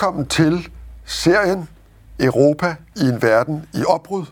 Velkommen 0.00 0.26
til 0.26 0.68
serien 1.04 1.68
Europa 2.20 2.76
i 2.96 3.00
en 3.00 3.22
verden 3.22 3.66
i 3.74 3.84
opbrud, 3.84 4.26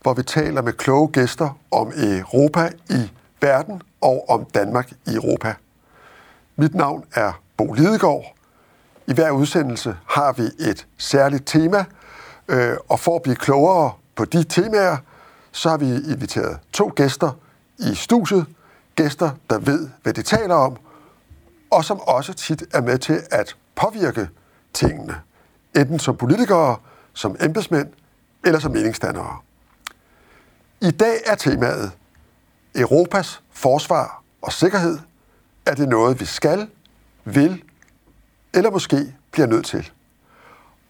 hvor 0.00 0.14
vi 0.14 0.22
taler 0.22 0.62
med 0.62 0.72
kloge 0.72 1.08
gæster 1.08 1.58
om 1.70 1.92
Europa 1.96 2.70
i 2.90 3.10
verden 3.40 3.82
og 4.00 4.28
om 4.28 4.44
Danmark 4.44 4.90
i 4.90 5.14
Europa. 5.14 5.54
Mit 6.56 6.74
navn 6.74 7.04
er 7.14 7.40
Bo 7.56 7.72
Lidegaard. 7.72 8.34
I 9.06 9.12
hver 9.14 9.30
udsendelse 9.30 9.96
har 10.06 10.32
vi 10.32 10.42
et 10.42 10.86
særligt 10.98 11.46
tema, 11.46 11.84
øh, 12.48 12.76
og 12.88 13.00
for 13.00 13.16
at 13.16 13.22
blive 13.22 13.36
klogere 13.36 13.92
på 14.16 14.24
de 14.24 14.44
temaer, 14.44 14.96
så 15.52 15.68
har 15.68 15.76
vi 15.76 15.86
inviteret 15.86 16.58
to 16.72 16.92
gæster 16.96 17.30
i 17.78 17.94
studiet. 17.94 18.46
Gæster, 18.94 19.30
der 19.50 19.58
ved, 19.58 19.88
hvad 20.02 20.12
de 20.12 20.22
taler 20.22 20.54
om, 20.54 20.76
og 21.70 21.84
som 21.84 22.00
også 22.00 22.32
tit 22.32 22.62
er 22.74 22.80
med 22.80 22.98
til 22.98 23.20
at 23.30 23.56
påvirke 23.74 24.28
tingene. 24.74 25.20
Enten 25.76 25.98
som 25.98 26.16
politikere, 26.16 26.76
som 27.12 27.36
embedsmænd 27.40 27.88
eller 28.44 28.58
som 28.58 28.72
meningsdannere. 28.72 29.38
I 30.80 30.90
dag 30.90 31.16
er 31.26 31.34
temaet 31.34 31.92
Europas 32.74 33.42
forsvar 33.50 34.22
og 34.42 34.52
sikkerhed. 34.52 34.98
Er 35.66 35.74
det 35.74 35.88
noget, 35.88 36.20
vi 36.20 36.24
skal, 36.24 36.68
vil 37.24 37.62
eller 38.54 38.70
måske 38.70 39.14
bliver 39.30 39.46
nødt 39.46 39.66
til? 39.66 39.90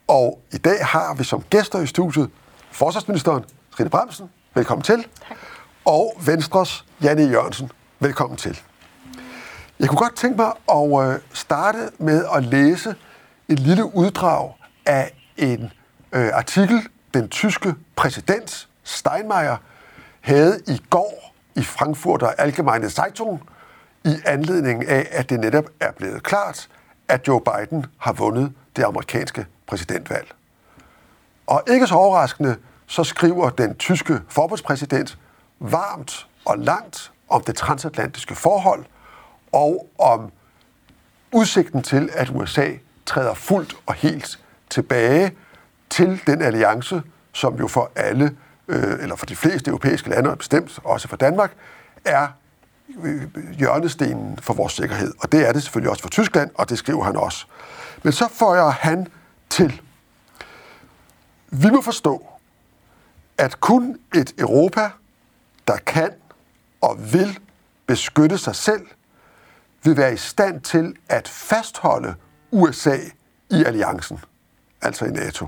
Og 0.09 0.43
i 0.53 0.59
dag 0.59 0.87
har 0.87 1.15
vi 1.15 1.25
som 1.25 1.43
gæster 1.43 1.81
i 1.81 1.87
studiet 1.87 2.31
forsvarsministeren 2.71 3.45
Trine 3.77 3.91
Bremsen. 3.91 4.31
Velkommen 4.55 4.83
til. 4.83 5.07
Tak. 5.29 5.37
Og 5.85 6.15
Venstres 6.27 6.85
Janne 7.03 7.23
Jørgensen. 7.23 7.71
Velkommen 7.99 8.37
til. 8.37 8.61
Jeg 9.79 9.89
kunne 9.89 9.99
godt 9.99 10.17
tænke 10.17 10.37
mig 10.37 10.53
at 10.71 11.15
øh, 11.15 11.21
starte 11.33 11.79
med 11.99 12.25
at 12.35 12.45
læse 12.45 12.95
et 13.53 13.59
lille 13.59 13.95
uddrag 13.95 14.53
af 14.87 15.13
en 15.37 15.73
øh, 16.13 16.31
artikel, 16.35 16.89
den 17.15 17.29
tyske 17.29 17.75
præsident 17.97 18.69
Steinmeier 18.83 19.57
havde 20.21 20.61
i 20.67 20.83
går 20.91 21.35
i 21.55 21.63
Frankfurter 21.63 22.27
Allgemeine 22.27 22.91
Zeitung 22.91 23.43
i 24.05 24.17
anledning 24.25 24.89
af, 24.89 25.09
at 25.11 25.31
det 25.31 25.41
netop 25.41 25.65
er 25.81 25.93
blevet 25.93 26.23
klart, 26.23 26.69
at 27.09 27.29
Joe 27.29 27.41
Biden 27.41 27.87
har 27.99 28.13
vundet 28.13 28.53
det 28.77 28.83
amerikanske 28.83 29.47
præsidentvalg. 29.67 30.33
Og 31.47 31.63
ikke 31.71 31.87
så 31.87 31.95
overraskende, 31.95 32.57
så 32.87 33.05
skriver 33.05 33.51
den 33.51 33.75
tyske 33.75 34.21
forbundspræsident 34.29 35.19
varmt 35.61 36.27
og 36.45 36.59
langt 36.59 37.13
om 37.29 37.43
det 37.43 37.57
transatlantiske 37.57 38.35
forhold 38.35 38.85
og 39.53 39.89
om 39.99 40.33
udsigten 41.33 41.83
til, 41.83 42.11
at 42.13 42.31
USA 42.31 42.71
træder 43.07 43.35
fuldt 43.35 43.77
og 43.87 43.95
helt 43.95 44.39
tilbage 44.71 45.33
til 45.91 46.21
den 46.27 46.43
alliance, 46.43 47.03
som 47.33 47.55
jo 47.55 47.69
for 47.69 47.91
alle, 47.97 48.37
øh, 48.69 49.03
eller 49.03 49.17
for 49.17 49.27
de 49.27 49.37
fleste 49.37 49.69
europæiske 49.69 50.11
lande, 50.11 50.31
og 50.31 50.39
bestemt 50.39 50.79
også 50.85 51.09
for 51.09 51.17
Danmark, 51.17 51.53
er 52.05 52.29
øh, 53.03 53.23
hjørnestenen 53.53 54.39
for 54.39 54.55
vores 54.55 54.73
sikkerhed. 54.73 55.15
Og 55.19 55.33
det 55.33 55.49
er 55.49 55.53
det 55.53 55.63
selvfølgelig 55.63 55.91
også 55.91 56.03
for 56.03 56.09
Tyskland, 56.09 56.51
og 56.55 56.69
det 56.69 56.79
skriver 56.79 57.05
han 57.05 57.17
også. 57.17 57.47
Men 58.03 58.13
så 58.13 58.29
får 58.33 58.71
han 58.71 59.07
til. 59.51 59.81
Vi 61.51 61.71
må 61.71 61.83
forstå, 61.83 62.27
at 63.39 63.61
kun 63.61 63.99
et 64.15 64.35
Europa, 64.39 64.91
der 65.67 65.77
kan 65.77 66.11
og 66.81 67.13
vil 67.13 67.39
beskytte 67.87 68.39
sig 68.39 68.57
selv, 68.57 68.87
vil 69.85 69.97
være 69.97 70.13
i 70.13 70.17
stand 70.17 70.61
til 70.61 70.97
at 71.09 71.29
fastholde 71.29 72.15
USA 72.53 72.97
i 73.51 73.65
alliancen, 73.65 74.21
altså 74.83 75.05
i 75.05 75.11
NATO. 75.11 75.47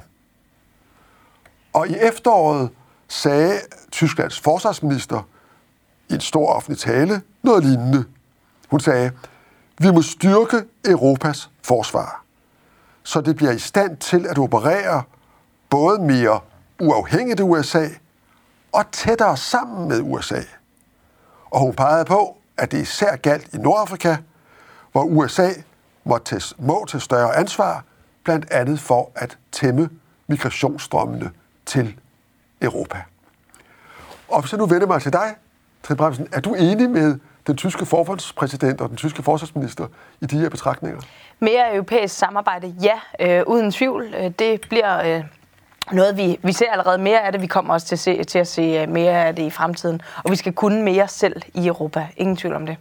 Og 1.72 1.88
i 1.88 1.94
efteråret 1.94 2.70
sagde 3.08 3.60
Tysklands 3.92 4.40
forsvarsminister 4.40 5.28
i 6.08 6.14
en 6.14 6.20
stor 6.20 6.52
offentlig 6.52 6.78
tale 6.78 7.22
noget 7.42 7.64
lignende. 7.64 8.04
Hun 8.70 8.80
sagde, 8.80 9.12
vi 9.78 9.90
må 9.90 10.02
styrke 10.02 10.64
Europas 10.84 11.50
forsvar, 11.62 12.24
så 13.02 13.20
det 13.20 13.36
bliver 13.36 13.52
i 13.52 13.58
stand 13.58 13.96
til 13.96 14.26
at 14.26 14.38
operere 14.38 15.02
både 15.70 15.98
mere 15.98 16.40
uafhængigt 16.80 17.40
af 17.40 17.44
USA 17.44 17.88
og 18.72 18.90
tættere 18.92 19.36
sammen 19.36 19.88
med 19.88 20.00
USA. 20.02 20.40
Og 21.50 21.60
hun 21.60 21.74
pegede 21.74 22.04
på, 22.04 22.36
at 22.56 22.72
det 22.72 22.78
især 22.78 23.16
galt 23.16 23.54
i 23.54 23.56
Nordafrika, 23.56 24.16
hvor 24.92 25.02
USA 25.04 25.50
må 26.04 26.18
tage, 26.18 26.54
må 26.58 26.84
tage 26.88 27.00
større 27.00 27.36
ansvar, 27.36 27.84
blandt 28.24 28.50
andet 28.50 28.80
for 28.80 29.10
at 29.14 29.38
tæmme 29.52 29.90
migrationsstrømmene 30.26 31.30
til 31.66 31.94
Europa. 32.62 33.02
Og 34.28 34.40
hvis 34.40 34.52
jeg 34.52 34.58
nu 34.58 34.66
vender 34.66 34.86
mig 34.86 35.02
til 35.02 35.12
dig, 35.12 35.34
Trine 35.82 35.96
Bremsen, 35.96 36.28
er 36.32 36.40
du 36.40 36.54
enig 36.54 36.90
med 36.90 37.18
den 37.46 37.56
tyske 37.56 37.86
forfaldspræsident 37.86 38.80
og 38.80 38.88
den 38.88 38.96
tyske 38.96 39.22
forsvarsminister 39.22 39.86
i 40.20 40.26
de 40.26 40.38
her 40.38 40.48
betragtninger? 40.48 41.00
Mere 41.40 41.74
europæisk 41.74 42.16
samarbejde, 42.16 42.74
ja, 42.82 42.98
øh, 43.20 43.44
uden 43.46 43.70
tvivl. 43.70 44.14
Øh, 44.18 44.30
det 44.38 44.60
bliver 44.68 45.16
øh, 45.16 45.24
noget, 45.92 46.16
vi, 46.16 46.38
vi 46.42 46.52
ser 46.52 46.70
allerede 46.70 46.98
mere 46.98 47.20
af 47.20 47.32
det. 47.32 47.40
Vi 47.40 47.46
kommer 47.46 47.74
også 47.74 47.86
til 47.86 47.94
at, 47.94 47.98
se, 47.98 48.24
til 48.24 48.38
at 48.38 48.48
se 48.48 48.62
øh, 48.62 48.88
mere 48.88 49.24
af 49.24 49.36
det 49.36 49.42
i 49.42 49.50
fremtiden. 49.50 50.02
Og 50.24 50.30
vi 50.30 50.36
skal 50.36 50.52
kunne 50.52 50.82
mere 50.82 51.08
selv 51.08 51.42
i 51.54 51.66
Europa. 51.66 52.08
Ingen 52.16 52.36
tvivl 52.36 52.54
om 52.54 52.66
det. 52.66 52.76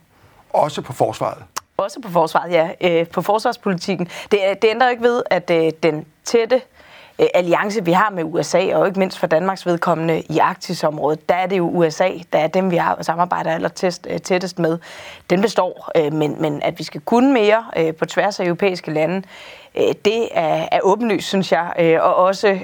Også 0.49 0.81
på 0.81 0.93
forsvaret? 0.93 1.43
Også 1.77 1.99
på 2.01 2.09
forsvaret, 2.09 2.51
ja. 2.51 2.69
Øh, 2.81 3.07
på 3.07 3.21
forsvarspolitikken. 3.21 4.07
Det, 4.31 4.39
det 4.61 4.69
ændrer 4.69 4.89
ikke 4.89 5.03
ved, 5.03 5.23
at 5.29 5.49
øh, 5.49 5.71
den 5.83 6.05
tætte 6.23 6.61
øh, 7.19 7.27
alliance, 7.33 7.85
vi 7.85 7.91
har 7.91 8.09
med 8.09 8.23
USA, 8.23 8.75
og 8.75 8.87
ikke 8.87 8.99
mindst 8.99 9.19
for 9.19 9.27
Danmarks 9.27 9.65
vedkommende 9.65 10.21
i 10.21 10.37
Arktisområdet, 10.37 11.29
der 11.29 11.35
er 11.35 11.45
det 11.45 11.57
jo 11.57 11.69
USA, 11.69 12.09
der 12.33 12.39
er 12.39 12.47
dem, 12.47 12.71
vi 12.71 12.75
har 12.75 13.03
samarbejder 13.03 13.51
aller 13.51 13.69
tæst, 13.69 14.07
øh, 14.09 14.19
tættest 14.19 14.59
med. 14.59 14.77
Den 15.29 15.41
består, 15.41 15.91
øh, 15.97 16.13
men, 16.13 16.41
men 16.41 16.61
at 16.61 16.79
vi 16.79 16.83
skal 16.83 17.01
kunne 17.01 17.33
mere 17.33 17.65
øh, 17.77 17.95
på 17.95 18.05
tværs 18.05 18.39
af 18.39 18.45
europæiske 18.45 18.91
lande, 18.91 19.23
det 20.05 20.27
er, 20.31 20.67
er 20.71 20.79
åbenlyst, 20.83 21.27
synes 21.27 21.51
jeg. 21.51 21.99
Og 22.01 22.15
også, 22.15 22.59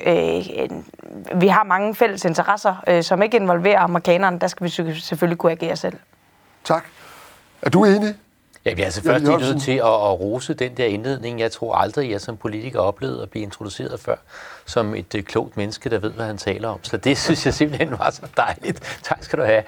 vi 1.36 1.47
har 1.47 1.64
mange 1.64 1.96
fælles 1.96 2.26
interesser, 2.26 3.02
som 3.02 3.22
ikke 3.22 3.38
involverer 3.38 3.80
amerikanerne. 3.80 4.40
Der 4.40 4.47
skal 4.47 4.64
vi 4.64 4.70
selvfølgelig 5.00 5.38
kunne 5.38 5.52
agere 5.52 5.76
selv. 5.76 5.97
Tak. 6.64 6.86
Er 7.62 7.70
du 7.70 7.86
enig? 7.86 8.16
Ja, 8.66 8.74
vi 8.74 8.81
er 8.81 8.86
altså 8.86 9.03
først 9.03 9.25
nødt 9.25 9.62
til 9.62 9.72
at, 9.72 9.86
at 9.86 10.20
rose 10.20 10.53
den 10.53 10.72
der 10.78 10.86
indledning. 10.86 11.40
Jeg 11.40 11.52
tror 11.52 11.75
aldrig, 11.75 12.12
jeg 12.12 12.22
som 12.22 12.38
politiker 12.38 12.80
oplevede 12.80 13.22
at 13.22 13.30
blive 13.30 13.44
introduceret 13.44 14.00
før 14.00 14.16
som 14.66 14.96
et 14.96 15.16
uh, 15.16 15.22
klogt 15.22 15.58
menneske, 15.58 15.90
der 15.90 16.00
ved, 16.00 16.12
hvad 16.12 16.25
han 16.25 16.38
taler 16.38 16.70
om. 16.70 16.84
Så 16.84 16.97
det 16.97 17.18
synes 17.25 17.46
jeg 17.46 17.53
simpelthen 17.53 17.92
var 17.92 18.09
så 18.09 18.22
dejligt. 18.38 19.00
Tak 19.03 19.24
skal 19.24 19.40
du 19.40 19.44
have. 19.44 19.64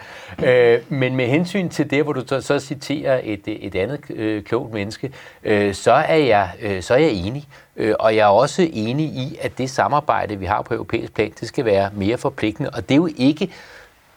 Uh, 0.77 0.93
men 0.93 1.15
med 1.15 1.27
hensyn 1.27 1.69
til 1.69 1.89
det, 1.89 2.03
hvor 2.03 2.13
du 2.13 2.23
så, 2.27 2.41
så 2.41 2.59
citerer 2.59 3.21
et, 3.23 3.41
et 3.45 3.75
andet 3.75 3.99
uh, 4.09 4.43
klogt 4.43 4.73
menneske, 4.73 5.13
uh, 5.45 5.73
så, 5.73 5.91
er 5.91 6.15
jeg, 6.15 6.51
uh, 6.65 6.81
så 6.81 6.93
er 6.93 6.97
jeg 6.97 7.11
enig. 7.11 7.47
Uh, 7.75 7.91
og 7.99 8.15
jeg 8.15 8.21
er 8.21 8.31
også 8.31 8.69
enig 8.73 9.05
i, 9.05 9.37
at 9.41 9.57
det 9.57 9.69
samarbejde, 9.69 10.35
vi 10.35 10.45
har 10.45 10.61
på 10.61 10.73
europæisk 10.73 11.13
plan, 11.13 11.33
det 11.39 11.47
skal 11.47 11.65
være 11.65 11.89
mere 11.93 12.17
forpligtende. 12.17 12.69
Og 12.69 12.89
det 12.89 12.91
er 12.91 12.97
jo 12.97 13.09
ikke 13.17 13.51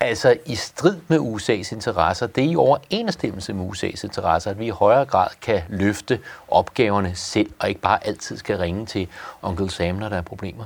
altså 0.01 0.37
i 0.47 0.55
strid 0.55 0.97
med 1.09 1.19
USA's 1.19 1.75
interesser. 1.75 2.27
Det 2.27 2.45
er 2.45 2.49
i 2.49 2.57
overensstemmelse 2.57 3.53
med 3.53 3.67
USA's 3.67 4.05
interesser, 4.05 4.51
at 4.51 4.59
vi 4.59 4.67
i 4.67 4.71
højere 4.71 5.05
grad 5.05 5.29
kan 5.43 5.63
løfte 5.69 6.21
opgaverne 6.49 7.15
selv, 7.15 7.51
og 7.59 7.69
ikke 7.69 7.81
bare 7.81 8.07
altid 8.07 8.37
skal 8.37 8.59
ringe 8.59 8.87
til 8.87 9.09
onkel 9.43 9.71
Sam, 9.71 9.97
når 9.97 10.09
der 10.09 10.17
er 10.17 10.23
problemer. 10.23 10.65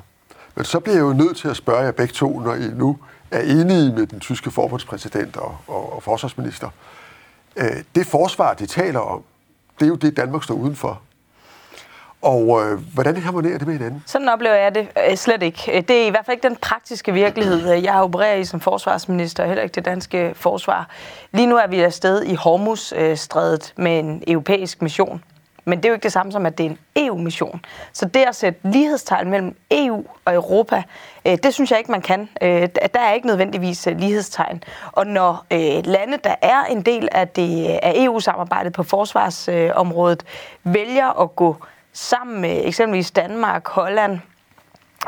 Men 0.54 0.64
så 0.64 0.80
bliver 0.80 0.96
jeg 0.96 1.02
jo 1.02 1.12
nødt 1.12 1.36
til 1.36 1.48
at 1.48 1.56
spørge 1.56 1.80
jer 1.80 1.92
begge 1.92 2.12
to, 2.12 2.38
når 2.40 2.54
I 2.54 2.69
nu 2.75 2.98
er 3.30 3.40
enige 3.40 3.92
med 3.92 4.06
den 4.06 4.20
tyske 4.20 4.50
forbundspræsident 4.50 5.36
og, 5.36 5.56
og, 5.66 5.92
og 5.92 6.02
forsvarsminister. 6.02 6.70
Øh, 7.56 7.76
det 7.94 8.06
forsvar, 8.06 8.54
de 8.54 8.66
taler 8.66 9.00
om, 9.00 9.22
det 9.78 9.84
er 9.84 9.88
jo 9.88 9.94
det, 9.94 10.16
Danmark 10.16 10.44
står 10.44 10.54
udenfor. 10.54 11.00
Og 12.22 12.62
øh, 12.62 12.78
hvordan 12.94 13.16
harmonerer 13.16 13.58
det 13.58 13.66
med 13.66 13.74
hinanden? 13.74 14.02
Sådan 14.06 14.28
oplever 14.28 14.54
jeg 14.54 14.74
det 14.74 14.88
øh, 15.10 15.16
slet 15.16 15.42
ikke. 15.42 15.76
Øh, 15.76 15.82
det 15.88 16.02
er 16.02 16.06
i 16.06 16.10
hvert 16.10 16.26
fald 16.26 16.36
ikke 16.36 16.48
den 16.48 16.56
praktiske 16.56 17.12
virkelighed, 17.12 17.72
øh, 17.72 17.84
jeg 17.84 17.94
opererer 17.94 18.34
i 18.34 18.44
som 18.44 18.60
forsvarsminister, 18.60 19.46
heller 19.46 19.62
ikke 19.62 19.74
det 19.74 19.84
danske 19.84 20.32
forsvar. 20.34 20.88
Lige 21.32 21.46
nu 21.46 21.56
er 21.56 21.66
vi 21.66 21.80
afsted 21.80 22.22
i 22.22 22.34
Hormuz-strædet 22.34 23.72
med 23.76 23.98
en 23.98 24.22
europæisk 24.26 24.82
mission. 24.82 25.22
Men 25.64 25.78
det 25.78 25.84
er 25.84 25.88
jo 25.88 25.94
ikke 25.94 26.04
det 26.04 26.12
samme 26.12 26.32
som, 26.32 26.46
at 26.46 26.58
det 26.58 26.66
er 26.66 26.70
en 26.70 26.78
EU-mission. 26.96 27.60
Så 27.92 28.06
det 28.06 28.20
at 28.20 28.36
sætte 28.36 28.60
lighedstegn 28.64 29.30
mellem 29.30 29.56
EU 29.70 30.04
og 30.24 30.34
Europa, 30.34 30.82
øh, 31.26 31.38
det 31.42 31.54
synes 31.54 31.70
jeg 31.70 31.78
ikke, 31.78 31.90
man 31.90 32.02
kan. 32.02 32.28
Øh, 32.42 32.68
der 32.94 33.00
er 33.00 33.12
ikke 33.12 33.26
nødvendigvis 33.26 33.86
øh, 33.86 33.98
lighedstegn. 33.98 34.62
Og 34.92 35.06
når 35.06 35.46
øh, 35.52 35.86
lande, 35.86 36.18
der 36.24 36.34
er 36.42 36.64
en 36.64 36.82
del 36.82 37.08
af, 37.12 37.28
det, 37.28 37.66
af 37.82 37.92
EU-samarbejdet 37.96 38.72
på 38.72 38.82
forsvarsområdet, 38.82 40.24
vælger 40.64 41.20
at 41.22 41.36
gå 41.36 41.56
sammen 41.93 42.40
med 42.40 42.67
eksempelvis 42.67 43.11
Danmark, 43.11 43.69
Holland, 43.69 44.20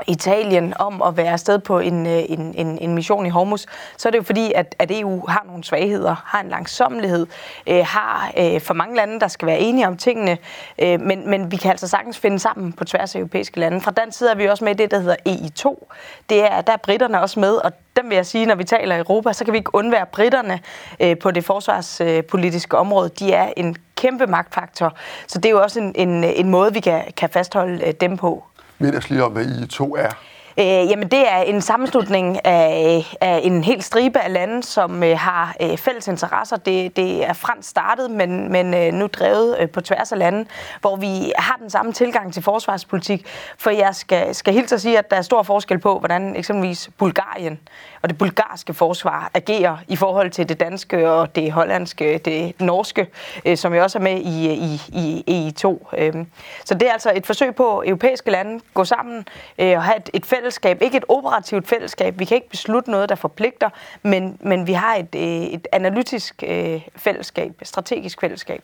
Italien 0.06 0.74
om 0.78 1.02
at 1.02 1.16
være 1.16 1.32
afsted 1.32 1.58
på 1.58 1.78
en, 1.78 2.06
øh, 2.06 2.22
en, 2.28 2.54
en, 2.54 2.78
en 2.78 2.94
mission 2.94 3.26
i 3.26 3.28
Hormuz, 3.28 3.66
så 3.96 4.08
er 4.08 4.10
det 4.10 4.18
jo 4.18 4.22
fordi, 4.22 4.52
at, 4.54 4.74
at 4.78 4.90
EU 4.90 5.26
har 5.28 5.44
nogle 5.46 5.64
svagheder, 5.64 6.22
har 6.26 6.40
en 6.40 6.48
langsommelighed, 6.48 7.26
øh, 7.66 7.84
har 7.86 8.32
øh, 8.38 8.60
for 8.60 8.74
mange 8.74 8.96
lande, 8.96 9.20
der 9.20 9.28
skal 9.28 9.46
være 9.46 9.58
enige 9.58 9.86
om 9.86 9.96
tingene, 9.96 10.38
øh, 10.78 11.00
men, 11.00 11.30
men 11.30 11.52
vi 11.52 11.56
kan 11.56 11.70
altså 11.70 11.88
sagtens 11.88 12.18
finde 12.18 12.38
sammen 12.38 12.72
på 12.72 12.84
tværs 12.84 13.14
af 13.14 13.18
europæiske 13.18 13.60
lande. 13.60 13.80
Fra 13.80 13.90
den 13.90 14.12
side 14.12 14.30
er 14.30 14.34
vi 14.34 14.48
også 14.48 14.64
med 14.64 14.74
i 14.74 14.76
det, 14.76 14.90
der 14.90 14.98
hedder 14.98 15.16
EI2. 15.28 15.94
Det 16.30 16.42
er, 16.52 16.60
der 16.60 16.72
er 16.72 16.76
britterne 16.76 17.20
også 17.20 17.40
med, 17.40 17.54
og 17.54 17.72
dem 17.96 18.08
vil 18.08 18.14
jeg 18.14 18.26
sige, 18.26 18.46
når 18.46 18.54
vi 18.54 18.64
taler 18.64 18.98
Europa, 18.98 19.32
så 19.32 19.44
kan 19.44 19.52
vi 19.52 19.58
ikke 19.58 19.74
undvære 19.74 20.06
britterne 20.06 20.60
øh, 21.00 21.18
på 21.18 21.30
det 21.30 21.44
forsvarspolitiske 21.44 22.76
øh, 22.76 22.80
område. 22.80 23.08
De 23.08 23.32
er 23.32 23.52
en 23.56 23.76
kæmpe 23.96 24.26
magtfaktor, 24.26 24.94
så 25.26 25.38
det 25.38 25.46
er 25.46 25.50
jo 25.50 25.62
også 25.62 25.80
en, 25.80 25.92
en, 25.94 26.24
en 26.24 26.48
måde, 26.50 26.72
vi 26.72 26.80
kan, 26.80 27.02
kan 27.16 27.30
fastholde 27.30 27.86
øh, 27.86 27.94
dem 28.00 28.16
på. 28.16 28.44
Mind 28.82 28.94
os 28.96 29.10
lige 29.10 29.24
om, 29.24 29.32
hvad 29.32 29.44
I2 29.44 29.96
er. 29.98 30.29
Øh, 30.58 30.64
jamen, 30.64 31.08
det 31.08 31.32
er 31.32 31.38
en 31.38 31.60
sammenslutning 31.60 32.46
af, 32.46 33.16
af 33.20 33.40
en 33.42 33.64
hel 33.64 33.82
stribe 33.82 34.18
af 34.18 34.32
lande, 34.32 34.62
som 34.62 35.02
øh, 35.02 35.18
har 35.18 35.56
øh, 35.62 35.76
fælles 35.76 36.08
interesser. 36.08 36.56
Det, 36.56 36.96
det 36.96 37.28
er 37.28 37.32
fransk 37.32 37.68
startet, 37.68 38.10
men, 38.10 38.52
men 38.52 38.74
øh, 38.74 38.92
nu 38.92 39.06
drevet 39.06 39.56
øh, 39.60 39.68
på 39.68 39.80
tværs 39.80 40.12
af 40.12 40.18
lande, 40.18 40.46
hvor 40.80 40.96
vi 40.96 41.32
har 41.36 41.56
den 41.60 41.70
samme 41.70 41.92
tilgang 41.92 42.32
til 42.32 42.42
forsvarspolitik. 42.42 43.26
For 43.58 43.70
jeg 43.70 43.94
skal, 43.94 44.34
skal 44.34 44.54
helt 44.54 44.72
at 44.72 44.80
sige, 44.80 44.98
at 44.98 45.10
der 45.10 45.16
er 45.16 45.22
stor 45.22 45.42
forskel 45.42 45.78
på, 45.78 45.98
hvordan 45.98 46.36
eksempelvis 46.36 46.90
Bulgarien 46.98 47.60
og 48.02 48.08
det 48.08 48.18
bulgarske 48.18 48.74
forsvar 48.74 49.30
agerer 49.34 49.76
i 49.88 49.96
forhold 49.96 50.30
til 50.30 50.48
det 50.48 50.60
danske 50.60 51.10
og 51.10 51.36
det 51.36 51.52
hollandske, 51.52 52.18
det 52.18 52.60
norske, 52.60 53.06
øh, 53.44 53.56
som 53.56 53.74
jo 53.74 53.82
også 53.82 53.98
er 53.98 54.02
med 54.02 54.20
i, 54.20 54.50
i, 54.52 54.80
i 54.88 55.48
EI2. 55.48 55.94
Øh. 55.98 56.14
Så 56.64 56.74
det 56.74 56.88
er 56.88 56.92
altså 56.92 57.12
et 57.14 57.26
forsøg 57.26 57.54
på 57.54 57.82
europæiske 57.86 58.30
lande 58.30 58.60
gå 58.74 58.84
sammen 58.84 59.26
øh, 59.58 59.76
og 59.76 59.82
have 59.82 59.96
et, 59.96 60.10
et 60.12 60.26
fællesskab. 60.40 60.82
Ikke 60.82 60.96
et 60.96 61.04
operativt 61.08 61.68
fællesskab. 61.68 62.18
Vi 62.18 62.24
kan 62.24 62.34
ikke 62.34 62.48
beslutte 62.48 62.90
noget, 62.90 63.08
der 63.08 63.14
forpligter, 63.14 63.70
men, 64.02 64.38
men 64.40 64.66
vi 64.66 64.72
har 64.72 64.94
et, 64.94 65.14
øh, 65.14 65.22
et 65.22 65.68
analytisk 65.72 66.42
øh, 66.46 66.82
fællesskab, 66.96 67.52
et 67.60 67.68
strategisk 67.68 68.20
fællesskab. 68.20 68.62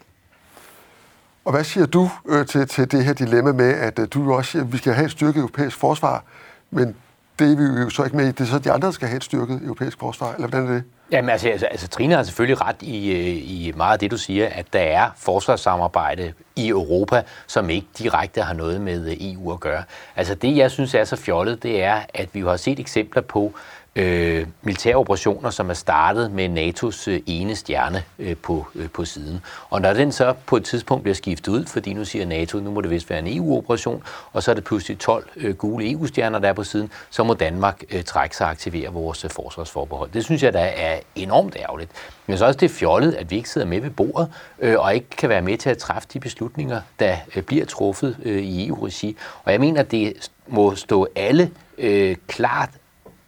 Og 1.45 1.53
hvad 1.53 1.65
siger 1.65 1.87
du 1.87 2.11
øh, 2.29 2.47
til, 2.47 2.69
til 2.69 2.91
det 2.91 3.05
her 3.05 3.13
dilemma 3.13 3.53
med, 3.53 3.75
at 3.75 3.99
øh, 3.99 4.09
du 4.15 4.35
også 4.35 4.51
siger, 4.51 4.63
at 4.63 4.73
vi 4.73 4.79
skal 4.79 4.93
have 4.93 5.05
et 5.05 5.11
styrket 5.11 5.41
europæisk 5.41 5.77
forsvar, 5.77 6.25
men 6.71 6.97
det 7.39 7.53
er 7.53 7.57
vi 7.57 7.81
jo 7.81 7.91
så 7.91 8.05
ikke 8.05 8.17
med 8.17 8.25
i. 8.25 8.29
Det 8.29 8.41
er 8.41 8.45
så 8.45 8.59
de 8.59 8.73
andre, 8.73 8.87
der 8.87 8.93
skal 8.93 9.09
have 9.09 9.17
et 9.17 9.25
styrket 9.25 9.61
europæisk 9.63 9.99
forsvar, 9.99 10.35
eller 10.35 10.49
hvordan 10.49 10.69
er 10.69 10.73
det? 10.73 10.85
Jamen 11.13 11.31
altså, 11.31 11.49
altså, 11.49 11.67
altså 11.67 11.89
Trine 11.89 12.15
har 12.15 12.23
selvfølgelig 12.23 12.61
ret 12.61 12.83
i, 12.83 13.11
øh, 13.11 13.51
i 13.51 13.73
meget 13.77 13.93
af 13.93 13.99
det, 13.99 14.11
du 14.11 14.17
siger, 14.17 14.49
at 14.49 14.67
der 14.73 14.81
er 14.81 15.11
forsvarssamarbejde 15.17 16.33
i 16.57 16.69
Europa, 16.69 17.23
som 17.47 17.71
ikke 17.71 17.87
direkte 17.99 18.43
har 18.43 18.55
noget 18.55 18.81
med 18.81 19.11
øh, 19.11 19.17
EU 19.21 19.53
at 19.53 19.61
gøre. 19.61 19.83
Altså 20.17 20.35
det, 20.35 20.57
jeg 20.57 20.71
synes 20.71 20.95
er 20.95 21.05
så 21.05 21.17
fjollet, 21.17 21.63
det 21.63 21.83
er, 21.83 22.01
at 22.15 22.29
vi 22.33 22.41
har 22.41 22.57
set 22.57 22.81
eksempler 22.81 23.23
på, 23.23 23.53
øh, 23.55 23.76
Øh, 23.99 24.47
militære 24.63 24.95
operationer, 24.95 25.51
som 25.51 25.71
er 25.71 25.75
startet 25.75 26.31
med 26.31 26.49
NATO's 26.49 27.11
øh, 27.11 27.21
ene 27.27 27.57
stjerne 27.57 28.03
øh, 28.19 28.37
på, 28.37 28.67
øh, 28.75 28.91
på 28.91 29.05
siden. 29.05 29.41
Og 29.71 29.81
når 29.81 29.93
den 29.93 30.13
så 30.13 30.35
på 30.47 30.57
et 30.57 30.65
tidspunkt 30.65 31.03
bliver 31.03 31.15
skiftet 31.15 31.53
ud, 31.53 31.67
fordi 31.67 31.93
nu 31.93 32.05
siger 32.05 32.27
NATO, 32.27 32.59
nu 32.59 32.71
må 32.71 32.81
det 32.81 32.91
vist 32.91 33.11
være 33.11 33.19
en 33.19 33.37
EU-operation, 33.37 34.03
og 34.33 34.43
så 34.43 34.51
er 34.51 34.55
det 34.55 34.65
pludselig 34.65 34.99
12 34.99 35.29
øh, 35.37 35.55
gule 35.55 35.91
EU-stjerner, 35.91 36.39
der 36.39 36.49
er 36.49 36.53
på 36.53 36.65
siden, 36.65 36.91
så 37.11 37.25
må 37.25 37.35
Danmark 37.35 37.83
øh, 37.91 38.03
trække 38.05 38.37
sig 38.37 38.47
og 38.47 38.51
aktivere 38.51 38.93
vores 38.93 39.25
øh, 39.25 39.31
forsvarsforbehold. 39.31 40.11
Det 40.11 40.25
synes 40.25 40.43
jeg, 40.43 40.53
der 40.53 40.61
er 40.61 41.01
enormt 41.15 41.57
ærgerligt. 41.57 41.91
Men 42.27 42.39
så 42.39 42.47
også 42.47 42.59
det 42.59 42.71
fjollet, 42.71 43.15
at 43.15 43.31
vi 43.31 43.37
ikke 43.37 43.51
sidder 43.51 43.67
med 43.67 43.81
ved 43.81 43.91
bordet, 43.91 44.33
øh, 44.59 44.79
og 44.79 44.95
ikke 44.95 45.11
kan 45.11 45.29
være 45.29 45.43
med 45.43 45.59
til 45.59 45.71
at 45.71 45.79
træffe 45.79 46.09
de 46.13 46.21
beslutninger, 46.21 46.81
der 46.99 47.17
øh, 47.37 47.43
bliver 47.43 47.65
truffet 47.65 48.17
øh, 48.23 48.43
i 48.43 48.69
EU-regi. 48.69 49.17
Og 49.45 49.53
jeg 49.53 49.61
mener, 49.61 49.83
det 49.83 50.31
må 50.47 50.75
stå 50.75 51.09
alle 51.17 51.51
øh, 51.79 52.17
klart, 52.27 52.71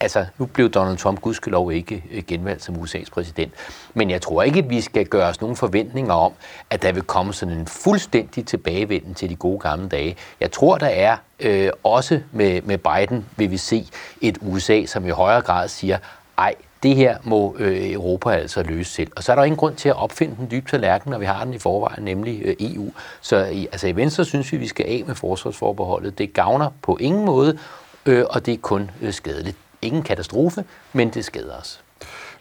altså, 0.00 0.26
nu 0.38 0.46
blev 0.46 0.70
Donald 0.70 0.96
Trump 0.96 1.20
gudskelov 1.20 1.72
ikke 1.72 2.04
øh, 2.10 2.22
genvalgt 2.26 2.64
som 2.64 2.74
USA's 2.74 3.10
præsident, 3.12 3.52
men 3.94 4.10
jeg 4.10 4.22
tror 4.22 4.42
ikke, 4.42 4.58
at 4.58 4.70
vi 4.70 4.80
skal 4.80 5.06
gøre 5.06 5.28
os 5.28 5.40
nogen 5.40 5.56
forventninger 5.56 6.14
om, 6.14 6.32
at 6.70 6.82
der 6.82 6.92
vil 6.92 7.02
komme 7.02 7.32
sådan 7.32 7.58
en 7.58 7.66
fuldstændig 7.66 8.46
tilbagevenden 8.46 9.14
til 9.14 9.30
de 9.30 9.36
gode 9.36 9.58
gamle 9.58 9.88
dage. 9.88 10.16
Jeg 10.40 10.52
tror, 10.52 10.78
der 10.78 10.86
er 10.86 11.16
øh, 11.40 11.70
også 11.82 12.20
med, 12.32 12.62
med 12.62 12.78
Biden, 12.78 13.26
vil 13.36 13.50
vi 13.50 13.56
se 13.56 13.86
et 14.20 14.38
USA, 14.40 14.86
som 14.86 15.06
i 15.06 15.10
højere 15.10 15.42
grad 15.42 15.68
siger, 15.68 15.98
ej, 16.38 16.54
det 16.82 16.96
her 16.96 17.18
må 17.24 17.56
øh, 17.58 17.92
Europa 17.92 18.30
altså 18.30 18.62
løse 18.62 18.92
selv. 18.92 19.10
Og 19.16 19.22
så 19.22 19.32
er 19.32 19.36
der 19.36 19.44
ingen 19.44 19.56
grund 19.56 19.74
til 19.74 19.88
at 19.88 19.96
opfinde 19.96 20.36
den 20.36 20.50
dybe 20.50 20.70
tallerken, 20.70 21.10
når 21.10 21.18
vi 21.18 21.24
har 21.24 21.44
den 21.44 21.54
i 21.54 21.58
forvejen, 21.58 22.04
nemlig 22.04 22.42
øh, 22.44 22.56
EU. 22.60 22.90
Så 23.20 23.44
i, 23.44 23.66
altså 23.72 23.86
i 23.86 23.96
Venstre 23.96 24.24
synes 24.24 24.52
vi, 24.52 24.56
at 24.56 24.60
vi 24.60 24.66
skal 24.66 24.86
af 24.88 25.02
med 25.06 25.14
forsvarsforbeholdet. 25.14 26.18
Det 26.18 26.32
gavner 26.32 26.70
på 26.82 26.96
ingen 27.00 27.24
måde, 27.24 27.58
øh, 28.06 28.24
og 28.30 28.46
det 28.46 28.54
er 28.54 28.58
kun 28.58 28.90
øh, 29.02 29.12
skadeligt. 29.12 29.56
Ingen 29.82 30.02
katastrofe, 30.02 30.64
men 30.92 31.10
det 31.10 31.25
skader 31.25 31.56
os. 31.56 31.80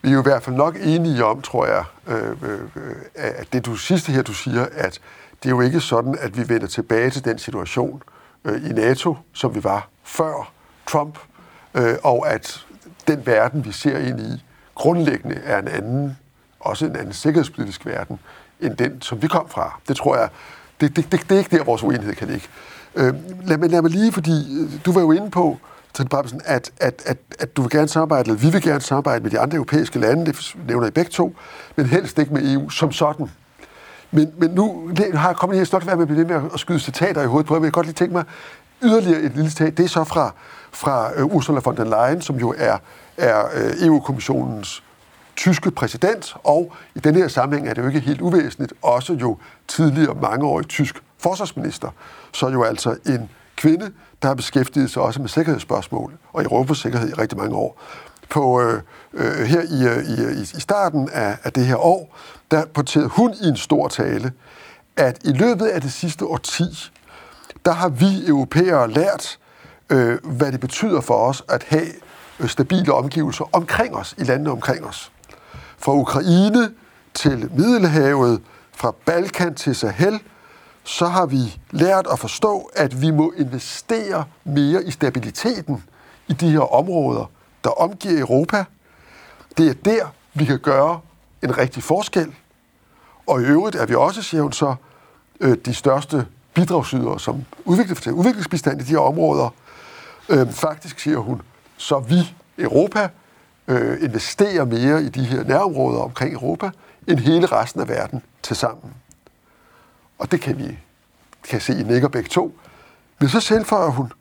Vi 0.01 0.10
er 0.10 0.13
jo 0.13 0.19
i 0.19 0.24
hvert 0.24 0.44
fald 0.44 0.56
nok 0.56 0.75
enige 0.81 1.25
om, 1.25 1.42
tror 1.42 1.66
jeg, 1.66 1.84
øh, 2.07 2.31
øh, 2.42 2.60
øh, 2.75 2.95
at 3.16 3.54
det 3.54 3.66
du 3.66 3.75
sidste 3.75 4.12
her, 4.12 4.22
du 4.22 4.34
siger, 4.34 4.66
at 4.74 5.00
det 5.44 5.50
er 5.50 5.50
jo 5.50 5.62
ikke 5.62 5.80
sådan, 5.80 6.18
at 6.19 6.38
vi 6.38 6.50
vender 6.50 6.68
tilbage 6.68 7.10
til 7.10 7.25
den 7.25 7.39
situation 7.39 8.04
øh, 8.45 8.69
i 8.69 8.74
NATO, 8.74 9.18
som 9.34 9.56
vi 9.56 9.63
var 9.63 9.89
før 10.04 10.51
Trump, 10.88 11.19
øh, 11.74 11.95
og 12.04 12.30
at 12.30 12.66
den 13.07 13.25
verden, 13.25 13.66
vi 13.66 13.72
ser 13.72 13.98
ind 13.98 14.19
i, 14.19 14.44
grundlæggende 14.75 15.36
er 15.36 15.60
en 15.60 15.68
anden, 15.68 16.18
også 16.60 16.86
en 16.86 16.95
anden 16.95 17.13
sikkerhedspolitisk 17.13 17.86
verden, 17.86 18.19
end 18.60 18.78
den, 18.78 19.01
som 19.01 19.22
vi 19.22 19.28
kom 19.28 19.50
fra. 19.50 19.80
Det 19.88 19.98
tror 19.98 20.18
jeg, 20.18 20.30
det, 20.81 20.95
det, 20.95 21.12
det, 21.12 21.22
det 21.30 21.31
er 21.31 21.39
ikke 21.39 21.57
der, 21.57 21.63
vores 21.63 21.84
uenighed 21.84 22.16
kan 22.16 22.28
ligge. 22.28 22.48
Øh, 22.95 23.13
lad, 23.48 23.57
mig, 23.57 23.69
lad 23.69 23.81
mig 23.81 23.92
lige, 23.92 24.12
fordi 24.12 24.62
øh, 24.62 24.86
du 24.86 24.92
var 24.92 25.01
jo 25.01 25.12
inde 25.12 25.31
på, 25.31 25.57
Trine 25.98 26.10
Bramsen, 26.10 26.42
at, 26.46 26.72
at, 26.80 27.02
at, 27.06 27.18
at 27.40 27.58
du 27.58 27.62
vil 27.62 27.72
gerne 27.72 27.88
samarbejde, 27.88 28.30
eller 28.30 28.42
vi 28.42 28.50
vil 28.50 28.62
gerne 28.62 28.82
samarbejde 28.82 29.24
med 29.24 29.32
de 29.32 29.40
andre 29.40 29.56
europæiske 29.56 30.00
lande, 30.00 30.26
det 30.26 30.56
nævner 30.68 30.88
I 30.88 30.92
begge 30.92 31.12
to, 31.12 31.36
men 31.76 31.86
helst 31.86 32.20
ikke 32.20 32.34
med 32.34 32.54
EU 32.54 32.70
som 32.70 32.92
sådan. 32.92 33.30
Men, 34.12 34.34
men 34.38 34.52
nu 34.52 34.92
har 35.14 35.30
jeg 35.30 35.36
kommet 35.36 35.58
her, 35.58 35.66
snart 35.66 35.88
være 35.88 35.96
med 35.96 36.04
at 36.04 36.08
blive 36.08 36.26
med 36.26 36.50
at 36.54 36.60
skyde 36.60 36.80
citater 36.80 37.22
i 37.22 37.26
hovedet 37.26 37.48
på 37.48 37.54
men 37.54 37.64
jeg 37.64 37.74
kan 37.74 37.78
godt 37.78 37.86
lige 37.86 37.94
tænke 37.94 38.14
mig 38.14 38.24
yderligere 38.84 39.22
et 39.22 39.36
lille 39.36 39.50
citat. 39.50 39.78
Det 39.78 39.84
er 39.84 39.90
så 39.90 40.04
fra, 40.04 40.34
fra 40.72 41.12
øh, 41.16 41.26
Ursula 41.26 41.60
von 41.60 41.78
der 41.78 42.08
Leyen, 42.08 42.22
som 42.22 42.36
jo 42.36 42.54
er, 42.58 42.78
er 43.18 43.44
øh, 43.54 43.88
EU-kommissionens 43.88 44.84
tyske 45.36 45.72
præsident, 45.72 46.36
og 46.44 46.74
i 46.96 47.00
den 47.00 47.16
her 47.16 47.27
sammenhæng 47.27 47.70
er 47.70 47.74
det 47.74 47.82
jo 47.82 47.88
ikke 47.88 48.00
helt 48.00 48.22
uvæsentligt, 48.22 48.74
også 48.82 49.13
jo 49.13 49.38
tidligere 49.68 50.16
mangeårig 50.22 50.68
tysk 50.68 51.04
forsvarsminister, 51.20 51.89
så 52.34 52.50
jo 52.50 52.63
altså 52.63 52.96
en 53.06 53.30
kvinde, 53.58 53.92
der 54.22 54.28
har 54.28 54.36
beskæftiget 54.36 54.92
sig 54.92 55.02
også 55.02 55.22
med 55.22 55.30
sikkerhedsspørgsmål 55.30 56.14
og 56.34 56.44
Europas 56.44 56.78
sikkerhed 56.78 57.10
i 57.10 57.14
rigtig 57.14 57.38
mange 57.38 57.56
år. 57.56 57.82
På, 58.30 58.62
øh, 58.62 58.82
øh, 59.14 59.46
her 59.46 59.62
i, 59.62 59.84
øh, 59.84 60.28
øh, 60.28 60.38
i, 60.38 60.42
i 60.42 60.60
starten 60.60 61.10
af, 61.14 61.38
af 61.44 61.54
det 61.54 61.66
her 61.66 61.76
år, 61.76 62.18
der 62.52 62.66
porterede 62.66 63.08
hun 63.08 63.34
i 63.42 63.48
en 63.48 63.58
stor 63.58 63.88
tale, 63.88 64.32
at 64.98 65.20
i 65.24 65.32
løbet 65.32 65.66
af 65.66 65.82
det 65.82 65.94
sidste 65.94 66.26
årti, 66.26 66.92
der 67.66 67.72
har 67.72 67.90
vi 67.90 68.28
europæere 68.28 68.92
lært, 68.92 69.40
øh, 69.90 70.18
hvad 70.24 70.52
det 70.52 70.60
betyder 70.60 71.02
for 71.02 71.14
os 71.14 71.44
at 71.50 71.64
have 71.64 71.88
øh, 72.40 72.48
stabile 72.48 72.94
omgivelser 72.94 73.50
omkring 73.54 73.96
os, 73.96 74.16
i 74.18 74.24
landene 74.24 74.52
omkring 74.52 74.86
os. 74.86 75.12
Fra 75.78 75.94
Ukraine 75.94 76.72
til 77.14 77.50
Middelhavet, 77.56 78.42
fra 78.74 78.94
Balkan 79.06 79.56
til 79.56 79.76
Sahel, 79.76 80.20
så 80.88 81.06
har 81.06 81.25
vi 81.25 81.60
lært 81.72 82.08
at 82.12 82.20
forstå, 82.20 82.70
at 82.75 83.01
vi 83.01 83.12
må 83.12 83.34
investere 83.38 84.25
mere 84.44 84.84
i 84.84 84.91
stabiliteten 84.91 85.84
i 86.27 86.34
de 86.34 86.50
her 86.50 86.74
områder, 86.74 87.32
der 87.63 87.70
omgiver 87.70 88.20
Europa. 88.20 88.65
Det 89.58 89.70
er 89.70 89.74
der, 89.74 90.13
vi 90.34 90.46
kan 90.46 90.60
gøre 90.60 91.00
en 91.44 91.58
rigtig 91.58 91.84
forskel. 91.84 92.34
Og 93.27 93.41
i 93.41 93.46
øvrigt 93.46 93.75
er 93.75 93.86
vi 93.86 93.96
også, 93.96 94.22
siger 94.22 94.41
hun 94.41 94.51
så, 94.51 94.75
øh, 95.39 95.58
de 95.65 95.74
største 95.74 96.25
bidragsydere 96.53 97.20
som 97.20 97.46
udvikler, 97.65 98.13
udviklingsbistand 98.13 98.82
i 98.82 98.84
de 98.84 98.89
her 98.89 99.00
områder. 99.00 99.53
Øhm, 100.29 100.50
faktisk, 100.50 101.00
siger 101.00 101.17
hun, 101.17 101.41
så 101.77 102.00
vi, 102.00 102.34
Europa, 102.58 103.10
øh, 103.67 104.03
investerer 104.03 104.65
mere 104.65 105.03
i 105.03 105.10
de 105.10 105.24
her 105.24 105.44
nærområder 105.44 106.00
omkring 106.00 106.34
Europa, 106.34 106.70
end 107.08 107.20
hele 107.20 107.48
resten 107.48 107.82
af 107.82 107.88
verden 107.88 108.22
til 108.44 108.56
sammen. 108.56 108.94
Og 110.17 110.31
det 110.31 110.41
kan 110.41 110.57
vi 110.57 110.79
kan 111.43 111.62
se 111.62 111.79
i 111.79 111.83
nikker 111.83 112.07
begge 112.07 112.29
to. 112.29 112.59
Men 113.19 113.29
så 113.29 113.39
selvfører 113.39 113.89
hun, 113.89 114.12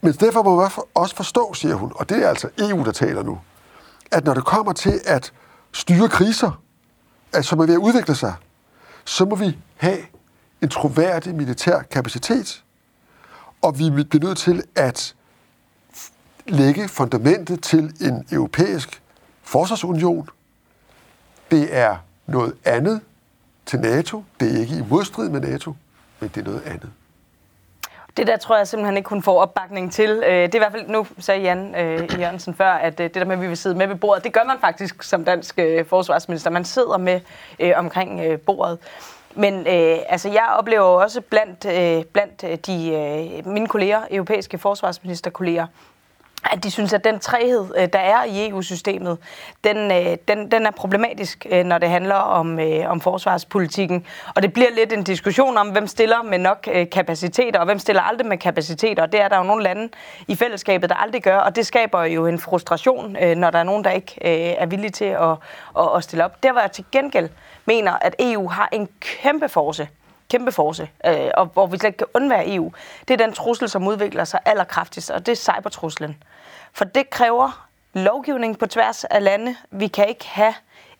men 0.00 0.12
derfor 0.12 0.42
må 0.42 0.56
man 0.56 0.70
også 0.94 1.16
forstå, 1.16 1.54
siger 1.54 1.74
hun, 1.74 1.92
og 1.94 2.08
det 2.08 2.24
er 2.24 2.28
altså 2.28 2.48
EU, 2.58 2.84
der 2.84 2.92
taler 2.92 3.22
nu, 3.22 3.40
at 4.10 4.24
når 4.24 4.34
det 4.34 4.44
kommer 4.44 4.72
til 4.72 5.00
at 5.06 5.32
styre 5.72 6.08
kriser, 6.08 6.62
altså 7.32 7.48
som 7.48 7.58
er 7.58 7.66
ved 7.66 7.74
at 7.74 7.78
udvikle 7.78 8.14
sig, 8.14 8.34
så 9.04 9.24
må 9.24 9.36
vi 9.36 9.58
have 9.76 9.98
en 10.62 10.68
troværdig 10.68 11.34
militær 11.34 11.82
kapacitet, 11.82 12.64
og 13.62 13.78
vi 13.78 14.04
bliver 14.04 14.24
nødt 14.24 14.38
til 14.38 14.62
at 14.74 15.14
lægge 16.46 16.88
fundamentet 16.88 17.62
til 17.62 17.92
en 18.00 18.26
europæisk 18.32 19.02
forsvarsunion. 19.42 20.28
Det 21.50 21.76
er 21.76 21.96
noget 22.26 22.56
andet 22.64 23.00
til 23.66 23.80
NATO. 23.80 24.24
Det 24.40 24.56
er 24.56 24.60
ikke 24.60 24.76
i 24.76 24.82
modstrid 24.90 25.28
med 25.28 25.40
NATO, 25.40 25.74
men 26.20 26.30
det 26.34 26.40
er 26.40 26.44
noget 26.44 26.62
andet. 26.66 26.90
Det 28.16 28.26
der 28.26 28.36
tror 28.36 28.56
jeg 28.56 28.68
simpelthen 28.68 28.96
ikke, 28.96 29.08
hun 29.08 29.22
får 29.22 29.40
opbakning 29.40 29.92
til. 29.92 30.10
Øh, 30.10 30.32
det 30.32 30.54
er 30.54 30.54
i 30.54 30.58
hvert 30.58 30.72
fald, 30.72 30.88
nu 30.88 31.06
sagde 31.18 31.40
Jan 31.40 31.74
øh, 31.74 32.20
Jørgensen 32.20 32.54
før, 32.54 32.72
at 32.72 33.00
øh, 33.00 33.04
det 33.04 33.14
der 33.14 33.24
med, 33.24 33.36
at 33.36 33.42
vi 33.42 33.46
vil 33.46 33.56
sidde 33.56 33.74
med 33.74 33.86
ved 33.86 33.96
bordet, 33.96 34.24
det 34.24 34.32
gør 34.32 34.44
man 34.44 34.56
faktisk 34.60 35.02
som 35.02 35.24
dansk 35.24 35.58
øh, 35.58 35.86
forsvarsminister. 35.86 36.50
Man 36.50 36.64
sidder 36.64 36.98
med 36.98 37.20
øh, 37.60 37.72
omkring 37.76 38.20
øh, 38.20 38.38
bordet. 38.38 38.78
Men 39.34 39.54
øh, 39.54 39.98
altså, 40.08 40.28
jeg 40.28 40.54
oplever 40.58 40.84
også 40.84 41.20
blandt, 41.20 41.64
øh, 41.64 42.04
blandt 42.04 42.44
øh, 42.44 42.58
de, 42.66 42.90
øh, 42.90 43.46
mine 43.52 43.68
kolleger, 43.68 44.00
europæiske 44.10 44.58
forsvarsministerkolleger, 44.58 45.66
at 46.52 46.64
de 46.64 46.70
synes, 46.70 46.92
at 46.92 47.04
den 47.04 47.18
træhed, 47.18 47.66
øh, 47.76 47.88
der 47.92 47.98
er 47.98 48.24
i 48.24 48.48
EU-systemet, 48.48 49.18
den, 49.64 49.90
øh, 49.90 50.16
den, 50.28 50.50
den 50.50 50.66
er 50.66 50.70
problematisk, 50.70 51.46
øh, 51.50 51.64
når 51.64 51.78
det 51.78 51.88
handler 51.88 52.14
om, 52.14 52.58
om 52.86 53.00
forsvarspolitikken. 53.00 54.06
Og 54.36 54.42
det 54.42 54.52
bliver 54.52 54.70
lidt 54.76 54.92
en 54.92 55.04
diskussion 55.04 55.56
om, 55.56 55.68
hvem 55.68 55.86
stiller 55.86 56.22
med 56.22 56.38
nok 56.38 56.68
kapaciteter, 56.92 57.58
og 57.58 57.64
hvem 57.64 57.78
stiller 57.78 58.02
aldrig 58.02 58.26
med 58.26 58.38
kapaciteter. 58.38 59.02
Og 59.02 59.12
det 59.12 59.20
er 59.20 59.28
der 59.28 59.36
jo 59.36 59.42
nogle 59.42 59.62
lande 59.62 59.88
i 60.28 60.36
fællesskabet, 60.36 60.90
der 60.90 60.96
aldrig 60.96 61.22
gør, 61.22 61.38
og 61.38 61.56
det 61.56 61.66
skaber 61.66 62.04
jo 62.04 62.26
en 62.26 62.38
frustration, 62.38 63.16
når 63.36 63.50
der 63.50 63.58
er 63.58 63.62
nogen, 63.62 63.84
der 63.84 63.90
ikke 63.90 64.24
er 64.58 64.66
villige 64.66 64.90
til 64.90 65.04
at, 65.04 65.30
at, 65.78 65.88
at 65.96 66.04
stille 66.04 66.24
op. 66.24 66.42
Der 66.42 66.52
var 66.52 66.60
jeg 66.60 66.72
til 66.72 66.84
gengæld 66.92 67.28
mener, 67.64 67.92
at 68.00 68.14
EU 68.18 68.48
har 68.48 68.68
en 68.72 68.88
kæmpe 69.00 69.48
force 69.48 69.88
kæmpe 70.30 70.52
force, 70.52 70.88
øh, 71.06 71.30
og 71.34 71.46
hvor 71.46 71.66
vi 71.66 71.78
slet 71.78 71.88
ikke 71.88 71.98
kan 71.98 72.06
undvære 72.14 72.54
EU, 72.54 72.72
det 73.08 73.20
er 73.20 73.26
den 73.26 73.32
trussel, 73.32 73.68
som 73.68 73.86
udvikler 73.86 74.24
sig 74.24 74.40
allerkraftigst, 74.44 75.10
og 75.10 75.26
det 75.26 75.32
er 75.32 75.36
cybertruslen. 75.36 76.16
For 76.74 76.84
det 76.84 77.10
kræver 77.10 77.66
lovgivning 77.92 78.58
på 78.58 78.66
tværs 78.66 79.04
af 79.04 79.24
lande. 79.24 79.56
Vi 79.70 79.86
kan 79.86 80.08
ikke 80.08 80.28
have 80.28 80.54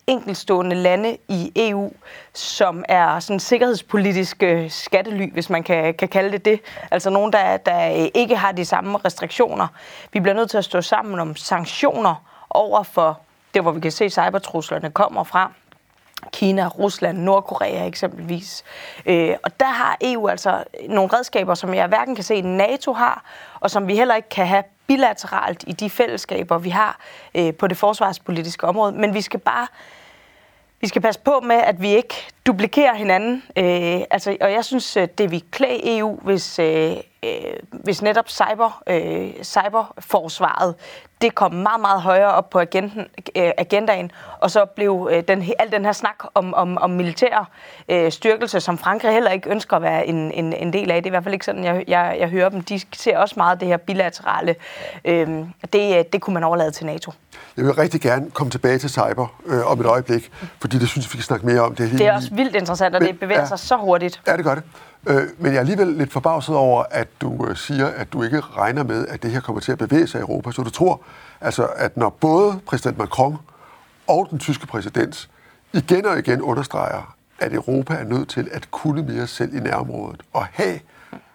enkelstående 0.07 0.75
lande 0.75 1.17
i 1.27 1.51
EU, 1.55 1.91
som 2.33 2.85
er 2.89 3.19
sådan 3.19 3.39
sikkerhedspolitiske 3.39 4.69
skattely, 4.69 5.31
hvis 5.33 5.49
man 5.49 5.63
kan, 5.63 5.93
kan 5.93 6.07
kalde 6.07 6.31
det 6.31 6.45
det. 6.45 6.61
Altså 6.91 7.09
nogen, 7.09 7.33
der, 7.33 7.57
der 7.57 7.85
ikke 8.13 8.35
har 8.35 8.51
de 8.51 8.65
samme 8.65 8.97
restriktioner. 8.97 9.67
Vi 10.13 10.19
bliver 10.19 10.35
nødt 10.35 10.49
til 10.49 10.57
at 10.57 10.65
stå 10.65 10.81
sammen 10.81 11.19
om 11.19 11.35
sanktioner 11.35 12.15
over 12.49 12.83
for 12.83 13.19
det, 13.53 13.61
hvor 13.61 13.71
vi 13.71 13.79
kan 13.79 13.91
se, 13.91 14.05
at 14.05 14.11
cybertruslerne 14.11 14.91
kommer 14.91 15.23
fra. 15.23 15.51
Kina, 16.31 16.67
Rusland, 16.67 17.17
Nordkorea 17.17 17.85
eksempelvis. 17.85 18.63
Øh, 19.05 19.35
og 19.43 19.59
der 19.59 19.65
har 19.65 19.97
EU 20.01 20.27
altså 20.27 20.63
nogle 20.89 21.13
redskaber, 21.13 21.53
som 21.53 21.73
jeg 21.73 21.87
hverken 21.87 22.15
kan 22.15 22.23
se, 22.23 22.41
NATO 22.41 22.93
har, 22.93 23.23
og 23.59 23.71
som 23.71 23.87
vi 23.87 23.95
heller 23.95 24.15
ikke 24.15 24.29
kan 24.29 24.47
have 24.47 24.63
bilateralt 24.87 25.63
i 25.67 25.71
de 25.71 25.89
fællesskaber, 25.89 26.57
vi 26.57 26.69
har 26.69 26.99
øh, 27.35 27.53
på 27.53 27.67
det 27.67 27.77
forsvarspolitiske 27.77 28.67
område. 28.67 28.91
Men 28.91 29.13
vi 29.13 29.21
skal 29.21 29.39
bare 29.39 29.67
vi 30.81 30.87
skal 30.87 31.01
passe 31.01 31.21
på 31.21 31.39
med, 31.43 31.55
at 31.55 31.81
vi 31.81 31.95
ikke 31.95 32.15
duplikerer 32.47 32.95
hinanden. 32.95 33.43
Øh, 33.57 34.01
altså, 34.11 34.37
og 34.41 34.51
jeg 34.51 34.65
synes, 34.65 34.97
øh, 34.97 35.07
det 35.17 35.31
vi 35.31 35.43
klæde 35.51 35.97
EU, 35.97 36.19
hvis, 36.23 36.59
øh, 36.59 36.95
øh, 37.25 37.53
hvis 37.71 38.01
netop 38.01 38.29
cyber, 38.29 38.83
øh, 38.87 39.43
cyberforsvaret 39.43 40.75
det 41.21 41.35
kom 41.35 41.53
meget, 41.53 41.81
meget 41.81 42.01
højere 42.01 42.31
op 42.31 42.49
på 42.49 42.59
agenten, 42.59 42.99
øh, 43.35 43.51
agendaen, 43.57 44.11
og 44.39 44.51
så 44.51 44.65
blev 44.65 45.09
øh, 45.11 45.23
den, 45.27 45.43
al 45.59 45.71
den 45.71 45.85
her 45.85 45.91
snak 45.91 46.15
om, 46.33 46.53
om, 46.53 46.77
om 46.77 46.89
militær 46.89 47.49
øh, 47.89 48.11
styrkelse, 48.11 48.59
som 48.59 48.77
Frankrig 48.77 49.11
heller 49.11 49.31
ikke 49.31 49.49
ønsker 49.49 49.75
at 49.75 49.81
være 49.81 50.07
en, 50.07 50.31
en, 50.31 50.53
en 50.53 50.73
del 50.73 50.91
af. 50.91 51.03
Det 51.03 51.05
er 51.05 51.09
i 51.09 51.09
hvert 51.09 51.23
fald 51.23 51.33
ikke 51.33 51.45
sådan, 51.45 51.63
jeg, 51.63 51.83
jeg, 51.87 52.17
jeg 52.19 52.29
hører 52.29 52.49
dem. 52.49 52.61
De 52.61 52.81
ser 52.93 53.17
også 53.17 53.33
meget 53.37 53.59
det 53.59 53.67
her 53.67 53.77
bilaterale. 53.77 54.55
Øh, 55.05 55.27
det, 55.73 56.13
det 56.13 56.21
kunne 56.21 56.33
man 56.33 56.43
overlade 56.43 56.71
til 56.71 56.85
NATO. 56.85 57.11
Jeg 57.57 57.65
vil 57.65 57.73
rigtig 57.73 58.01
gerne 58.01 58.31
komme 58.31 58.51
tilbage 58.51 58.77
til 58.77 58.89
cyber 58.89 59.35
øh, 59.45 59.71
om 59.71 59.79
et 59.79 59.85
øjeblik, 59.85 60.31
fordi 60.61 60.79
det 60.79 60.89
synes 60.89 61.05
jeg, 61.05 61.13
vi 61.13 61.17
kan 61.17 61.23
snakke 61.23 61.45
mere 61.45 61.61
om. 61.61 61.75
Det, 61.75 61.91
det 61.91 62.07
er 62.07 62.13
også 62.13 62.29
vildt 62.33 62.55
interessant, 62.55 62.95
og 62.95 63.01
Men, 63.01 63.11
det 63.11 63.19
bevæger 63.19 63.41
ja, 63.41 63.47
sig 63.47 63.59
så 63.59 63.77
hurtigt. 63.77 64.21
Ja, 64.27 64.37
det 64.37 64.45
gør 64.45 64.55
det. 64.55 64.63
Øh, 65.07 65.27
men 65.37 65.51
jeg 65.51 65.55
er 65.55 65.59
alligevel 65.59 65.87
lidt 65.87 66.11
forbavset 66.11 66.55
over, 66.55 66.83
at 66.91 67.07
du 67.21 67.47
øh, 67.47 67.57
siger, 67.57 67.87
at 67.87 68.13
du 68.13 68.23
ikke 68.23 68.39
regner 68.39 68.83
med, 68.83 69.07
at 69.07 69.23
det 69.23 69.31
her 69.31 69.39
kommer 69.39 69.59
til 69.59 69.71
at 69.71 69.77
bevæge 69.77 70.07
sig 70.07 70.19
i 70.19 70.21
Europa. 70.21 70.51
Så 70.51 70.61
du 70.61 70.69
tror, 70.69 71.01
altså, 71.41 71.67
at 71.75 71.97
når 71.97 72.09
både 72.09 72.59
præsident 72.65 72.97
Macron 72.97 73.37
og 74.07 74.27
den 74.29 74.39
tyske 74.39 74.67
præsident 74.67 75.29
igen 75.73 76.05
og 76.05 76.19
igen 76.19 76.41
understreger, 76.41 77.15
at 77.39 77.53
Europa 77.53 77.93
er 77.93 78.03
nødt 78.03 78.29
til 78.29 78.49
at 78.51 78.71
kunne 78.71 79.03
mere 79.03 79.27
selv 79.27 79.55
i 79.55 79.59
nærområdet 79.59 80.21
og 80.33 80.45
have 80.51 80.79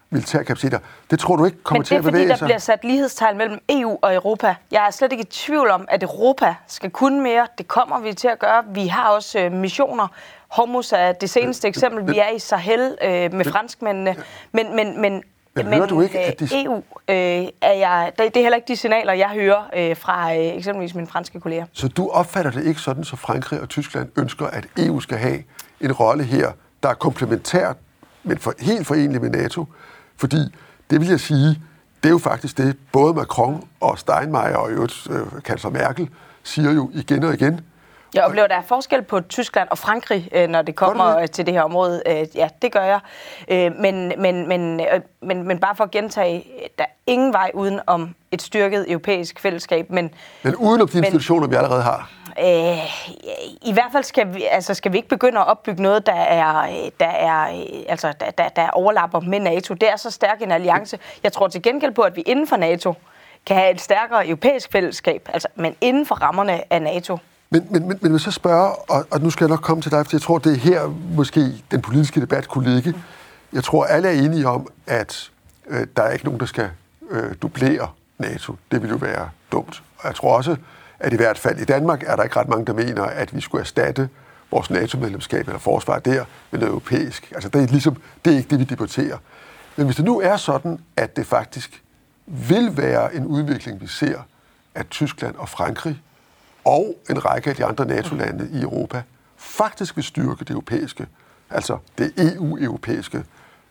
militære 0.09 0.43
kapaciteter. 0.43 0.79
Det 1.11 1.19
tror 1.19 1.35
du 1.35 1.45
ikke 1.45 1.63
kommer 1.63 1.83
til 1.83 1.95
at 1.95 2.03
bevæge 2.03 2.13
sig? 2.13 2.21
Men 2.21 2.29
det 2.29 2.33
er 2.33 2.37
fordi, 2.37 2.41
der 2.41 2.47
bliver 2.47 2.59
sat 2.59 2.83
lighedstegn 2.83 3.37
mellem 3.37 3.59
EU 3.69 3.97
og 4.01 4.15
Europa. 4.15 4.55
Jeg 4.71 4.87
er 4.87 4.91
slet 4.91 5.11
ikke 5.11 5.21
i 5.21 5.27
tvivl 5.31 5.69
om, 5.69 5.85
at 5.89 6.03
Europa 6.03 6.55
skal 6.67 6.89
kunne 6.89 7.21
mere. 7.21 7.47
Det 7.57 7.67
kommer 7.67 7.99
vi 7.99 8.13
til 8.13 8.27
at 8.27 8.39
gøre. 8.39 8.63
Vi 8.67 8.87
har 8.87 9.09
også 9.09 9.39
øh, 9.39 9.51
missioner. 9.51 10.07
Hormuz 10.51 10.91
er 10.93 11.11
det 11.11 11.29
seneste 11.29 11.67
eksempel. 11.67 12.13
Vi 12.13 12.19
er 12.19 12.29
i 12.29 12.39
Sahel 12.39 12.97
øh, 13.03 13.33
med 13.33 13.45
franskmændene. 13.45 14.15
Men, 14.51 14.75
men, 14.75 15.01
men 15.01 15.23
men, 15.55 15.69
men 15.69 15.89
du 15.89 16.01
ikke, 16.01 16.19
at 16.19 16.39
de... 16.39 16.63
EU 16.63 16.75
øh, 16.75 17.15
er 17.61 17.73
jeg, 17.73 18.11
det, 18.17 18.33
det 18.33 18.37
er 18.37 18.41
heller 18.41 18.55
ikke 18.55 18.67
de 18.67 18.75
signaler, 18.75 19.13
jeg 19.13 19.29
hører 19.29 19.69
øh, 19.75 19.97
fra 19.97 20.33
øh, 20.33 20.39
eksempelvis 20.39 20.95
mine 20.95 21.07
franske 21.07 21.39
kolleger. 21.39 21.65
Så 21.73 21.87
du 21.87 22.09
opfatter 22.09 22.51
det 22.51 22.65
ikke 22.65 22.81
sådan, 22.81 23.03
så 23.03 23.15
Frankrig 23.15 23.61
og 23.61 23.69
Tyskland 23.69 24.09
ønsker, 24.17 24.47
at 24.47 24.67
EU 24.77 24.99
skal 24.99 25.17
have 25.17 25.43
en 25.81 25.91
rolle 25.91 26.23
her, 26.23 26.51
der 26.83 26.89
er 26.89 26.93
komplementært, 26.93 27.75
men 28.23 28.37
for, 28.37 28.53
helt 28.59 28.87
forenlig 28.87 29.21
med 29.21 29.29
NATO, 29.29 29.65
fordi 30.17 30.37
det 30.89 30.99
vil 31.01 31.07
jeg 31.09 31.19
sige, 31.19 31.47
det 32.03 32.05
er 32.05 32.09
jo 32.09 32.17
faktisk 32.17 32.57
det, 32.57 32.77
både 32.91 33.13
Macron 33.13 33.67
og 33.79 33.99
Steinmeier 33.99 34.55
og 34.55 34.71
øvrigt 34.71 35.07
øh, 35.09 35.41
kansler 35.43 35.71
Merkel 35.71 36.09
siger 36.43 36.71
jo 36.71 36.91
igen 36.93 37.23
og 37.23 37.33
igen. 37.33 37.61
Jeg 38.13 38.23
oplever, 38.23 38.47
der 38.47 38.55
er 38.55 38.61
forskel 38.61 39.01
på 39.01 39.21
Tyskland 39.21 39.69
og 39.69 39.77
Frankrig, 39.77 40.29
øh, 40.31 40.47
når 40.49 40.61
det 40.61 40.75
kommer 40.75 41.19
det? 41.19 41.31
til 41.31 41.45
det 41.45 41.53
her 41.53 41.61
område. 41.61 42.01
Øh, 42.05 42.27
ja, 42.35 42.47
det 42.61 42.71
gør 42.71 42.83
jeg. 42.83 42.99
Øh, 43.47 43.71
men, 43.79 44.13
men, 44.17 44.47
men, 44.47 44.81
men, 45.21 45.43
men 45.43 45.59
bare 45.59 45.75
for 45.75 45.83
at 45.83 45.91
gentage, 45.91 46.45
der 46.77 46.83
er 46.83 46.89
ingen 47.07 47.33
vej 47.33 47.51
uden 47.53 47.79
om 47.87 48.15
et 48.31 48.41
styrket 48.41 48.85
europæisk 48.91 49.39
fællesskab. 49.39 49.89
Men, 49.89 50.13
men 50.43 50.55
uden 50.55 50.81
om 50.81 50.87
de 50.87 50.97
institutioner, 50.97 51.41
men, 51.41 51.51
vi 51.51 51.55
allerede 51.55 51.81
har? 51.81 52.11
Øh, 52.39 52.77
I 53.61 53.73
hvert 53.73 53.89
fald 53.91 54.03
skal 54.03 54.33
vi, 54.33 54.43
altså 54.51 54.73
skal 54.73 54.91
vi 54.91 54.97
ikke 54.97 55.09
begynde 55.09 55.39
at 55.39 55.47
opbygge 55.47 55.81
noget, 55.81 56.05
der 56.05 56.13
er, 56.13 56.67
der 56.99 57.09
er, 57.09 57.63
altså, 57.89 58.13
der, 58.19 58.31
der, 58.31 58.49
der 58.49 58.69
overlapper 58.69 59.19
med 59.19 59.39
NATO. 59.39 59.73
Det 59.73 59.89
er 59.89 59.95
så 59.95 60.11
stærk 60.11 60.41
en 60.41 60.51
alliance. 60.51 60.99
Jeg 61.23 61.33
tror 61.33 61.47
til 61.47 61.61
gengæld 61.61 61.91
på, 61.91 62.01
at 62.01 62.15
vi 62.15 62.21
inden 62.21 62.47
for 62.47 62.57
NATO 62.57 62.93
kan 63.45 63.55
have 63.55 63.71
et 63.71 63.81
stærkere 63.81 64.27
europæisk 64.27 64.71
fællesskab, 64.71 65.29
altså, 65.33 65.47
men 65.55 65.75
inden 65.81 66.05
for 66.05 66.15
rammerne 66.15 66.73
af 66.73 66.81
NATO. 66.81 67.17
Men, 67.53 67.67
men, 67.69 67.87
men, 67.87 67.99
men 68.01 68.11
hvis 68.11 68.25
jeg 68.25 68.33
spørger, 68.33 68.91
og, 68.91 69.05
og 69.11 69.21
nu 69.21 69.29
skal 69.29 69.45
jeg 69.45 69.49
nok 69.49 69.61
komme 69.61 69.81
til 69.81 69.91
dig, 69.91 70.05
for 70.05 70.15
jeg 70.15 70.21
tror, 70.21 70.37
det 70.37 70.51
er 70.51 70.57
her 70.57 70.87
måske 71.15 71.63
den 71.71 71.81
politiske 71.81 72.21
debat 72.21 72.47
kunne 72.47 72.73
ligge. 72.73 72.93
Jeg 73.53 73.63
tror, 73.63 73.85
alle 73.85 74.07
er 74.07 74.11
enige 74.11 74.47
om, 74.47 74.67
at 74.87 75.31
øh, 75.67 75.87
der 75.97 76.03
er 76.03 76.11
ikke 76.11 76.25
nogen, 76.25 76.39
der 76.39 76.45
skal 76.45 76.69
øh, 77.09 77.35
dublere 77.41 77.87
NATO. 78.17 78.55
Det 78.71 78.81
vil 78.81 78.89
jo 78.89 78.95
være 78.95 79.29
dumt. 79.51 79.83
Og 79.97 80.07
jeg 80.07 80.15
tror 80.15 80.37
også, 80.37 80.55
at 80.99 81.13
i 81.13 81.15
hvert 81.15 81.37
fald 81.37 81.59
i 81.59 81.65
Danmark 81.65 82.03
er 82.07 82.15
der 82.15 82.23
ikke 82.23 82.39
ret 82.39 82.49
mange, 82.49 82.65
der 82.65 82.73
mener, 82.73 83.03
at 83.03 83.35
vi 83.35 83.41
skulle 83.41 83.61
erstatte 83.61 84.09
vores 84.51 84.69
NATO-medlemskab 84.69 85.47
eller 85.47 85.59
forsvar 85.59 85.99
der 85.99 86.25
med 86.51 86.59
noget 86.59 86.71
europæisk. 86.71 87.31
Altså 87.35 87.49
det 87.49 87.63
er, 87.63 87.67
ligesom, 87.67 87.97
det 88.25 88.33
er 88.33 88.37
ikke 88.37 88.49
det, 88.49 88.59
vi 88.59 88.63
debatterer. 88.63 89.17
Men 89.75 89.85
hvis 89.85 89.95
det 89.95 90.05
nu 90.05 90.19
er 90.19 90.37
sådan, 90.37 90.79
at 90.97 91.15
det 91.15 91.25
faktisk 91.25 91.83
vil 92.25 92.77
være 92.77 93.15
en 93.15 93.25
udvikling, 93.25 93.81
vi 93.81 93.87
ser, 93.87 94.19
at 94.75 94.89
Tyskland 94.89 95.35
og 95.35 95.49
Frankrig 95.49 96.01
og 96.65 96.95
en 97.09 97.25
række 97.25 97.49
af 97.49 97.55
de 97.55 97.65
andre 97.65 97.85
NATO-lande 97.85 98.49
i 98.53 98.61
Europa 98.61 99.03
faktisk 99.37 99.95
vil 99.95 100.03
styrke 100.03 100.39
det 100.39 100.49
europæiske, 100.49 101.07
altså 101.49 101.77
det 101.97 102.13
EU-europæiske 102.17 103.23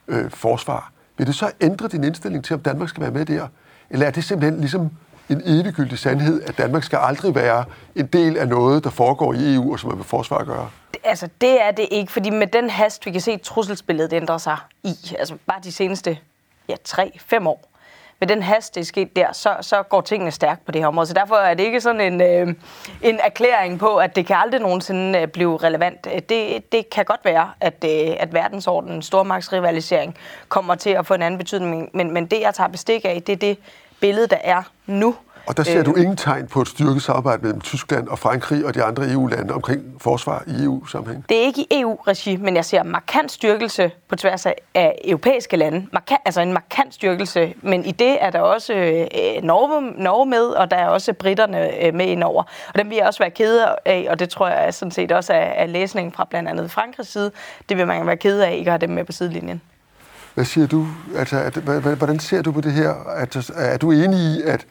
øh, 0.09 0.30
forsvar, 0.30 0.92
vil 1.16 1.26
det 1.26 1.35
så 1.35 1.50
ændre 1.61 1.88
din 1.88 2.04
indstilling 2.04 2.44
til, 2.44 2.54
om 2.54 2.61
Danmark 2.61 2.88
skal 2.88 3.02
være 3.02 3.11
med 3.11 3.26
der? 3.26 3.49
Eller 3.90 4.06
er 4.06 4.11
det 4.11 4.25
simpelthen 4.25 4.61
ligesom 4.61 4.90
en 5.28 5.42
eviggyldig 5.44 5.99
sandhed, 5.99 6.42
at 6.42 6.59
Danmark 6.59 6.82
skal 6.82 6.99
aldrig 7.02 7.35
være 7.35 7.64
en 7.94 8.06
del 8.06 8.37
af 8.37 8.49
noget, 8.49 8.85
der 8.85 8.90
foregår 8.90 9.35
i 9.35 9.54
EU, 9.54 9.73
og 9.73 9.80
som 9.80 9.88
man 9.88 9.97
med 9.97 10.04
forsvar 10.04 10.38
at 10.38 10.47
gøre? 10.47 10.70
Altså, 11.04 11.28
det 11.40 11.62
er 11.62 11.70
det 11.70 11.88
ikke, 11.90 12.12
fordi 12.12 12.30
med 12.30 12.47
den 12.47 12.70
hast, 12.70 13.06
vi 13.06 13.11
kan 13.11 13.20
se, 13.20 13.32
at 13.32 13.40
trusselsbilledet 13.40 14.12
ændrer 14.12 14.38
sig 14.38 14.56
i, 14.82 14.94
altså 15.18 15.37
bare 15.47 15.61
de 15.64 15.73
seneste 15.73 16.18
ja, 16.68 16.75
3-5 16.88 17.47
år, 17.47 17.69
med 18.20 18.28
den 18.28 18.42
hast, 18.42 18.74
det 18.74 18.80
er 18.80 18.84
sket 18.84 19.16
der, 19.16 19.32
så, 19.32 19.56
så 19.60 19.82
går 19.82 20.00
tingene 20.00 20.30
stærkt 20.30 20.64
på 20.66 20.72
det 20.72 20.80
her 20.80 20.88
område. 20.88 21.06
Så 21.06 21.14
derfor 21.14 21.34
er 21.34 21.54
det 21.54 21.62
ikke 21.62 21.80
sådan 21.80 22.00
en, 22.00 22.20
øh, 22.20 22.54
en 23.02 23.20
erklæring 23.24 23.78
på, 23.78 23.96
at 23.96 24.16
det 24.16 24.26
kan 24.26 24.36
aldrig 24.36 24.60
nogensinde 24.60 25.18
øh, 25.18 25.28
blive 25.28 25.56
relevant. 25.56 26.04
Det, 26.28 26.72
det 26.72 26.90
kan 26.90 27.04
godt 27.04 27.20
være, 27.24 27.50
at, 27.60 27.84
øh, 27.84 28.16
at 28.18 28.34
verdensordenen, 28.34 29.02
stormagtsrivalisering, 29.02 30.16
kommer 30.48 30.74
til 30.74 30.90
at 30.90 31.06
få 31.06 31.14
en 31.14 31.22
anden 31.22 31.38
betydning. 31.38 31.90
Men, 31.94 32.14
men 32.14 32.26
det, 32.26 32.40
jeg 32.40 32.54
tager 32.54 32.68
bestik 32.68 33.04
af, 33.04 33.22
det 33.26 33.32
er 33.32 33.36
det 33.36 33.58
billede, 34.00 34.26
der 34.26 34.38
er 34.44 34.62
nu. 34.86 35.14
Og 35.47 35.56
der 35.56 35.62
ser 35.62 35.78
øh, 35.78 35.87
du 35.87 35.94
ingen 35.94 36.16
tegn 36.16 36.47
på 36.47 36.61
et 36.61 36.68
styrket 36.68 37.02
samarbejde 37.02 37.42
mellem 37.42 37.61
Tyskland 37.61 38.09
og 38.09 38.18
Frankrig 38.18 38.66
og 38.66 38.75
de 38.75 38.82
andre 38.82 39.11
EU-lande 39.12 39.54
omkring 39.54 39.82
forsvar 40.00 40.44
i 40.47 40.64
EU-sammenhæng? 40.64 41.25
Det 41.28 41.37
er 41.37 41.42
ikke 41.42 41.61
i 41.61 41.66
EU-regi, 41.70 42.37
men 42.37 42.56
jeg 42.56 42.64
ser 42.64 42.82
markant 42.82 43.32
styrkelse 43.32 43.90
på 44.09 44.16
tværs 44.16 44.47
af 44.75 44.99
europæiske 45.04 45.56
lande. 45.56 45.87
Markant, 45.92 46.20
altså 46.25 46.40
en 46.40 46.52
markant 46.52 46.94
styrkelse, 46.94 47.54
men 47.62 47.85
i 47.85 47.92
det 47.92 48.16
er 48.20 48.30
der 48.30 48.40
også 48.40 48.75
øh, 48.75 49.42
Norge, 49.42 50.02
Norge 50.02 50.26
med, 50.26 50.42
og 50.42 50.70
der 50.70 50.76
er 50.76 50.88
også 50.88 51.12
britterne 51.12 51.85
øh, 51.85 51.94
med 51.94 52.06
indover. 52.06 52.42
Og 52.68 52.78
dem 52.78 52.90
vil 52.90 52.97
jeg 52.97 53.06
også 53.06 53.18
være 53.18 53.30
ked 53.30 53.61
af, 53.85 54.06
og 54.11 54.18
det 54.18 54.30
tror 54.30 54.49
jeg 54.49 54.75
sådan 54.75 54.92
set 54.92 55.12
også 55.12 55.32
er, 55.32 55.37
er 55.37 55.66
læsningen 55.66 56.12
fra 56.12 56.26
blandt 56.30 56.49
andet 56.49 56.70
Frankrigs 56.70 57.12
side. 57.12 57.30
Det 57.68 57.76
vil 57.76 57.87
man 57.87 58.06
være 58.06 58.16
ked 58.16 58.40
af 58.40 58.54
ikke 58.54 58.70
at 58.70 58.73
have 58.73 58.87
dem 58.87 58.90
med 58.90 59.04
på 59.04 59.12
sidelinjen. 59.12 59.61
Hvad 60.35 60.44
siger 60.44 60.66
du? 60.66 60.87
Altså, 61.16 61.37
at, 61.37 61.56
hvordan 61.97 62.18
ser 62.18 62.42
du 62.42 62.52
på 62.52 62.61
det 62.61 62.73
her? 62.73 62.94
At, 63.16 63.50
er 63.56 63.76
du 63.76 63.90
enig 63.90 64.18
i, 64.18 64.42
at, 64.42 64.66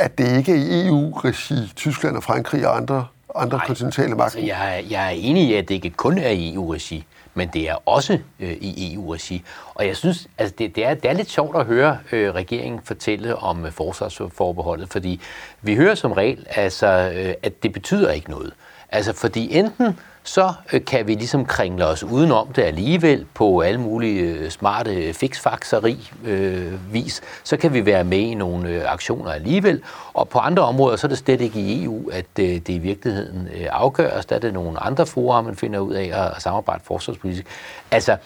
at 0.00 0.18
det 0.18 0.36
ikke 0.36 0.52
er 0.52 0.56
i 0.56 0.86
EU-regi, 0.86 1.72
Tyskland 1.76 2.16
og 2.16 2.22
Frankrig 2.22 2.66
og 2.66 2.76
andre, 2.76 3.06
andre 3.34 3.56
Nej, 3.56 3.66
kontinentale 3.66 4.14
magter? 4.14 4.22
Altså, 4.22 4.40
jeg, 4.40 4.84
jeg 4.90 5.06
er 5.06 5.10
enig 5.10 5.48
i, 5.48 5.54
at 5.54 5.68
det 5.68 5.74
ikke 5.74 5.90
kun 5.90 6.18
er 6.18 6.30
i 6.30 6.54
EU-regi 6.54 7.06
men 7.34 7.48
det 7.48 7.68
er 7.68 7.88
også 7.88 8.18
øh, 8.40 8.52
i 8.60 8.94
EU-regi. 8.94 9.42
Og 9.74 9.86
jeg 9.86 9.96
synes, 9.96 10.28
altså 10.38 10.54
det, 10.58 10.76
det, 10.76 10.86
er, 10.86 10.94
det 10.94 11.10
er 11.10 11.12
lidt 11.12 11.30
sjovt 11.30 11.56
at 11.56 11.66
høre 11.66 11.98
øh, 12.12 12.34
regeringen 12.34 12.80
fortælle 12.84 13.36
om 13.36 13.66
øh, 13.66 13.72
forsvarsforbeholdet, 13.72 14.88
fordi 14.88 15.20
vi 15.62 15.74
hører 15.74 15.94
som 15.94 16.12
regel, 16.12 16.46
altså, 16.50 17.12
øh, 17.14 17.34
at 17.42 17.62
det 17.62 17.72
betyder 17.72 18.10
ikke 18.10 18.30
noget. 18.30 18.52
Altså 18.92 19.12
fordi 19.12 19.56
enten 19.56 19.98
så 20.22 20.52
øh, 20.72 20.84
kan 20.84 21.06
vi 21.06 21.14
ligesom 21.14 21.44
kringle 21.44 21.86
os 21.86 22.04
udenom 22.04 22.52
det 22.52 22.62
alligevel 22.62 23.26
på 23.34 23.60
alle 23.60 23.80
mulige 23.80 24.22
øh, 24.22 24.50
smarte 24.50 24.94
øh, 24.94 25.14
fiksfakseri 25.14 26.10
øh, 26.24 26.94
vis. 26.94 27.20
Så 27.44 27.56
kan 27.56 27.74
vi 27.74 27.86
være 27.86 28.04
med 28.04 28.18
i 28.18 28.34
nogle 28.34 28.68
øh, 28.68 28.92
aktioner 28.92 29.30
alligevel. 29.30 29.82
Og 30.14 30.28
på 30.28 30.38
andre 30.38 30.62
områder, 30.62 30.96
så 30.96 31.06
er 31.06 31.08
det 31.08 31.18
slet 31.18 31.40
ikke 31.40 31.60
i 31.60 31.84
EU, 31.84 32.10
at 32.10 32.26
øh, 32.40 32.46
det 32.46 32.68
i 32.68 32.78
virkeligheden 32.78 33.48
øh, 33.54 33.66
afgøres. 33.70 34.26
Der 34.26 34.36
er 34.36 34.40
det 34.40 34.54
nogle 34.54 34.80
andre 34.80 35.06
fora, 35.06 35.42
man 35.42 35.56
finder 35.56 35.78
ud 35.78 35.92
af 35.94 36.04
at, 36.04 36.36
at 36.36 36.42
samarbejde 36.42 36.80
forsvarspolitisk. 36.84 37.46
Altså, 37.90 38.16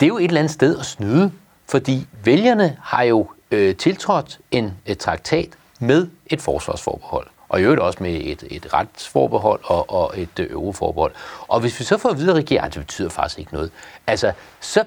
det 0.00 0.06
er 0.06 0.08
jo 0.08 0.18
et 0.18 0.24
eller 0.24 0.40
andet 0.40 0.52
sted 0.52 0.78
at 0.78 0.86
snyde, 0.86 1.32
fordi 1.68 2.06
vælgerne 2.24 2.76
har 2.82 3.02
jo 3.02 3.26
øh, 3.50 3.76
tiltrådt 3.76 4.38
en 4.50 4.72
et 4.86 4.98
traktat 4.98 5.48
med 5.78 6.06
et 6.26 6.42
forsvarsforbehold 6.42 7.26
og 7.54 7.60
i 7.60 7.62
øvrigt 7.62 7.80
også 7.80 8.02
med 8.02 8.20
et, 8.24 8.44
et 8.50 8.74
retsforbehold 8.74 9.60
og, 9.64 9.90
og 9.90 10.12
et 10.16 10.38
øh, 10.38 10.50
euroforbehold. 10.50 11.12
Og 11.48 11.60
hvis 11.60 11.80
vi 11.80 11.84
så 11.84 11.98
får 11.98 12.08
at 12.08 12.18
vide, 12.18 12.30
at 12.30 12.36
regeringen, 12.36 12.72
det 12.72 12.80
betyder 12.80 13.08
faktisk 13.08 13.38
ikke 13.38 13.54
noget, 13.54 13.70
altså, 14.06 14.32
så 14.60 14.84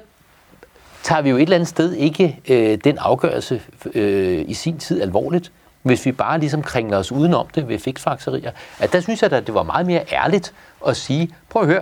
tager 1.03 1.21
vi 1.21 1.29
jo 1.29 1.35
et 1.35 1.41
eller 1.41 1.55
andet 1.55 1.69
sted 1.69 1.93
ikke 1.93 2.39
øh, 2.47 2.77
den 2.83 2.97
afgørelse 2.97 3.61
øh, 3.93 4.45
i 4.47 4.53
sin 4.53 4.77
tid 4.77 5.01
alvorligt, 5.01 5.51
hvis 5.81 6.05
vi 6.05 6.11
bare 6.11 6.39
ligesom 6.39 6.63
kringler 6.63 6.97
os 6.97 7.11
udenom 7.11 7.47
det 7.55 7.67
ved 7.67 7.79
fiksfakserier. 7.79 8.51
At 8.79 8.93
der 8.93 8.99
synes 8.99 9.21
jeg, 9.21 9.33
at 9.33 9.47
det 9.47 9.55
var 9.55 9.63
meget 9.63 9.85
mere 9.85 10.03
ærligt 10.11 10.53
at 10.87 10.97
sige, 10.97 11.35
prøv 11.49 11.61
at 11.61 11.67
høre, 11.67 11.81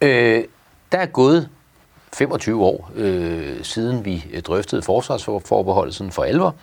øh, 0.00 0.44
der 0.92 0.98
er 0.98 1.06
gået 1.06 1.48
25 2.12 2.64
år 2.64 2.90
øh, 2.94 3.64
siden 3.64 4.04
vi 4.04 4.24
øh, 4.32 4.42
drøftede 4.42 4.82
forsvarsforbeholdelsen 4.82 6.10
for 6.10 6.24
alvor. 6.24 6.54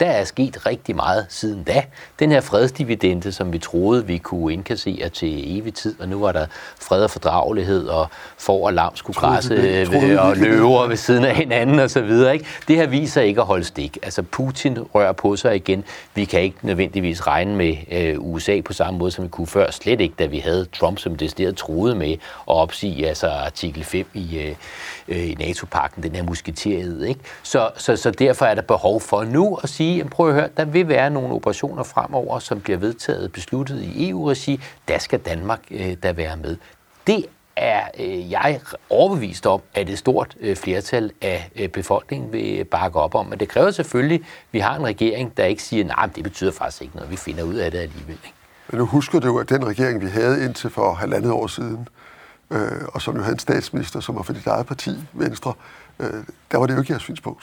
Der 0.00 0.06
er 0.06 0.24
sket 0.24 0.66
rigtig 0.66 0.96
meget 0.96 1.26
siden 1.28 1.62
da. 1.62 1.82
Den 2.18 2.30
her 2.32 2.40
fredsdividende, 2.40 3.32
som 3.32 3.52
vi 3.52 3.58
troede, 3.58 4.06
vi 4.06 4.18
kunne 4.18 4.52
indkassere 4.52 5.08
til 5.08 5.58
evig 5.58 5.74
tid, 5.74 6.00
og 6.00 6.08
nu 6.08 6.20
var 6.20 6.32
der 6.32 6.46
fred 6.80 7.04
og 7.04 7.10
fordragelighed, 7.10 7.86
og 7.86 8.06
for 8.38 8.66
og 8.66 8.72
lam 8.72 8.96
skulle 8.96 9.16
græsse 9.16 9.54
øh, 9.54 10.26
og 10.26 10.36
løver 10.36 10.86
ved 10.86 10.96
siden 10.96 11.24
af 11.24 11.34
hinanden 11.36 11.78
og 11.78 11.90
så 11.90 12.00
videre. 12.00 12.32
Ikke? 12.32 12.46
Det 12.68 12.76
her 12.76 12.86
viser 12.86 13.20
ikke 13.20 13.40
at 13.40 13.46
holde 13.46 13.64
stik. 13.64 13.98
Altså 14.02 14.22
Putin 14.22 14.78
rører 14.78 15.12
på 15.12 15.36
sig 15.36 15.56
igen. 15.56 15.84
Vi 16.14 16.24
kan 16.24 16.40
ikke 16.40 16.56
nødvendigvis 16.62 17.26
regne 17.26 17.56
med 17.56 17.76
øh, 17.90 18.14
USA 18.18 18.60
på 18.60 18.72
samme 18.72 18.98
måde, 18.98 19.10
som 19.10 19.24
vi 19.24 19.28
kunne 19.28 19.46
før. 19.46 19.70
Slet 19.70 20.00
ikke, 20.00 20.14
da 20.18 20.26
vi 20.26 20.38
havde 20.38 20.66
Trump, 20.72 20.98
som 20.98 21.16
decideret 21.16 21.56
troede 21.56 21.94
med 21.94 22.12
at 22.12 22.18
opsige 22.46 23.08
altså 23.08 23.28
artikel 23.28 23.84
5 23.84 24.06
i, 24.14 24.38
øh, 24.38 24.54
øh, 25.08 25.30
i 25.30 25.34
NATO-pakken, 25.38 26.02
den 26.02 26.14
her 26.14 26.22
musketeriet. 26.22 27.08
Ikke? 27.08 27.20
Så, 27.42 27.70
så, 27.76 27.96
så 27.96 28.10
derfor 28.10 28.46
er 28.46 28.54
der 28.54 28.62
behov 28.62 29.00
for 29.00 29.24
nu 29.24 29.58
at 29.62 29.68
sige, 29.68 29.89
sige, 29.90 30.04
prøv 30.04 30.28
at 30.28 30.34
høre, 30.34 30.48
der 30.56 30.64
vil 30.64 30.88
være 30.88 31.10
nogle 31.10 31.34
operationer 31.34 31.82
fremover, 31.82 32.38
som 32.38 32.60
bliver 32.60 32.78
vedtaget 32.78 33.32
besluttet 33.32 33.82
i 33.82 34.10
EU-regi. 34.10 34.60
Der 34.88 34.98
skal 34.98 35.18
Danmark 35.18 35.60
øh, 35.70 35.96
da 36.02 36.12
være 36.12 36.36
med. 36.36 36.56
Det 37.06 37.26
er 37.56 37.82
øh, 38.00 38.30
jeg 38.30 38.60
overbevist 38.90 39.46
om, 39.46 39.60
at 39.74 39.90
et 39.90 39.98
stort 39.98 40.36
øh, 40.40 40.56
flertal 40.56 41.12
af 41.22 41.50
øh, 41.56 41.68
befolkningen 41.68 42.32
vil 42.32 42.64
bakke 42.64 42.98
op 42.98 43.14
om. 43.14 43.26
Men 43.26 43.40
det 43.40 43.48
kræver 43.48 43.70
selvfølgelig, 43.70 44.20
at 44.20 44.48
vi 44.52 44.58
har 44.58 44.76
en 44.76 44.84
regering, 44.84 45.36
der 45.36 45.44
ikke 45.44 45.62
siger, 45.62 45.84
nej, 45.84 46.06
det 46.16 46.24
betyder 46.24 46.52
faktisk 46.52 46.82
ikke 46.82 46.96
noget, 46.96 47.10
vi 47.10 47.16
finder 47.16 47.42
ud 47.42 47.54
af 47.54 47.70
det 47.70 47.78
alligevel. 47.78 48.18
Ikke? 48.24 48.34
Men 48.68 48.78
nu 48.78 48.86
husker 48.86 49.20
du, 49.20 49.38
at 49.38 49.48
den 49.48 49.66
regering, 49.66 50.00
vi 50.00 50.06
havde 50.06 50.44
indtil 50.44 50.70
for 50.70 50.94
halvandet 50.94 51.32
år 51.32 51.46
siden, 51.46 51.88
øh, 52.50 52.58
og 52.94 53.02
som 53.02 53.16
jo 53.16 53.22
havde 53.22 53.34
en 53.34 53.38
statsminister, 53.38 54.00
som 54.00 54.16
var 54.16 54.22
for 54.22 54.32
dit 54.32 54.46
eget 54.46 54.66
parti, 54.66 54.90
Venstre, 55.12 55.52
øh, 56.00 56.24
der 56.52 56.58
var 56.58 56.66
det 56.66 56.74
jo 56.74 56.80
ikke 56.80 56.92
jeres 56.92 57.02
synspunkt. 57.02 57.42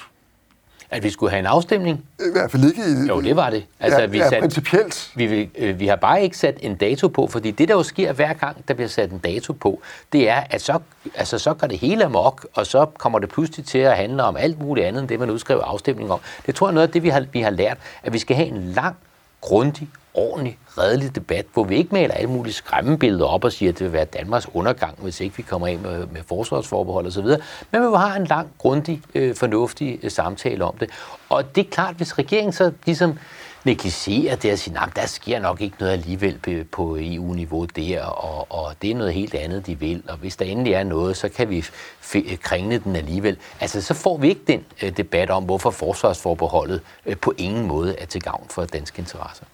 At 0.89 1.03
vi 1.03 1.09
skulle 1.09 1.29
have 1.29 1.39
en 1.39 1.45
afstemning? 1.45 2.05
I 2.19 2.23
hvert 2.31 2.51
fald 2.51 2.63
ikke 2.63 2.81
i... 2.81 3.07
Jo, 3.07 3.21
det 3.21 3.35
var 3.35 3.49
det. 3.49 3.65
Altså, 3.79 3.99
ja, 3.99 4.05
vi, 4.05 4.17
ja, 4.17 4.39
principielt. 4.39 5.11
Vi, 5.15 5.25
vi, 5.25 5.49
øh, 5.57 5.79
vi 5.79 5.87
har 5.87 5.95
bare 5.95 6.23
ikke 6.23 6.37
sat 6.37 6.57
en 6.61 6.75
dato 6.75 7.07
på, 7.07 7.27
fordi 7.27 7.51
det, 7.51 7.67
der 7.67 7.73
jo 7.73 7.83
sker 7.83 8.13
hver 8.13 8.33
gang, 8.33 8.67
der 8.67 8.73
bliver 8.73 8.87
sat 8.87 9.11
en 9.11 9.17
dato 9.17 9.53
på, 9.53 9.81
det 10.13 10.29
er, 10.29 10.43
at 10.49 10.61
så, 10.61 10.79
altså, 11.15 11.39
så 11.39 11.53
går 11.53 11.67
det 11.67 11.77
hele 11.77 12.05
amok, 12.05 12.47
og 12.53 12.65
så 12.65 12.85
kommer 12.97 13.19
det 13.19 13.29
pludselig 13.29 13.65
til 13.65 13.77
at 13.77 13.97
handle 13.97 14.23
om 14.23 14.37
alt 14.37 14.59
muligt 14.59 14.87
andet, 14.87 15.01
end 15.01 15.09
det, 15.09 15.19
man 15.19 15.29
udskriver 15.29 15.63
afstemning 15.63 16.11
om. 16.11 16.19
Det 16.45 16.55
tror 16.55 16.67
jeg 16.67 16.71
er 16.71 16.73
noget 16.73 16.87
af 16.87 16.93
det, 16.93 17.03
vi 17.03 17.09
har, 17.09 17.25
vi 17.31 17.41
har 17.41 17.49
lært, 17.49 17.77
at 18.03 18.13
vi 18.13 18.19
skal 18.19 18.35
have 18.35 18.47
en 18.47 18.71
lang, 18.75 18.95
grundig 19.41 19.89
ordentlig, 20.17 20.57
redelig 20.77 21.15
debat, 21.15 21.45
hvor 21.53 21.63
vi 21.63 21.75
ikke 21.75 21.93
maler 21.93 22.13
alle 22.13 22.29
mulige 22.29 22.53
skræmmebilleder 22.53 23.25
op 23.25 23.43
og 23.43 23.51
siger, 23.51 23.71
at 23.71 23.79
det 23.79 23.85
vil 23.85 23.93
være 23.93 24.05
Danmarks 24.05 24.47
undergang, 24.53 24.95
hvis 25.01 25.19
ikke 25.19 25.37
vi 25.37 25.43
kommer 25.43 25.67
ind 25.67 25.81
med, 25.81 26.05
med 26.07 26.21
forsvarsforbehold 26.27 27.07
osv., 27.07 27.25
men 27.71 27.81
vi 27.81 27.95
har 27.95 28.15
en 28.15 28.25
lang, 28.25 28.49
grundig, 28.57 29.01
øh, 29.15 29.35
fornuftig 29.35 29.99
øh, 30.03 30.11
samtale 30.11 30.65
om 30.65 30.77
det. 30.77 30.89
Og 31.29 31.55
det 31.55 31.65
er 31.65 31.69
klart, 31.69 31.95
hvis 31.95 32.17
regeringen 32.17 32.53
så 32.53 32.71
ligesom 32.85 33.19
negligerer 33.67 34.35
det 34.35 34.51
og 34.51 34.59
siger, 34.59 34.81
at 34.81 34.95
der 34.95 35.05
sker 35.05 35.39
nok 35.39 35.61
ikke 35.61 35.75
noget 35.79 35.93
alligevel 35.93 36.65
på 36.71 36.97
EU-niveau 36.99 37.65
der, 37.65 38.03
og, 38.03 38.47
og 38.49 38.75
det 38.81 38.91
er 38.91 38.95
noget 38.95 39.13
helt 39.13 39.35
andet, 39.35 39.67
de 39.67 39.79
vil, 39.79 40.03
og 40.09 40.17
hvis 40.17 40.35
der 40.35 40.45
endelig 40.45 40.73
er 40.73 40.83
noget, 40.83 41.17
så 41.17 41.29
kan 41.29 41.49
vi 41.49 41.65
kringle 42.41 42.79
den 42.79 42.95
alligevel. 42.95 43.37
Altså, 43.59 43.81
så 43.81 43.93
får 43.93 44.17
vi 44.17 44.29
ikke 44.29 44.43
den 44.47 44.65
øh, 44.83 44.97
debat 44.97 45.29
om, 45.29 45.43
hvorfor 45.43 45.71
forsvarsforbeholdet 45.71 46.81
øh, 47.05 47.17
på 47.17 47.33
ingen 47.37 47.67
måde 47.67 47.95
er 47.99 48.05
til 48.05 48.21
gavn 48.21 48.45
for 48.49 48.65
danske 48.65 48.99
interesser. 48.99 49.45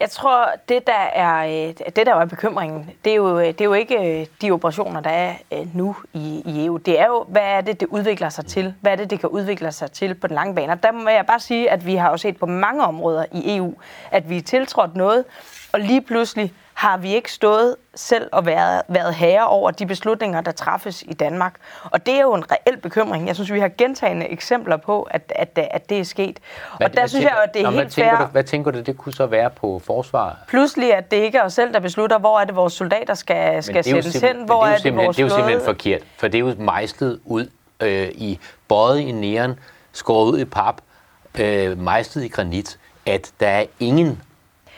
Jeg 0.00 0.10
tror, 0.10 0.46
det 0.68 0.86
der 0.86 0.92
er, 0.92 1.46
øh, 1.68 1.74
det 1.96 2.06
der 2.06 2.14
er 2.14 2.24
bekymringen, 2.24 2.90
det 3.04 3.12
er, 3.12 3.16
jo, 3.16 3.38
øh, 3.38 3.46
det 3.46 3.60
er 3.60 3.64
jo 3.64 3.72
ikke 3.72 4.20
øh, 4.20 4.26
de 4.42 4.50
operationer, 4.50 5.00
der 5.00 5.10
er 5.10 5.34
nu 5.74 5.96
i, 6.12 6.42
i 6.46 6.66
EU. 6.66 6.76
Det 6.76 7.00
er 7.00 7.06
jo, 7.06 7.24
hvad 7.28 7.42
er 7.42 7.60
det, 7.60 7.80
det 7.80 7.88
udvikler 7.88 8.28
sig 8.28 8.46
til? 8.46 8.74
Hvad 8.80 8.92
er 8.92 8.96
det, 8.96 9.10
det 9.10 9.20
kan 9.20 9.28
udvikle 9.28 9.72
sig 9.72 9.92
til 9.92 10.14
på 10.14 10.26
den 10.26 10.34
lange 10.34 10.54
bane? 10.54 10.72
Og 10.72 10.82
der 10.82 10.92
må 10.92 11.08
jeg 11.08 11.26
bare 11.26 11.40
sige, 11.40 11.70
at 11.70 11.86
vi 11.86 11.94
har 11.94 12.10
jo 12.10 12.16
set 12.16 12.36
på 12.36 12.46
mange 12.46 12.84
områder 12.84 13.24
i 13.32 13.56
EU, 13.56 13.74
at 14.10 14.30
vi 14.30 14.36
er 14.36 14.42
tiltrådt 14.42 14.96
noget, 14.96 15.24
og 15.72 15.80
lige 15.80 16.02
pludselig 16.02 16.52
har 16.74 16.96
vi 16.96 17.14
ikke 17.14 17.32
stået 17.32 17.76
selv 17.94 18.28
og 18.32 18.46
været, 18.46 18.82
været 18.88 19.14
herre 19.14 19.46
over 19.46 19.70
de 19.70 19.86
beslutninger, 19.86 20.40
der 20.40 20.52
træffes 20.52 21.02
i 21.06 21.12
Danmark. 21.12 21.54
Og 21.84 22.06
det 22.06 22.14
er 22.14 22.20
jo 22.20 22.34
en 22.34 22.44
reel 22.52 22.76
bekymring. 22.76 23.26
Jeg 23.26 23.34
synes, 23.34 23.52
vi 23.52 23.60
har 23.60 23.70
gentagende 23.78 24.28
eksempler 24.28 24.76
på, 24.76 25.02
at, 25.02 25.32
at, 25.36 25.58
at 25.70 25.88
det 25.88 25.98
er 25.98 26.04
sket. 26.04 26.38
Hvad, 26.76 26.86
og 26.86 26.96
der 26.96 27.06
synes 27.06 27.24
tænker, 27.24 27.36
jeg, 27.36 27.44
at 27.44 27.54
det 27.54 27.62
er 27.62 27.70
helt 27.70 27.76
hvad 27.76 27.90
tænker 27.90 28.16
fair. 28.16 28.26
Du, 28.26 28.32
hvad 28.32 28.44
tænker 28.44 28.70
du, 28.70 28.80
det 28.80 28.96
kunne 28.96 29.12
så 29.12 29.26
være 29.26 29.50
på 29.50 29.82
forsvar? 29.84 30.38
Pludselig, 30.48 30.94
at 30.94 31.10
det 31.10 31.16
ikke 31.16 31.38
er 31.38 31.42
os 31.42 31.52
selv, 31.52 31.72
der 31.72 31.80
beslutter, 31.80 32.18
hvor 32.18 32.40
er 32.40 32.44
det, 32.44 32.56
vores 32.56 32.72
soldater 32.72 33.14
skal, 33.14 33.62
skal 33.62 33.84
sættes 33.84 34.20
hen, 34.20 34.44
hvor 34.44 34.64
det 34.64 34.70
er, 34.70 34.74
er 34.74 34.78
det, 34.78 34.96
vores 34.96 35.16
Det 35.16 35.22
er 35.22 35.26
jo 35.26 35.34
simpelthen 35.34 35.64
forkert, 35.64 36.00
for 36.16 36.28
det 36.28 36.34
er 36.34 36.40
jo 36.40 36.54
mejslet 36.58 37.20
ud 37.24 37.46
øh, 37.80 38.08
i 38.14 38.38
bøjet 38.68 38.98
i 39.00 39.12
næren, 39.12 39.58
skåret 39.92 40.32
ud 40.32 40.38
i 40.38 40.44
pap, 40.44 40.80
øh, 41.38 41.78
mejslet 41.78 42.24
i 42.24 42.28
granit, 42.28 42.78
at 43.06 43.32
der 43.40 43.48
er 43.48 43.64
ingen 43.80 44.22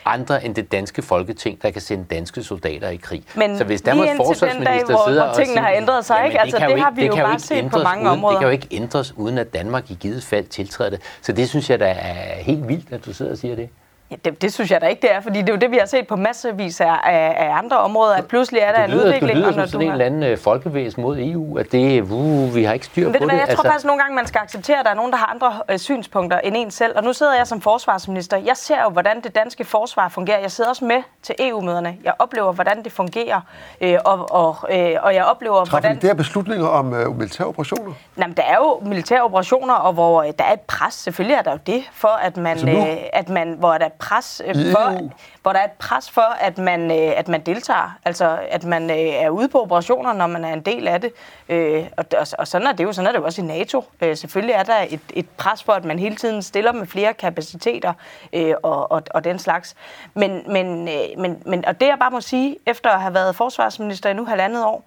andre 0.05 0.45
end 0.45 0.55
det 0.55 0.71
danske 0.71 1.01
folketing, 1.01 1.61
der 1.61 1.71
kan 1.71 1.81
sende 1.81 2.05
danske 2.09 2.43
soldater 2.43 2.89
i 2.89 2.95
krig. 2.95 3.23
Men 3.35 3.57
så 3.57 3.63
hvis 3.63 3.81
Danmarks 3.81 4.11
forsvarsminister 4.17 4.71
den 4.71 4.79
dag, 4.79 4.95
hvor, 4.95 5.07
sidder 5.07 5.25
hvor 5.25 5.33
tingene 5.33 5.41
og 5.41 5.45
siger, 5.45 5.61
har 5.61 5.81
ændret 5.81 6.05
sig, 6.05 6.25
ikke? 6.25 6.41
Altså, 6.41 6.59
det, 6.59 6.69
det 6.69 6.79
har 6.79 6.91
vi 6.91 7.05
jo 7.05 7.15
bare 7.15 7.39
set 7.39 7.71
på 7.71 7.79
mange 7.83 8.03
uden, 8.03 8.17
områder. 8.17 8.35
Det 8.35 8.39
kan 8.39 8.47
jo 8.47 8.51
ikke 8.51 8.67
ændres, 8.71 9.17
uden 9.17 9.37
at 9.37 9.53
Danmark 9.53 9.91
i 9.91 9.97
givet 9.99 10.23
fald 10.23 10.45
tiltræder 10.45 10.89
det. 10.89 11.01
Så 11.21 11.31
det 11.31 11.49
synes 11.49 11.69
jeg, 11.69 11.79
der 11.79 11.85
er 11.85 12.43
helt 12.43 12.67
vildt, 12.67 12.91
at 12.91 13.05
du 13.05 13.13
sidder 13.13 13.31
og 13.31 13.37
siger 13.37 13.55
det. 13.55 13.69
Ja, 14.11 14.15
det, 14.25 14.41
det 14.41 14.53
synes 14.53 14.71
jeg 14.71 14.81
da 14.81 14.87
ikke, 14.87 15.01
det 15.01 15.13
er, 15.13 15.19
fordi 15.21 15.41
det 15.41 15.49
er 15.49 15.53
jo 15.53 15.59
det, 15.59 15.71
vi 15.71 15.77
har 15.77 15.85
set 15.85 16.07
på 16.07 16.15
massevis 16.15 16.81
af, 16.81 16.87
af, 17.03 17.35
af 17.37 17.57
andre 17.57 17.77
områder, 17.77 18.13
at 18.13 18.27
pludselig 18.27 18.61
er 18.61 18.71
der 18.71 18.87
lyder, 18.87 19.01
en 19.01 19.07
udvikling. 19.07 19.27
Det 19.27 19.37
lyder 19.37 19.51
som 19.51 19.67
sådan 19.67 19.85
en 19.85 19.91
eller 19.91 20.05
anden 20.05 20.23
øh, 20.23 20.37
folkevæsen 20.37 21.01
mod 21.01 21.17
EU, 21.19 21.57
at 21.57 21.71
det, 21.71 22.01
uh, 22.01 22.55
vi 22.55 22.63
har 22.63 22.73
ikke 22.73 22.85
styr 22.85 23.07
på 23.07 23.13
det. 23.13 23.31
Jeg 23.31 23.41
altså... 23.41 23.55
tror 23.55 23.63
faktisk 23.63 23.85
nogle 23.85 24.01
gange, 24.01 24.15
man 24.15 24.27
skal 24.27 24.39
acceptere, 24.39 24.79
at 24.79 24.85
der 24.85 24.91
er 24.91 24.95
nogen, 24.95 25.11
der 25.11 25.17
har 25.17 25.25
andre 25.25 25.53
øh, 25.69 25.79
synspunkter 25.79 26.39
end 26.39 26.55
en 26.57 26.71
selv. 26.71 26.97
Og 26.97 27.03
nu 27.03 27.13
sidder 27.13 27.35
jeg 27.35 27.47
som 27.47 27.61
forsvarsminister. 27.61 28.37
Jeg 28.37 28.57
ser 28.57 28.83
jo, 28.83 28.89
hvordan 28.89 29.21
det 29.21 29.35
danske 29.35 29.65
forsvar 29.65 30.09
fungerer. 30.09 30.39
Jeg 30.39 30.51
sidder 30.51 30.69
også 30.69 30.85
med 30.85 31.03
til 31.23 31.35
EU-møderne. 31.39 31.97
Jeg 32.03 32.13
oplever, 32.19 32.51
hvordan 32.51 32.83
det 32.83 32.91
fungerer, 32.91 33.41
øh, 33.81 33.97
og, 34.05 34.31
og, 34.31 34.57
øh, 34.71 34.95
og 35.01 35.15
jeg 35.15 35.25
oplever, 35.25 35.55
Træffer 35.55 35.79
hvordan... 35.79 36.01
det 36.01 36.09
er 36.09 36.13
beslutninger 36.13 36.67
om 36.67 36.93
øh, 36.93 37.17
militære 37.17 37.47
operationer? 37.47 37.93
Jamen, 38.17 38.37
der 38.37 38.43
er 38.43 38.55
jo 38.55 38.79
militære 38.85 39.21
operationer, 39.21 39.73
og 39.73 39.93
hvor 39.93 40.21
øh, 40.21 40.31
der 40.39 40.45
er 40.45 40.53
et 40.53 40.61
pres. 40.61 40.93
Selvfølgelig 40.93 41.35
er 41.35 41.41
der 41.41 41.51
jo 41.51 41.59
det, 41.65 41.83
for 41.93 42.19
at 42.21 42.37
man, 42.37 42.47
altså 42.47 42.67
øh, 42.67 42.97
at 43.13 43.29
man 43.29 43.55
hvor 43.59 43.77
der 43.77 43.85
er 43.85 43.89
pres 43.99 44.41
øh, 44.45 44.55
for, 44.55 45.09
hvor 45.41 45.53
der 45.53 45.59
er 45.59 45.65
et 45.65 45.71
pres 45.71 46.11
for, 46.11 46.35
at 46.39 46.57
man, 46.57 46.91
øh, 46.91 47.13
at 47.19 47.27
man 47.27 47.41
deltager. 47.41 47.97
Altså, 48.05 48.39
at 48.49 48.63
man 48.63 48.89
øh, 48.89 48.97
er 48.97 49.29
ude 49.29 49.47
på 49.47 49.61
operationer, 49.61 50.13
når 50.13 50.27
man 50.27 50.45
er 50.45 50.53
en 50.53 50.61
del 50.61 50.87
af 50.87 51.01
det. 51.01 51.11
Øh, 51.49 51.85
og, 51.97 52.05
og, 52.19 52.27
og 52.39 52.47
sådan 52.47 52.67
er 52.67 52.71
det 52.71 52.83
jo. 52.83 52.93
Sådan 52.93 53.07
er 53.07 53.11
det 53.11 53.19
jo 53.19 53.25
også 53.25 53.41
i 53.41 53.45
NATO. 53.45 53.83
Øh, 54.01 54.17
selvfølgelig 54.17 54.53
er 54.53 54.63
der 54.63 54.85
et, 54.89 54.99
et 55.13 55.29
pres 55.29 55.63
for, 55.63 55.73
at 55.73 55.85
man 55.85 55.99
hele 55.99 56.15
tiden 56.15 56.41
stiller 56.41 56.71
med 56.71 56.87
flere 56.87 57.13
kapaciteter 57.13 57.93
øh, 58.33 58.53
og, 58.63 58.91
og, 58.91 59.03
og 59.13 59.23
den 59.23 59.39
slags. 59.39 59.75
Men, 60.13 60.43
men, 60.47 60.87
øh, 60.87 61.19
men, 61.19 61.43
men, 61.45 61.65
og 61.65 61.79
det 61.79 61.87
jeg 61.87 61.97
bare 61.99 62.11
må 62.11 62.21
sige, 62.21 62.57
efter 62.65 62.89
at 62.89 63.01
have 63.01 63.13
været 63.13 63.35
forsvarsminister 63.35 64.09
i 64.09 64.13
nu 64.13 64.25
halvandet 64.25 64.65
år, 64.65 64.83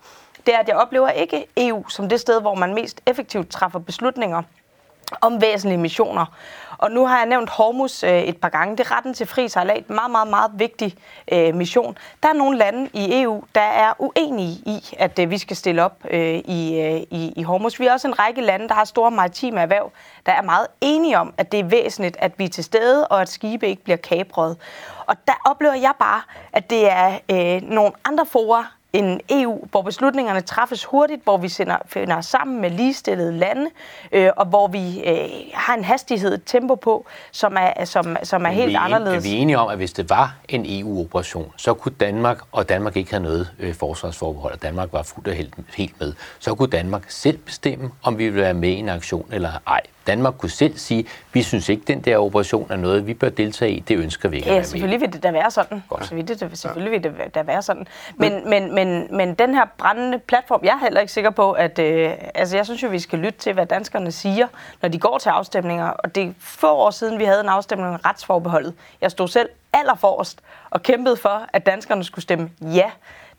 det 0.46 0.54
er, 0.54 0.58
at 0.58 0.68
jeg 0.68 0.76
oplever 0.76 1.08
ikke 1.08 1.46
EU 1.56 1.88
som 1.88 2.08
det 2.08 2.20
sted, 2.20 2.40
hvor 2.40 2.54
man 2.54 2.74
mest 2.74 3.00
effektivt 3.06 3.50
træffer 3.50 3.78
beslutninger 3.78 4.42
om 5.20 5.40
væsentlige 5.40 5.78
missioner. 5.78 6.26
Og 6.78 6.90
nu 6.90 7.06
har 7.06 7.18
jeg 7.18 7.26
nævnt 7.26 7.50
Hormus 7.50 8.02
øh, 8.02 8.22
et 8.22 8.36
par 8.36 8.48
gange. 8.48 8.76
Det 8.76 8.86
er 8.86 8.96
retten 8.96 9.14
til 9.14 9.26
fri 9.26 9.48
sejlat. 9.48 9.90
Meget, 9.90 10.10
meget, 10.10 10.28
meget 10.28 10.50
vigtig 10.54 10.94
øh, 11.32 11.54
mission. 11.54 11.98
Der 12.22 12.28
er 12.28 12.32
nogle 12.32 12.58
lande 12.58 12.90
i 12.92 13.22
EU, 13.22 13.42
der 13.54 13.60
er 13.60 13.92
uenige 13.98 14.52
i, 14.52 14.96
at 14.98 15.18
øh, 15.18 15.30
vi 15.30 15.38
skal 15.38 15.56
stille 15.56 15.84
op 15.84 15.96
øh, 16.10 16.34
i, 16.34 16.80
øh, 16.80 17.00
i, 17.10 17.32
i 17.36 17.42
Hormus. 17.42 17.80
Vi 17.80 17.86
er 17.86 17.92
også 17.92 18.08
en 18.08 18.18
række 18.18 18.40
lande, 18.40 18.68
der 18.68 18.74
har 18.74 18.84
store 18.84 19.10
maritime 19.10 19.60
erhverv, 19.60 19.92
der 20.26 20.32
er 20.32 20.42
meget 20.42 20.66
enige 20.80 21.18
om, 21.18 21.34
at 21.36 21.52
det 21.52 21.60
er 21.60 21.64
væsentligt, 21.64 22.16
at 22.20 22.32
vi 22.38 22.44
er 22.44 22.48
til 22.48 22.64
stede, 22.64 23.08
og 23.08 23.20
at 23.20 23.28
skibe 23.28 23.68
ikke 23.68 23.84
bliver 23.84 23.96
kapret. 23.96 24.56
Og 25.06 25.16
der 25.26 25.32
oplever 25.44 25.74
jeg 25.74 25.92
bare, 25.98 26.22
at 26.52 26.70
det 26.70 26.90
er 26.90 27.18
øh, 27.30 27.62
nogle 27.62 27.92
andre 28.04 28.26
forer, 28.26 28.77
en 28.92 29.20
EU, 29.30 29.66
hvor 29.70 29.82
beslutningerne 29.82 30.40
træffes 30.40 30.84
hurtigt, 30.84 31.24
hvor 31.24 31.36
vi 31.36 31.48
sender, 31.48 31.76
finder 31.86 32.20
sammen 32.20 32.60
med 32.60 32.70
ligestillede 32.70 33.32
lande, 33.32 33.70
øh, 34.12 34.30
og 34.36 34.46
hvor 34.46 34.68
vi 34.68 35.02
øh, 35.04 35.28
har 35.54 35.74
en 35.74 35.84
hastighed, 35.84 36.34
et 36.34 36.42
tempo 36.46 36.74
på, 36.74 37.06
som 37.32 37.56
er, 37.58 37.84
som, 37.84 38.16
som 38.22 38.46
er 38.46 38.50
helt 38.50 38.68
vi 38.68 38.74
er, 38.74 38.80
anderledes. 38.80 39.26
Er 39.26 39.30
vi 39.30 39.36
enige 39.36 39.58
om, 39.58 39.68
at 39.68 39.76
hvis 39.76 39.92
det 39.92 40.10
var 40.10 40.36
en 40.48 40.64
EU-operation, 40.80 41.52
så 41.56 41.74
kunne 41.74 41.94
Danmark, 42.00 42.38
og 42.52 42.68
Danmark 42.68 42.96
ikke 42.96 43.10
havde 43.10 43.24
noget 43.24 43.50
øh, 43.58 43.74
forsvarsforbehold, 43.74 44.52
og 44.52 44.62
Danmark 44.62 44.92
var 44.92 45.02
fuldt 45.02 45.28
og 45.28 45.34
helt, 45.34 45.54
helt 45.76 46.00
med, 46.00 46.12
så 46.38 46.54
kunne 46.54 46.70
Danmark 46.70 47.04
selv 47.10 47.38
bestemme, 47.38 47.90
om 48.02 48.18
vi 48.18 48.24
ville 48.24 48.40
være 48.40 48.54
med 48.54 48.68
i 48.68 48.74
en 48.76 48.88
aktion 48.88 49.28
eller 49.32 49.50
ej. 49.66 49.80
Danmark 50.08 50.34
kunne 50.38 50.50
selv 50.50 50.78
sige, 50.78 51.06
vi 51.32 51.42
synes 51.42 51.68
ikke, 51.68 51.82
den 51.86 52.00
der 52.00 52.18
operation 52.18 52.66
er 52.70 52.76
noget, 52.76 53.06
vi 53.06 53.14
bør 53.14 53.28
deltage 53.28 53.72
i. 53.72 53.80
Det 53.80 53.98
ønsker 53.98 54.28
vi 54.28 54.36
ikke 54.36 54.48
ja, 54.48 54.54
at 54.54 54.56
være 54.56 54.64
selvfølgelig 54.64 55.00
vil 55.00 55.12
det 55.12 55.22
da 55.22 55.30
være 55.30 55.50
sådan. 55.50 55.82
Godt. 55.88 56.06
Selvfølgelig, 56.06 56.40
det, 56.40 56.58
selvfølgelig 56.58 56.92
vil 56.92 57.04
det 57.04 57.34
da 57.34 57.42
være 57.42 57.62
sådan. 57.62 57.86
Men, 58.16 58.50
men, 58.50 58.74
men, 58.74 59.16
men 59.16 59.34
den 59.34 59.54
her 59.54 59.64
brændende 59.78 60.18
platform, 60.18 60.60
jeg 60.64 60.72
er 60.72 60.78
heller 60.78 61.00
ikke 61.00 61.12
sikker 61.12 61.30
på, 61.30 61.52
at... 61.52 61.78
Øh, 61.78 62.12
altså, 62.34 62.56
jeg 62.56 62.64
synes 62.64 62.82
jo, 62.82 62.88
vi 62.88 62.98
skal 62.98 63.18
lytte 63.18 63.38
til, 63.38 63.52
hvad 63.52 63.66
danskerne 63.66 64.12
siger, 64.12 64.46
når 64.82 64.88
de 64.88 64.98
går 64.98 65.18
til 65.18 65.28
afstemninger. 65.28 65.88
Og 65.88 66.14
det 66.14 66.22
er 66.22 66.32
få 66.38 66.70
år 66.70 66.90
siden, 66.90 67.18
vi 67.18 67.24
havde 67.24 67.40
en 67.40 67.48
afstemning 67.48 67.94
om 67.94 68.00
retsforbeholdet. 68.06 68.74
Jeg 69.00 69.10
stod 69.10 69.28
selv 69.28 69.48
allerforrest 69.72 70.40
og 70.70 70.82
kæmpede 70.82 71.16
for, 71.16 71.46
at 71.52 71.66
danskerne 71.66 72.04
skulle 72.04 72.22
stemme 72.22 72.50
ja. 72.60 72.90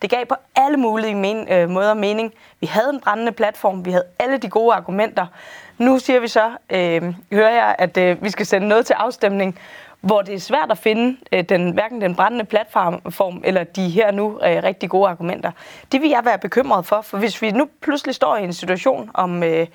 Det 0.02 0.10
gav 0.10 0.26
på 0.26 0.36
alle 0.56 0.78
mulige 0.78 1.16
men, 1.16 1.48
øh, 1.50 1.70
måder 1.70 1.94
mening. 1.94 2.34
Vi 2.60 2.68
havde 2.68 2.90
en 2.90 3.00
brændende 3.00 3.32
platform, 3.32 3.86
vi 3.86 3.92
havde 3.92 4.06
alle 4.20 4.38
de 4.38 4.50
gode 4.50 4.74
argumenter. 4.74 5.26
Nu 5.80 6.00
siger 6.00 6.20
vi 6.20 6.28
så, 6.28 6.52
øh, 6.70 7.14
hører 7.32 7.50
jeg, 7.50 7.76
at 7.78 7.98
øh, 7.98 8.24
vi 8.24 8.30
skal 8.30 8.46
sende 8.46 8.68
noget 8.68 8.86
til 8.86 8.94
afstemning, 8.94 9.60
hvor 10.02 10.22
det 10.22 10.36
er 10.36 10.40
svært 10.40 10.72
at 10.72 10.78
finde 10.78 11.18
øh, 11.32 11.44
den, 11.44 11.72
hverken 11.72 12.02
den 12.02 12.16
brændende 12.16 12.46
platform 12.46 13.42
eller 13.44 13.64
de 13.64 13.90
her 13.90 14.12
nu 14.12 14.40
øh, 14.44 14.64
rigtig 14.64 14.90
gode 14.90 15.10
argumenter. 15.10 15.52
Det 15.92 16.02
vil 16.02 16.10
jeg 16.10 16.22
være 16.26 16.38
bekymret 16.38 16.86
for, 16.86 17.02
for 17.02 17.18
hvis 17.18 17.42
vi 17.42 17.52
nu 17.52 17.70
pludselig 17.82 18.16
står 18.16 18.38
i 18.38 18.44
en 18.44 18.54
situation 18.54 19.12
om... 19.14 19.44
Øh, 19.44 19.68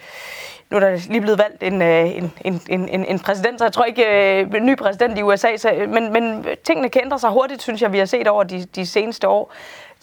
nu 0.71 0.77
er 0.77 0.81
der 0.81 0.99
lige 1.09 1.21
blevet 1.21 1.39
valgt 1.39 1.63
en, 1.63 1.83
øh, 1.83 2.17
en, 2.17 2.33
en, 2.69 2.89
en, 2.89 3.05
en 3.05 3.19
præsident, 3.19 3.59
så 3.59 3.65
jeg 3.65 3.73
tror 3.73 3.85
ikke 3.85 4.41
øh, 4.41 4.55
en 4.55 4.67
ny 4.67 4.77
præsident 4.77 5.19
i 5.19 5.23
USA, 5.23 5.57
så, 5.57 5.71
øh, 5.71 5.89
men, 5.89 6.13
men 6.13 6.47
tingene 6.65 6.89
kan 6.89 7.03
ændre 7.05 7.19
sig 7.19 7.31
hurtigt, 7.31 7.63
synes 7.63 7.83
jeg, 7.83 7.93
vi 7.93 7.99
har 7.99 8.07
set 8.07 8.29
over 8.29 8.43
de, 8.43 8.65
de 8.75 8.87
seneste 8.87 9.29
år, 9.29 9.53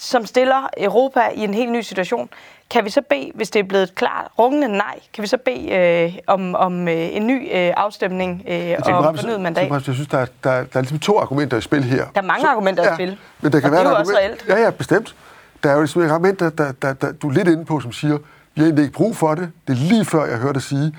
som 0.01 0.25
stiller 0.25 0.69
Europa 0.77 1.21
i 1.35 1.39
en 1.39 1.53
helt 1.53 1.71
ny 1.71 1.81
situation. 1.81 2.29
Kan 2.69 2.85
vi 2.85 2.89
så 2.89 3.01
bede, 3.09 3.31
hvis 3.35 3.49
det 3.49 3.59
er 3.59 3.63
blevet 3.63 3.83
et 3.83 3.95
klart 3.95 4.27
rungende 4.39 4.67
nej, 4.67 4.99
kan 5.13 5.21
vi 5.21 5.27
så 5.27 5.37
bede 5.37 5.71
øh, 5.71 6.13
om, 6.27 6.55
om 6.55 6.87
øh, 6.87 7.15
en 7.15 7.27
ny 7.27 7.41
øh, 7.43 7.73
afstemning 7.77 8.43
øh, 8.47 8.75
og 8.85 9.19
fornyet 9.19 9.41
mandat? 9.41 9.71
Jeg 9.71 9.81
synes, 9.81 10.07
der 10.07 10.17
er, 10.17 10.25
der, 10.43 10.49
er, 10.49 10.63
der 10.63 10.77
er 10.77 10.81
ligesom 10.81 10.99
to 10.99 11.19
argumenter 11.19 11.57
i 11.57 11.61
spil 11.61 11.83
her. 11.83 12.05
Der 12.05 12.21
er 12.21 12.25
mange 12.25 12.41
så, 12.41 12.47
argumenter 12.47 12.83
ja, 12.83 12.91
i 12.91 12.95
spil, 12.95 13.17
men 13.41 13.51
der 13.51 13.59
kan 13.59 13.67
og 13.67 13.71
være 13.71 13.81
det 13.81 13.87
er 13.87 13.91
jo 13.91 13.97
også 13.97 14.13
reelt. 14.17 14.45
Ja, 14.47 14.63
ja, 14.63 14.69
bestemt. 14.69 15.15
Der 15.63 15.69
er 15.69 15.73
jo 15.73 15.79
ligesom 15.79 16.01
et 16.01 16.09
argument, 16.09 16.39
der, 16.39 16.49
der, 16.49 16.71
der, 16.71 16.93
der, 16.93 17.11
du 17.11 17.29
er 17.29 17.33
lidt 17.33 17.47
inde 17.47 17.65
på, 17.65 17.79
som 17.79 17.91
siger, 17.91 18.17
vi 18.55 18.61
har 18.61 18.63
egentlig 18.63 18.83
ikke 18.83 18.95
brug 18.95 19.17
for 19.17 19.35
det. 19.35 19.51
Det 19.67 19.73
er 19.73 19.77
lige 19.77 20.05
før, 20.05 20.25
jeg 20.25 20.37
hørte 20.37 20.53
dig 20.53 20.61
sige, 20.61 20.95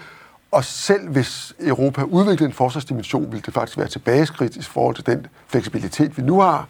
og 0.53 0.65
selv 0.65 1.09
hvis 1.09 1.55
Europa 1.61 2.03
udviklede 2.03 2.49
en 2.49 2.53
forsvarsdimension, 2.53 3.33
ville 3.33 3.43
det 3.47 3.55
faktisk 3.55 3.79
være 3.79 3.89
tilbageskridt 3.89 4.57
i 4.57 4.63
forhold 4.63 4.95
til 4.95 5.07
den 5.07 5.27
fleksibilitet, 5.49 6.17
vi 6.19 6.23
nu 6.23 6.41
har. 6.41 6.69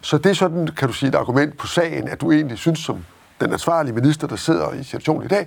Så 0.00 0.18
det 0.18 0.30
er 0.30 0.34
sådan, 0.34 0.66
kan 0.66 0.88
du 0.88 0.94
sige, 0.94 1.08
et 1.08 1.14
argument 1.14 1.58
på 1.58 1.66
sagen, 1.66 2.08
at 2.08 2.20
du 2.20 2.32
egentlig 2.32 2.58
synes, 2.58 2.78
som 2.78 3.04
den 3.40 3.52
ansvarlige 3.52 3.94
minister, 3.94 4.26
der 4.26 4.36
sidder 4.36 4.72
i 4.72 4.82
situationen 4.82 5.24
i 5.24 5.28
dag, 5.28 5.46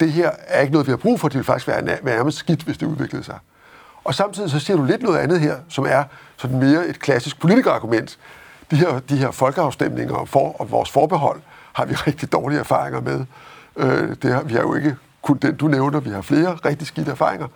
det 0.00 0.12
her 0.12 0.30
er 0.46 0.60
ikke 0.60 0.72
noget, 0.72 0.86
vi 0.86 0.92
har 0.92 0.96
brug 0.96 1.20
for. 1.20 1.28
Det 1.28 1.36
vil 1.36 1.44
faktisk 1.44 1.68
være 1.68 1.98
nærmest 2.02 2.38
skidt, 2.38 2.62
hvis 2.62 2.78
det 2.78 2.86
udviklede 2.86 3.24
sig. 3.24 3.38
Og 4.04 4.14
samtidig 4.14 4.50
så 4.50 4.58
siger 4.58 4.76
du 4.76 4.84
lidt 4.84 5.02
noget 5.02 5.18
andet 5.18 5.40
her, 5.40 5.56
som 5.68 5.86
er 5.88 6.04
sådan 6.36 6.58
mere 6.58 6.86
et 6.86 7.00
klassisk 7.00 7.40
politikerargument. 7.40 8.18
De 8.70 8.76
her, 8.76 8.98
de 8.98 9.16
her 9.16 9.30
folkeafstemninger 9.30 10.24
for, 10.24 10.60
og 10.60 10.70
vores 10.70 10.90
forbehold 10.90 11.40
har 11.72 11.84
vi 11.84 11.94
rigtig 12.06 12.32
dårlige 12.32 12.60
erfaringer 12.60 13.00
med. 13.00 13.24
Øh, 13.76 14.16
det 14.22 14.32
har, 14.32 14.42
vi 14.42 14.54
har 14.54 14.60
jo 14.60 14.74
ikke 14.74 14.96
kun 15.22 15.36
den, 15.36 15.56
du 15.56 15.68
nævner, 15.68 16.00
vi 16.00 16.10
har 16.10 16.22
flere 16.22 16.54
rigtig 16.54 16.86
skidte 16.86 17.10
erfaringer. 17.10 17.46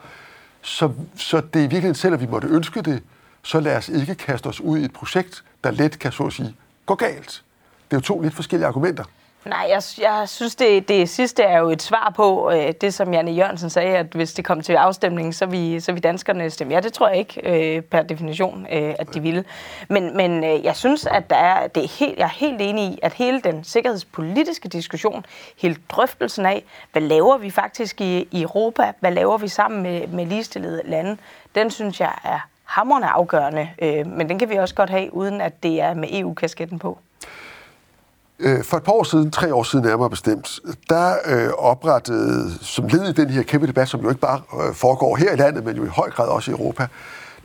Så, 0.63 0.91
så 1.17 1.43
det 1.55 1.65
er 1.65 1.69
virkelig 1.69 1.97
selv, 1.97 2.15
at 2.15 2.21
vi 2.21 2.27
måtte 2.27 2.49
ønske 2.49 2.83
det, 2.83 3.03
så 3.43 3.61
lad 3.61 3.77
os 3.77 3.89
ikke 3.89 4.15
kaste 4.15 4.47
os 4.47 4.61
ud 4.61 4.79
i 4.79 4.85
et 4.85 4.93
projekt, 4.93 5.45
der 5.65 5.71
let 5.71 5.99
kan, 5.99 6.13
så 6.13 6.23
at 6.23 6.33
sige, 6.33 6.57
gå 6.87 6.95
galt. 6.95 7.43
Det 7.91 7.97
er 7.97 7.97
jo 7.97 8.01
to 8.01 8.21
lidt 8.21 8.35
forskellige 8.35 8.67
argumenter. 8.67 9.05
Nej, 9.45 9.67
jeg, 9.69 9.83
jeg 10.01 10.29
synes, 10.29 10.55
det, 10.55 10.89
det 10.89 11.09
sidste 11.09 11.43
er 11.43 11.59
jo 11.59 11.71
et 11.71 11.83
svar 11.83 12.13
på 12.17 12.51
øh, 12.51 12.73
det, 12.81 12.95
som 12.95 13.15
Janne 13.15 13.31
Jørgensen 13.31 13.71
sagde, 13.71 13.97
at 13.97 14.07
hvis 14.07 14.33
det 14.33 14.45
kom 14.45 14.61
til 14.61 14.73
afstemning, 14.73 15.35
så 15.35 15.47
vi, 15.47 15.81
så 15.81 15.93
vi 15.93 16.01
danskerne 16.01 16.51
stemme. 16.51 16.75
Ja, 16.75 16.81
det 16.81 16.93
tror 16.93 17.09
jeg 17.09 17.19
ikke 17.19 17.77
øh, 17.77 17.83
per 17.83 18.03
definition, 18.03 18.67
øh, 18.73 18.95
at 18.99 19.15
de 19.15 19.21
ville. 19.21 19.45
Men, 19.89 20.17
men 20.17 20.45
øh, 20.45 20.65
jeg 20.65 20.77
synes, 20.77 21.07
at 21.07 21.31
der 21.31 21.37
er, 21.37 21.67
det 21.67 21.85
er 21.85 21.89
helt, 21.89 22.19
jeg 22.19 22.25
er 22.25 22.29
helt 22.29 22.61
enig 22.61 22.85
i, 22.85 22.99
at 23.03 23.13
hele 23.13 23.41
den 23.41 23.65
sikkerhedspolitiske 23.65 24.69
diskussion, 24.69 25.27
hele 25.57 25.77
drøftelsen 25.89 26.47
af, 26.47 26.65
hvad 26.93 27.03
laver 27.03 27.39
vi 27.39 27.51
faktisk 27.51 28.01
i, 28.01 28.29
i 28.31 28.43
Europa, 28.43 28.93
hvad 29.01 29.13
laver 29.13 29.39
vi 29.39 29.49
sammen 29.49 29.83
med, 29.83 30.07
med 30.07 30.27
ligestillede 30.27 30.83
lande, 30.85 31.17
den 31.55 31.71
synes 31.71 32.01
jeg 32.01 32.13
er 32.25 32.49
hammerne 32.73 33.07
afgørende. 33.07 33.69
Øh, 33.83 34.07
men 34.07 34.29
den 34.29 34.39
kan 34.39 34.49
vi 34.49 34.57
også 34.57 34.75
godt 34.75 34.91
have, 34.91 35.15
uden 35.15 35.41
at 35.41 35.63
det 35.63 35.81
er 35.81 35.95
med 35.95 36.09
EU-kasketten 36.13 36.79
på. 36.79 36.99
Øh, 38.39 38.65
for 38.65 38.77
et 38.77 38.83
par 38.83 38.93
år 38.93 39.03
siden, 39.03 39.31
tre 39.31 39.55
år 39.55 39.63
siden 39.63 39.85
nærmere 39.85 40.11
bestemt, 40.11 40.61
der 40.89 41.15
øh, 41.27 41.49
oprettede, 41.59 42.51
som 42.61 42.87
led 42.87 43.09
i 43.09 43.13
den 43.13 43.31
her 43.31 43.43
kæmpe 43.43 43.67
debat, 43.67 43.89
som 43.89 44.01
jo 44.01 44.09
ikke 44.09 44.21
bare 44.21 44.41
øh, 44.69 44.75
foregår 44.75 45.17
her 45.17 45.33
i 45.33 45.37
landet, 45.37 45.65
men 45.65 45.77
jo 45.77 45.85
i 45.85 45.89
høj 45.89 46.11
grad 46.11 46.29
også 46.29 46.51
i 46.51 46.55
Europa, 46.55 46.87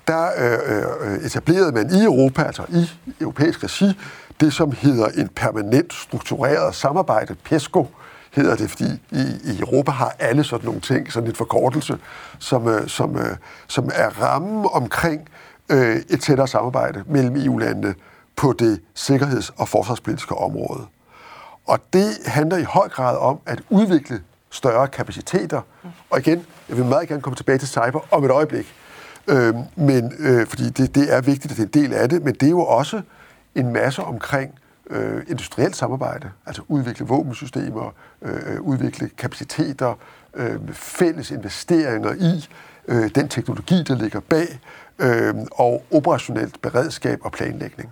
der 0.08 0.28
øh, 0.38 1.13
øh 1.13 1.26
etablerede 1.26 1.72
man 1.72 1.90
i 1.92 2.04
Europa, 2.04 2.44
altså 2.44 2.63
i 2.70 2.92
europæisk 3.22 3.63
regi, 3.63 4.00
det 4.40 4.54
som 4.54 4.72
hedder 4.72 5.08
en 5.08 5.28
permanent 5.28 5.94
struktureret 5.94 6.76
samarbejde, 6.76 7.36
PESCO 7.44 7.88
hedder 8.38 8.56
det, 8.56 8.69
fordi 8.69 9.02
i, 9.12 9.23
i 9.43 9.60
Europa 9.60 9.91
har 9.91 10.15
alle 10.19 10.43
sådan 10.43 10.65
nogle 10.65 10.82
ting, 10.82 11.12
sådan 11.12 11.30
et 11.30 11.38
forkortelse, 11.38 11.97
som, 12.39 12.67
øh, 12.67 12.88
som, 12.88 13.17
øh, 13.17 13.36
som 13.67 13.89
er 13.93 14.10
rammen 14.21 14.67
omkring 14.73 15.30
øh, 15.69 15.95
et 16.10 16.21
tættere 16.21 16.47
samarbejde 16.47 17.04
mellem 17.08 17.36
EU-landene, 17.36 17.95
på 18.36 18.54
det 18.60 18.82
sikkerheds- 18.93 19.54
og 19.58 19.67
forsvarspolitiske 19.67 20.36
område. 20.36 20.86
Og 21.67 21.80
det 21.93 22.17
handler 22.26 22.58
i 22.58 22.63
høj 22.63 22.89
grad 22.89 23.17
om 23.17 23.39
at 23.45 23.62
udvikle 23.69 24.21
større 24.50 24.88
kapaciteter. 24.88 25.62
Og 26.10 26.19
igen, 26.19 26.45
jeg 26.69 26.78
vil 26.78 26.86
meget 26.86 27.08
gerne 27.08 27.21
komme 27.21 27.36
tilbage 27.36 27.58
til 27.58 27.67
cyber 27.67 28.00
om 28.12 28.23
et 28.23 28.32
øjeblik. 28.32 28.73
Øh, 29.28 29.54
men, 29.76 30.13
øh, 30.19 30.47
fordi 30.47 30.69
det, 30.69 30.95
det 30.95 31.13
er 31.13 31.21
vigtigt, 31.21 31.52
at 31.52 31.58
det 31.58 31.76
er 31.76 31.84
en 31.84 31.84
del 31.84 31.93
af 31.93 32.10
det, 32.10 32.23
men 32.23 32.34
det 32.34 32.43
er 32.43 32.50
jo 32.50 32.65
også 32.65 33.02
en 33.56 33.73
masse 33.73 34.04
omkring 34.04 34.52
øh, 34.89 35.23
industrielt 35.28 35.76
samarbejde, 35.76 36.32
altså 36.45 36.62
udvikle 36.67 37.06
våbensystemer, 37.06 37.93
øh, 38.21 38.62
udvikle 38.62 39.10
kapaciteter, 39.17 39.93
øh, 40.34 40.60
fælles 40.73 41.32
investeringer 41.32 42.13
i 42.13 42.47
øh, 42.88 43.10
den 43.15 43.30
teknologi, 43.30 43.84
der 43.84 43.95
ligger 43.95 44.19
bag, 44.19 44.60
øh, 45.00 45.34
og 45.52 45.84
operationelt 45.91 46.62
beredskab 46.62 47.19
og 47.21 47.32
planlægning 47.32 47.91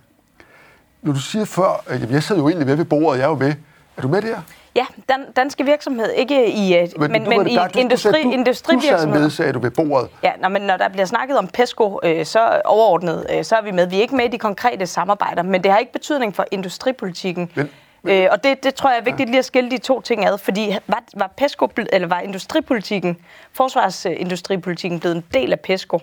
når 1.05 1.13
du 1.13 1.19
siger 1.19 1.45
før, 1.45 1.83
øh, 1.89 2.03
at 2.03 2.11
jeg 2.11 2.23
sad 2.23 2.37
jo 2.37 2.47
egentlig 2.47 2.67
med 2.67 2.75
ved 2.75 2.85
bordet, 2.85 3.19
jeg 3.19 3.25
er 3.25 3.29
jo 3.29 3.35
med. 3.35 3.53
Er 3.97 4.01
du 4.01 4.07
med 4.07 4.21
der? 4.21 4.41
Ja, 4.75 4.85
dan, 5.09 5.25
danske 5.35 5.65
virksomhed, 5.65 6.11
ikke 6.11 6.51
i, 6.51 6.77
øh, 6.77 6.87
men, 6.97 7.11
men, 7.11 7.29
men 7.29 7.47
i 7.47 7.55
der, 7.55 7.67
industri, 7.77 8.23
du, 8.23 8.31
industrivirksomhed. 8.31 9.17
Du 9.17 9.23
med, 9.23 9.29
sagde 9.29 9.53
du 9.53 9.59
ved 9.59 9.71
bordet. 9.71 10.09
Ja, 10.23 10.31
når, 10.41 10.49
men 10.49 10.61
når 10.61 10.77
der 10.77 10.89
bliver 10.89 11.05
snakket 11.05 11.37
om 11.37 11.47
PESCO, 11.47 11.99
øh, 12.03 12.25
så 12.25 12.61
overordnet, 12.65 13.25
øh, 13.33 13.43
så 13.43 13.55
er 13.55 13.61
vi 13.61 13.71
med. 13.71 13.87
Vi 13.87 13.97
er 13.97 14.01
ikke 14.01 14.15
med 14.15 14.25
i 14.25 14.27
de 14.27 14.37
konkrete 14.37 14.87
samarbejder, 14.87 15.43
men 15.43 15.63
det 15.63 15.71
har 15.71 15.77
ikke 15.77 15.91
betydning 15.91 16.35
for 16.35 16.45
industripolitikken. 16.51 17.51
Men, 17.55 17.69
men, 18.03 18.23
øh, 18.23 18.29
og 18.31 18.43
det, 18.43 18.63
det 18.63 18.75
tror 18.75 18.89
jeg 18.89 18.99
er 18.99 19.03
vigtigt 19.03 19.29
lige 19.29 19.39
at 19.39 19.45
skille 19.45 19.71
de 19.71 19.77
to 19.77 20.01
ting 20.01 20.25
ad, 20.25 20.37
fordi 20.37 20.75
var, 20.87 21.03
var 21.15 21.33
PESCO, 21.37 21.69
eller 21.93 22.07
var 22.07 22.19
industripolitikken, 22.19 23.17
forsvarsindustripolitikken 23.53 24.99
blevet 24.99 25.15
en 25.15 25.23
del 25.33 25.51
af 25.51 25.59
PESCO, 25.59 25.99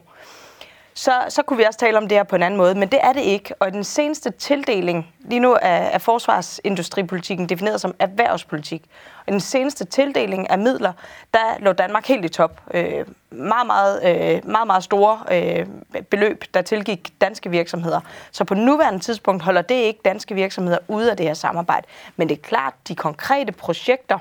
så, 0.94 1.12
så 1.28 1.42
kunne 1.42 1.57
vi 1.57 1.62
også 1.64 1.78
tale 1.78 1.98
om 1.98 2.09
det 2.09 2.18
her 2.18 2.22
på 2.22 2.37
en 2.37 2.42
anden 2.42 2.59
måde, 2.59 2.74
men 2.74 2.88
det 2.88 2.98
er 3.02 3.12
det 3.12 3.20
ikke. 3.20 3.55
Og 3.59 3.68
i 3.68 3.70
den 3.70 3.85
seneste 3.85 4.31
tildeling, 4.31 5.14
lige 5.20 5.40
nu 5.40 5.52
er, 5.52 5.59
er 5.68 5.98
forsvarsindustripolitikken 5.98 7.48
defineret 7.48 7.81
som 7.81 7.94
erhvervspolitik. 7.98 8.83
Og 9.18 9.24
i 9.28 9.31
den 9.31 9.40
seneste 9.40 9.85
tildeling 9.85 10.50
af 10.50 10.59
midler, 10.59 10.92
der 11.35 11.59
lå 11.59 11.72
Danmark 11.72 12.07
helt 12.07 12.24
i 12.24 12.28
top. 12.28 12.61
Øh, 12.74 13.07
meget, 13.31 13.66
meget, 13.66 14.00
øh, 14.05 14.50
meget, 14.50 14.66
meget 14.66 14.85
store 14.85 15.20
øh, 15.31 15.66
beløb, 16.11 16.44
der 16.55 16.62
tilgik 16.62 17.20
danske 17.20 17.50
virksomheder. 17.50 18.00
Så 18.33 18.44
på 18.44 18.55
nuværende 18.55 19.00
tidspunkt 19.00 19.42
holder 19.42 19.62
det 19.62 19.74
ikke 19.74 20.00
danske 20.05 20.35
virksomheder 20.35 20.78
ude 20.88 21.11
af 21.11 21.16
det 21.16 21.26
her 21.26 21.35
samarbejde. 21.35 21.87
Men 22.16 22.28
det 22.28 22.38
er 22.38 22.42
klart, 22.42 22.74
de 22.88 22.94
konkrete 22.94 23.52
projekter, 23.52 24.18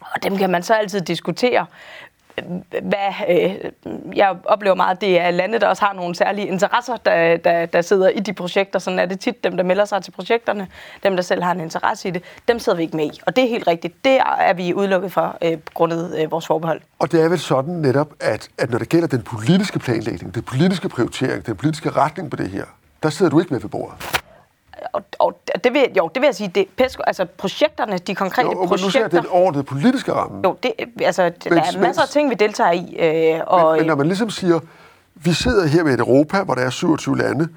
og 0.00 0.22
dem 0.22 0.38
kan 0.38 0.50
man 0.50 0.62
så 0.62 0.74
altid 0.74 1.00
diskutere 1.00 1.66
hvad, 2.82 3.08
øh, 3.28 3.54
jeg 4.16 4.36
oplever 4.44 4.74
meget, 4.74 4.94
at 4.94 5.00
det 5.00 5.20
er 5.20 5.30
lande, 5.30 5.58
der 5.58 5.66
også 5.66 5.84
har 5.84 5.92
nogle 5.92 6.14
særlige 6.14 6.46
interesser, 6.46 6.96
der, 6.96 7.36
der, 7.36 7.66
der 7.66 7.82
sidder 7.82 8.08
i 8.08 8.20
de 8.20 8.32
projekter. 8.32 8.78
Sådan 8.78 8.98
er 8.98 9.06
det 9.06 9.20
tit 9.20 9.44
dem, 9.44 9.56
der 9.56 9.64
melder 9.64 9.84
sig 9.84 10.02
til 10.02 10.10
projekterne, 10.10 10.68
dem, 11.02 11.16
der 11.16 11.22
selv 11.22 11.42
har 11.42 11.52
en 11.52 11.60
interesse 11.60 12.08
i 12.08 12.10
det, 12.10 12.22
dem 12.48 12.58
sidder 12.58 12.76
vi 12.76 12.82
ikke 12.82 12.96
med 12.96 13.04
i. 13.04 13.20
Og 13.26 13.36
det 13.36 13.44
er 13.44 13.48
helt 13.48 13.66
rigtigt. 13.66 14.04
Det 14.04 14.18
er 14.38 14.54
vi 14.54 14.74
udelukket 14.74 15.12
for 15.12 15.38
øh, 15.42 15.58
grundet 15.74 16.16
øh, 16.18 16.30
vores 16.30 16.46
forbehold. 16.46 16.80
Og 16.98 17.12
det 17.12 17.22
er 17.22 17.28
vel 17.28 17.38
sådan 17.38 17.74
netop, 17.74 18.08
at, 18.20 18.48
at 18.58 18.70
når 18.70 18.78
det 18.78 18.88
gælder 18.88 19.08
den 19.08 19.22
politiske 19.22 19.78
planlægning, 19.78 20.34
den 20.34 20.42
politiske 20.42 20.88
prioritering, 20.88 21.46
den 21.46 21.56
politiske 21.56 21.90
retning 21.90 22.30
på 22.30 22.36
det 22.36 22.50
her, 22.50 22.64
der 23.02 23.10
sidder 23.10 23.30
du 23.30 23.40
ikke 23.40 23.52
med 23.52 23.60
ved 23.60 23.70
bordet 23.70 24.23
og, 24.92 25.02
og 25.18 25.40
det 25.64 25.72
vil, 25.72 25.86
jo, 25.96 26.10
det 26.14 26.20
vil 26.20 26.26
jeg 26.26 26.34
sige, 26.34 26.48
det, 26.48 26.66
PESCO, 26.76 27.02
altså 27.06 27.24
projekterne, 27.24 27.98
de 27.98 28.14
konkrete 28.14 28.48
jo, 28.48 28.66
projekter... 28.66 28.66
Jo, 28.66 29.10
men 29.10 29.22
nu 29.22 29.52
ser 29.52 29.52
den 29.52 29.64
politiske 29.64 30.12
ramme. 30.12 30.40
Jo, 30.44 30.56
det, 30.62 30.72
altså, 31.00 31.22
men, 31.22 31.58
der 31.58 31.62
er 31.62 31.80
masser 31.80 32.02
af 32.02 32.08
ting, 32.08 32.30
vi 32.30 32.34
deltager 32.34 32.72
i. 32.72 32.96
Øh, 32.98 33.40
og, 33.46 33.70
men, 33.70 33.80
men 33.80 33.86
når 33.86 33.94
man 33.94 34.06
ligesom 34.06 34.30
siger, 34.30 34.60
vi 35.14 35.32
sidder 35.32 35.66
her 35.66 35.84
med 35.84 35.94
et 35.94 36.00
Europa, 36.00 36.42
hvor 36.42 36.54
der 36.54 36.62
er 36.62 36.70
27 36.70 37.18
lande, 37.18 37.48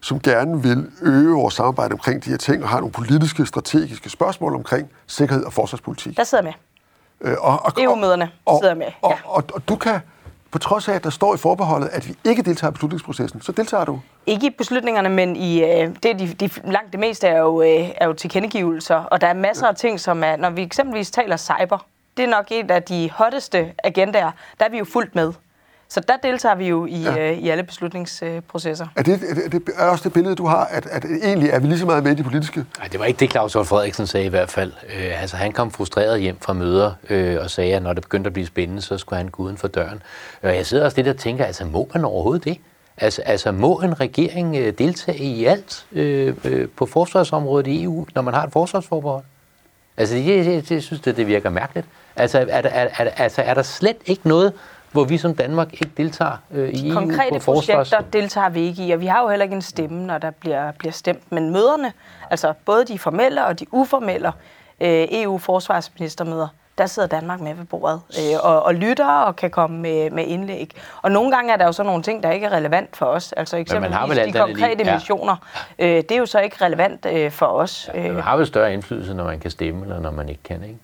som 0.00 0.20
gerne 0.20 0.62
vil 0.62 0.90
øge 1.02 1.34
vores 1.34 1.54
samarbejde 1.54 1.92
omkring 1.92 2.24
de 2.24 2.30
her 2.30 2.36
ting, 2.36 2.62
og 2.62 2.68
har 2.68 2.78
nogle 2.78 2.92
politiske, 2.92 3.46
strategiske 3.46 4.10
spørgsmål 4.10 4.54
omkring 4.54 4.90
sikkerhed 5.06 5.44
og 5.44 5.52
forsvarspolitik. 5.52 6.16
Der 6.16 6.24
sidder 6.24 6.44
jeg 6.44 6.54
med. 7.20 7.30
Øh, 7.30 7.36
og, 7.40 7.64
og, 7.64 7.72
EU-møderne 7.78 8.30
sidder 8.48 8.68
jeg 8.68 8.76
med, 8.76 8.86
ja. 8.86 8.92
Og, 9.02 9.18
og, 9.24 9.44
og 9.54 9.68
du 9.68 9.76
kan 9.76 10.00
på 10.56 10.60
trods 10.60 10.88
af, 10.88 10.94
at 10.94 11.04
der 11.04 11.10
står 11.10 11.34
i 11.34 11.38
forbeholdet, 11.38 11.88
at 11.92 12.08
vi 12.08 12.14
ikke 12.24 12.42
deltager 12.42 12.70
i 12.70 12.72
beslutningsprocessen, 12.72 13.40
så 13.40 13.52
deltager 13.52 13.84
du? 13.84 14.00
Ikke 14.26 14.46
i 14.46 14.50
beslutningerne, 14.50 15.08
men 15.08 15.36
i, 15.36 15.62
øh, 15.64 15.96
det 16.02 16.18
de, 16.18 16.34
de, 16.34 16.50
langt 16.64 16.92
det 16.92 17.00
meste 17.00 17.26
er 17.26 17.38
jo, 17.38 17.62
øh, 17.62 17.88
er 17.96 18.06
jo 18.06 18.12
tilkendegivelser, 18.12 18.96
og 18.96 19.20
der 19.20 19.26
er 19.26 19.34
masser 19.34 19.66
af 19.66 19.74
ting, 19.74 20.00
som 20.00 20.24
er, 20.24 20.36
når 20.36 20.50
vi 20.50 20.62
eksempelvis 20.62 21.10
taler 21.10 21.36
cyber, 21.36 21.86
det 22.16 22.24
er 22.24 22.28
nok 22.28 22.46
et 22.50 22.70
af 22.70 22.82
de 22.82 23.10
hotteste 23.10 23.72
agendaer, 23.84 24.30
der 24.58 24.64
er 24.64 24.68
vi 24.68 24.78
jo 24.78 24.84
fuldt 24.84 25.14
med. 25.14 25.32
Så 25.88 26.00
der 26.08 26.16
deltager 26.22 26.54
vi 26.54 26.68
jo 26.68 26.86
i, 26.86 27.02
ja. 27.02 27.18
øh, 27.18 27.38
i 27.38 27.48
alle 27.48 27.62
beslutningsprocesser. 27.62 28.86
Er 28.96 29.02
det, 29.02 29.20
er, 29.44 29.48
det, 29.48 29.62
er 29.76 29.84
også 29.84 30.04
det 30.04 30.12
billede, 30.12 30.34
du 30.34 30.46
har, 30.46 30.64
at, 30.64 30.86
at 30.86 31.04
egentlig 31.04 31.50
er 31.50 31.58
vi 31.58 31.66
lige 31.66 31.78
så 31.78 31.86
meget 31.86 32.04
med 32.04 32.12
i 32.12 32.14
de 32.14 32.22
politiske? 32.22 32.64
Nej, 32.78 32.88
det 32.88 33.00
var 33.00 33.06
ikke 33.06 33.20
det, 33.20 33.30
Claus 33.30 33.52
Holm 33.54 33.66
Frederiksen 33.66 34.06
sagde 34.06 34.26
i 34.26 34.28
hvert 34.28 34.50
fald. 34.50 34.72
Øh, 34.96 35.22
altså, 35.22 35.36
han 35.36 35.52
kom 35.52 35.70
frustreret 35.70 36.20
hjem 36.20 36.36
fra 36.40 36.52
møder 36.52 36.92
øh, 37.10 37.36
og 37.40 37.50
sagde, 37.50 37.74
at 37.74 37.82
når 37.82 37.92
det 37.92 38.02
begyndte 38.02 38.28
at 38.28 38.32
blive 38.32 38.46
spændende, 38.46 38.82
så 38.82 38.98
skulle 38.98 39.16
han 39.16 39.28
gå 39.28 39.42
uden 39.42 39.56
for 39.56 39.68
døren. 39.68 40.02
Og 40.42 40.56
jeg 40.56 40.66
sidder 40.66 40.84
også 40.84 40.96
lidt 40.96 41.08
og 41.08 41.16
tænker, 41.16 41.44
altså, 41.44 41.64
må 41.64 41.88
man 41.94 42.04
overhovedet 42.04 42.44
det? 42.44 42.58
Altså, 42.98 43.22
altså 43.22 43.52
må 43.52 43.74
en 43.76 44.00
regering 44.00 44.56
øh, 44.56 44.72
deltage 44.78 45.18
i 45.18 45.44
alt 45.44 45.86
øh, 45.92 46.34
øh, 46.44 46.68
på 46.76 46.86
forsvarsområdet 46.86 47.66
i 47.66 47.82
EU, 47.82 48.06
når 48.14 48.22
man 48.22 48.34
har 48.34 48.46
et 48.46 48.52
forsvarsforbehold? 48.52 49.24
Altså, 49.96 50.14
det, 50.14 50.26
jeg, 50.26 50.46
jeg, 50.46 50.72
jeg 50.72 50.82
synes, 50.82 51.00
det, 51.00 51.16
det 51.16 51.26
virker 51.26 51.50
mærkeligt. 51.50 51.86
Altså, 52.16 52.38
er, 52.38 52.44
er, 52.44 52.62
er, 52.62 52.88
er, 52.98 53.10
altså, 53.16 53.42
er 53.42 53.54
der 53.54 53.62
slet 53.62 53.96
ikke 54.06 54.28
noget 54.28 54.52
hvor 54.92 55.04
vi 55.04 55.18
som 55.18 55.34
Danmark 55.34 55.72
ikke 55.72 55.90
deltager 55.96 56.36
øh, 56.50 56.68
i 56.68 56.88
EU 56.88 56.94
Konkrete 56.94 57.30
på 57.32 57.38
forsvars... 57.40 57.90
projekter 57.90 58.18
deltager 58.18 58.48
vi 58.48 58.60
ikke 58.60 58.86
i, 58.86 58.90
og 58.90 59.00
vi 59.00 59.06
har 59.06 59.22
jo 59.22 59.28
heller 59.28 59.44
ikke 59.44 59.56
en 59.56 59.62
stemme, 59.62 60.06
når 60.06 60.18
der 60.18 60.30
bliver, 60.30 60.72
bliver 60.72 60.92
stemt. 60.92 61.32
Men 61.32 61.50
møderne, 61.50 61.92
altså 62.30 62.54
både 62.64 62.84
de 62.84 62.98
formelle 62.98 63.46
og 63.46 63.60
de 63.60 63.66
uformelle 63.70 64.32
øh, 64.80 65.06
EU-forsvarsministermøder, 65.10 66.48
der 66.78 66.86
sidder 66.86 67.08
Danmark 67.08 67.40
med 67.40 67.54
ved 67.54 67.64
bordet 67.64 68.00
øh, 68.18 68.38
og, 68.42 68.62
og 68.62 68.74
lytter 68.74 69.06
og 69.06 69.36
kan 69.36 69.50
komme 69.50 69.78
med, 69.78 70.10
med 70.10 70.24
indlæg. 70.26 70.70
Og 71.02 71.10
nogle 71.10 71.30
gange 71.30 71.52
er 71.52 71.56
der 71.56 71.64
jo 71.64 71.72
så 71.72 71.82
nogle 71.82 72.02
ting, 72.02 72.22
der 72.22 72.30
ikke 72.30 72.46
er 72.46 72.50
relevant 72.50 72.96
for 72.96 73.06
os. 73.06 73.32
Altså 73.32 73.56
eksempelvis 73.56 73.96
de 74.26 74.32
konkrete 74.32 74.84
lige. 74.84 74.94
missioner. 74.94 75.36
Ja. 75.78 75.86
Øh, 75.86 75.96
det 75.96 76.12
er 76.12 76.16
jo 76.16 76.26
så 76.26 76.40
ikke 76.40 76.64
relevant 76.64 77.06
øh, 77.06 77.30
for 77.30 77.46
os. 77.46 77.90
Ja, 77.94 78.12
man 78.12 78.22
har 78.22 78.36
vel 78.36 78.46
større 78.46 78.72
indflydelse, 78.72 79.14
når 79.14 79.24
man 79.24 79.40
kan 79.40 79.50
stemme, 79.50 79.82
eller 79.82 80.00
når 80.00 80.10
man 80.10 80.28
ikke 80.28 80.42
kan, 80.42 80.62
ikke? 80.62 80.78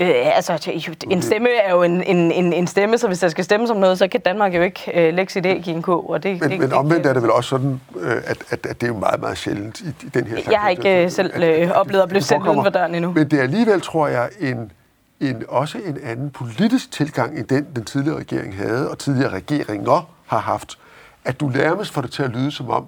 Øh, 0.00 0.36
altså, 0.36 0.70
en 1.10 1.22
stemme 1.22 1.48
er 1.50 1.70
jo 1.70 1.82
en, 1.82 2.02
en, 2.02 2.32
en, 2.32 2.52
en 2.52 2.66
stemme, 2.66 2.98
så 2.98 3.06
hvis 3.06 3.18
der 3.18 3.28
skal 3.28 3.44
stemme 3.44 3.70
om 3.70 3.76
noget, 3.76 3.98
så 3.98 4.08
kan 4.08 4.20
Danmark 4.20 4.54
jo 4.54 4.62
ikke 4.62 4.92
øh, 4.94 5.14
lægge 5.14 5.32
sit 5.32 5.46
æg 5.46 5.68
i 5.68 5.70
en 5.70 5.82
ko. 5.82 6.00
Og 6.00 6.22
det, 6.22 6.40
men, 6.40 6.50
det, 6.50 6.60
men 6.60 6.72
omvendt 6.72 7.06
er 7.06 7.12
det 7.12 7.22
vel 7.22 7.30
også 7.30 7.48
sådan, 7.48 7.80
øh, 7.96 8.16
at, 8.16 8.38
at, 8.50 8.66
at 8.66 8.80
det 8.80 8.82
er 8.82 8.86
jo 8.86 8.98
meget, 8.98 9.20
meget 9.20 9.38
sjældent 9.38 9.80
i, 9.80 9.88
i 9.88 10.08
den 10.08 10.26
her 10.26 10.38
Jeg 10.50 10.60
har 10.60 10.68
ikke 10.68 11.04
øh, 11.04 11.10
selv 11.10 11.42
øh, 11.42 11.70
oplevet 11.70 12.02
at 12.02 12.08
blive 12.08 12.22
sendt 12.22 12.46
uden 12.46 12.62
for 12.62 12.70
døren 12.70 12.94
endnu. 12.94 13.12
Men 13.12 13.30
det 13.30 13.38
er 13.38 13.42
alligevel, 13.42 13.80
tror 13.80 14.08
jeg, 14.08 14.28
en, 14.40 14.72
en, 15.20 15.44
også 15.48 15.78
en 15.78 15.98
anden 16.04 16.30
politisk 16.30 16.90
tilgang, 16.90 17.38
end 17.38 17.46
den, 17.46 17.66
den 17.76 17.84
tidligere 17.84 18.18
regering 18.18 18.56
havde, 18.56 18.90
og 18.90 18.98
tidligere 18.98 19.30
regeringer 19.30 20.10
har 20.26 20.38
haft, 20.38 20.78
at 21.24 21.40
du 21.40 21.48
nærmest 21.48 21.92
får 21.92 22.00
det 22.00 22.10
til 22.10 22.22
at 22.22 22.30
lyde 22.30 22.50
som 22.50 22.70
om, 22.70 22.86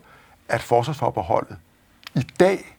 at 0.49 0.61
forsvarsforbeholdet 0.61 1.57
i 2.15 2.27
dag 2.41 2.77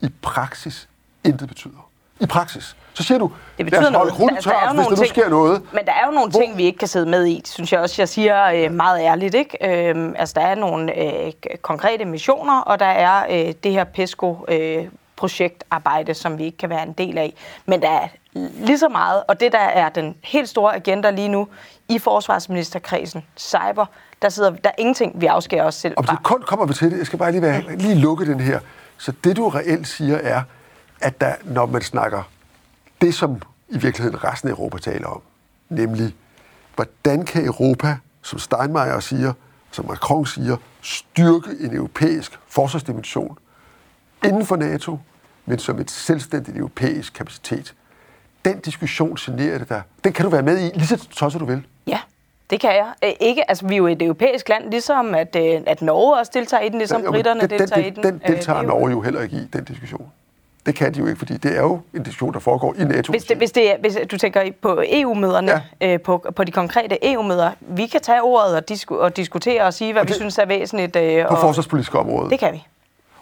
i 0.00 0.08
praksis 0.22 0.88
intet 1.24 1.48
betyder. 1.48 1.88
I 2.20 2.26
praksis. 2.26 2.76
Så 2.94 3.02
siger 3.02 3.18
du, 3.18 3.32
det 3.58 3.66
betyder 3.66 3.90
lad 3.90 4.00
os 4.00 4.10
holde 4.10 4.34
der, 4.34 4.40
der 4.40 4.50
er 4.50 4.72
hvis 4.74 4.84
der 4.84 4.90
nu 4.90 4.96
ting, 4.96 5.08
sker 5.08 5.28
noget. 5.28 5.62
Men 5.72 5.84
der 5.84 5.92
er 5.92 6.06
jo 6.06 6.12
nogle 6.12 6.30
Hvor... 6.30 6.40
ting, 6.40 6.56
vi 6.56 6.64
ikke 6.64 6.78
kan 6.78 6.88
sidde 6.88 7.06
med 7.06 7.26
i, 7.26 7.42
synes 7.44 7.72
jeg 7.72 7.80
også, 7.80 8.02
jeg 8.02 8.08
siger 8.08 8.44
øh, 8.44 8.72
meget 8.72 9.00
ærligt. 9.00 9.34
Ikke? 9.34 9.88
Øh, 9.90 10.12
altså, 10.16 10.32
der 10.36 10.46
er 10.46 10.54
nogle 10.54 10.98
øh, 10.98 11.32
konkrete 11.62 12.04
missioner, 12.04 12.60
og 12.60 12.80
der 12.80 12.86
er 12.86 13.26
øh, 13.30 13.54
det 13.64 13.72
her 13.72 13.84
PESCO 13.84 14.44
øh, 14.48 14.84
projektarbejde, 15.16 16.14
som 16.14 16.38
vi 16.38 16.44
ikke 16.44 16.58
kan 16.58 16.70
være 16.70 16.82
en 16.82 16.92
del 16.92 17.18
af. 17.18 17.34
Men 17.66 17.82
der 17.82 17.90
er 17.90 18.08
lige 18.34 18.78
så 18.78 18.88
meget, 18.88 19.22
og 19.28 19.40
det 19.40 19.52
der 19.52 19.58
er 19.58 19.88
den 19.88 20.16
helt 20.22 20.48
store 20.48 20.74
agenda 20.74 21.10
lige 21.10 21.28
nu 21.28 21.48
i 21.88 21.98
forsvarsministerkredsen, 21.98 23.24
cyber, 23.38 23.86
der 24.22 24.28
sidder 24.28 24.50
der 24.50 24.70
er 24.70 24.74
ingenting, 24.78 25.20
vi 25.20 25.26
afskærer 25.26 25.64
os 25.64 25.74
selv 25.74 25.94
fra. 25.94 26.02
Og 26.02 26.08
det 26.08 26.22
kun 26.22 26.42
kommer 26.42 26.66
vi 26.66 26.74
til 26.74 26.90
det. 26.90 26.98
Jeg 26.98 27.06
skal 27.06 27.18
bare 27.18 27.30
lige, 27.30 27.42
være, 27.42 27.76
lige 27.76 27.94
lukke 27.94 28.26
den 28.26 28.40
her. 28.40 28.60
Så 28.98 29.12
det 29.24 29.36
du 29.36 29.48
reelt 29.48 29.88
siger 29.88 30.16
er, 30.16 30.42
at 31.00 31.20
der, 31.20 31.32
når 31.44 31.66
man 31.66 31.82
snakker 31.82 32.22
det, 33.02 33.14
som 33.14 33.42
i 33.68 33.78
virkeligheden 33.78 34.24
resten 34.24 34.48
af 34.48 34.52
Europa 34.52 34.78
taler 34.78 35.06
om, 35.06 35.20
nemlig, 35.68 36.14
hvordan 36.74 37.24
kan 37.24 37.44
Europa, 37.44 37.96
som 38.22 38.38
Steinmeier 38.38 39.00
siger, 39.00 39.32
som 39.70 39.86
Macron 39.88 40.26
siger, 40.26 40.56
styrke 40.82 41.50
en 41.60 41.74
europæisk 41.76 42.38
forsvarsdimension 42.48 43.38
inden 44.24 44.46
for 44.46 44.56
NATO, 44.56 44.98
men 45.46 45.58
som 45.58 45.78
et 45.78 45.90
selvstændigt 45.90 46.56
europæisk 46.56 47.12
kapacitet. 47.12 47.74
Den 48.44 48.60
diskussion 48.60 49.16
generer 49.16 49.58
det 49.58 49.68
der. 49.68 49.80
Den 50.04 50.12
kan 50.12 50.24
du 50.24 50.30
være 50.30 50.42
med 50.42 50.58
i, 50.58 50.70
lige 50.78 50.86
så 50.86 51.08
tosset 51.08 51.40
du 51.40 51.46
vil. 51.46 51.66
Ja, 51.86 52.00
det 52.50 52.60
kan 52.60 52.70
jeg. 52.70 53.14
Ikke, 53.20 53.50
altså, 53.50 53.66
vi 53.66 53.74
er 53.74 53.78
jo 53.78 53.86
et 53.86 54.02
europæisk 54.02 54.48
land, 54.48 54.70
ligesom 54.70 55.14
at, 55.14 55.36
øh, 55.36 55.60
at 55.66 55.82
Norge 55.82 56.18
også 56.18 56.32
deltager 56.34 56.62
i 56.62 56.68
den, 56.68 56.78
ligesom 56.78 57.02
ja, 57.02 57.10
britterne 57.10 57.40
den, 57.40 57.50
deltager 57.50 57.82
den, 57.82 57.92
i 57.92 57.94
den. 57.94 58.02
Den 58.02 58.20
deltager 58.26 58.58
øh, 58.58 58.66
Norge 58.66 58.90
jo 58.90 59.00
heller 59.00 59.22
ikke 59.22 59.36
i, 59.36 59.44
den 59.52 59.64
diskussion. 59.64 60.12
Det 60.66 60.74
kan 60.74 60.94
de 60.94 60.98
jo 60.98 61.06
ikke, 61.06 61.18
fordi 61.18 61.36
det 61.36 61.56
er 61.56 61.60
jo 61.60 61.80
en 61.94 62.02
diskussion, 62.02 62.32
der 62.32 62.38
foregår 62.38 62.74
i 62.78 62.84
NATO. 62.84 63.10
Hvis, 63.10 63.24
det, 63.24 63.36
hvis, 63.36 63.52
det 63.52 63.70
er, 63.70 63.76
hvis 63.80 63.98
du 64.10 64.18
tænker 64.18 64.50
på 64.62 64.82
EU-møderne, 64.88 65.62
ja. 65.80 65.92
øh, 65.92 66.00
på, 66.00 66.26
på 66.36 66.44
de 66.44 66.52
konkrete 66.52 67.12
EU-møder, 67.12 67.50
vi 67.60 67.86
kan 67.86 68.00
tage 68.00 68.22
ordet 68.22 68.56
og, 68.56 68.68
disku, 68.68 68.96
og 68.96 69.16
diskutere 69.16 69.62
og 69.62 69.74
sige, 69.74 69.92
hvad 69.92 70.02
og 70.02 70.08
det, 70.08 70.14
vi 70.14 70.18
synes 70.18 70.38
er 70.38 70.46
væsentligt. 70.46 70.96
Øh, 70.96 71.28
på 71.28 71.36
forsvarspolitiske 71.36 71.98
område. 71.98 72.30
Det 72.30 72.38
kan 72.38 72.52
vi. 72.52 72.66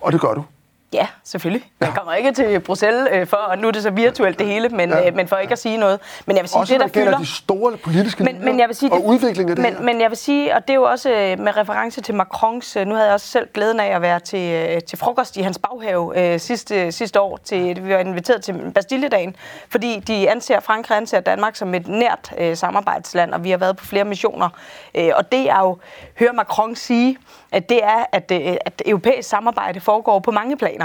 Og 0.01 0.13
det 0.13 0.21
gør 0.21 0.35
du. 0.35 0.45
Ja, 0.93 1.07
selvfølgelig. 1.25 1.71
Ja. 1.81 1.87
Jeg 1.87 1.95
kommer 1.95 2.15
ikke 2.15 2.33
til 2.33 2.61
Bruxelles 2.61 3.09
øh, 3.13 3.27
for, 3.27 3.37
og 3.37 3.59
nu 3.59 3.69
er 3.69 3.73
det 3.73 3.83
så 3.83 3.91
virtuelt 3.91 4.39
det 4.39 4.47
hele, 4.47 4.69
men, 4.69 4.91
ja. 4.91 5.09
øh, 5.09 5.17
men 5.17 5.29
for 5.29 5.37
ikke 5.37 5.53
at 5.53 5.59
sige 5.59 5.77
noget. 5.77 6.01
Men 6.27 6.37
jeg 6.37 6.43
vil 6.43 6.49
sige, 6.49 6.61
også 6.61 6.73
det, 6.73 6.81
der 6.81 6.89
fylder... 6.89 7.19
de 7.19 7.27
store 7.27 7.77
politiske 7.77 8.25
men, 8.25 8.45
men 8.45 8.61
jeg 8.61 8.69
vil 8.69 8.77
sige, 8.77 8.93
og 8.93 9.07
udviklingen 9.07 9.51
af 9.51 9.57
det 9.57 9.63
men, 9.63 9.75
her. 9.75 9.83
men 9.83 10.01
jeg 10.01 10.11
vil 10.11 10.17
sige, 10.17 10.55
og 10.55 10.63
det 10.63 10.71
er 10.71 10.75
jo 10.75 10.83
også 10.83 11.11
øh, 11.11 11.39
med 11.39 11.57
reference 11.57 12.01
til 12.01 12.15
Macrons, 12.15 12.77
øh, 12.77 12.87
nu 12.87 12.95
havde 12.95 13.07
jeg 13.07 13.15
også 13.15 13.27
selv 13.27 13.49
glæden 13.55 13.81
af 13.81 13.97
at 13.97 14.03
være 14.03 14.21
til, 14.21 14.71
øh, 14.75 14.83
til 14.83 14.99
frokost 14.99 15.37
i 15.37 15.41
hans 15.41 15.59
baghave 15.59 16.33
øh, 16.35 16.41
sidste, 16.41 16.93
sidste 16.93 17.21
år, 17.21 17.37
til, 17.45 17.85
vi 17.85 17.95
var 17.95 17.99
inviteret 17.99 18.43
til 18.43 18.73
Bastilledagen, 18.75 19.37
fordi 19.69 20.01
de 20.01 20.31
anser, 20.31 20.61
Frankrig 20.61 20.97
anser 20.97 21.21
Danmark 21.21 21.57
som 21.57 21.75
et 21.75 21.89
nært 21.89 22.33
øh, 22.39 22.57
samarbejdsland, 22.57 23.35
og 23.35 23.45
vi 23.45 23.51
har 23.51 23.59
været 23.59 23.77
på 23.77 23.85
flere 23.85 24.05
missioner. 24.05 24.49
Øh, 24.95 25.11
og 25.17 25.33
det 25.33 25.51
er 25.51 25.61
jo, 25.61 25.79
hører 26.19 26.33
Macron 26.33 26.77
sige, 26.77 27.19
at 27.53 27.69
det 27.69 27.85
er, 27.85 28.05
at, 28.13 28.31
øh, 28.33 28.57
at 28.65 28.83
europæisk 28.87 29.29
samarbejde 29.29 29.81
foregår 29.81 30.19
på 30.19 30.31
mange 30.31 30.57
planer. 30.57 30.80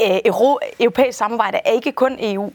Øh, 0.00 0.18
Euro, 0.24 0.58
europæisk 0.80 1.18
samarbejde 1.18 1.58
er 1.64 1.70
ikke 1.70 1.92
kun 1.92 2.16
EU. 2.20 2.50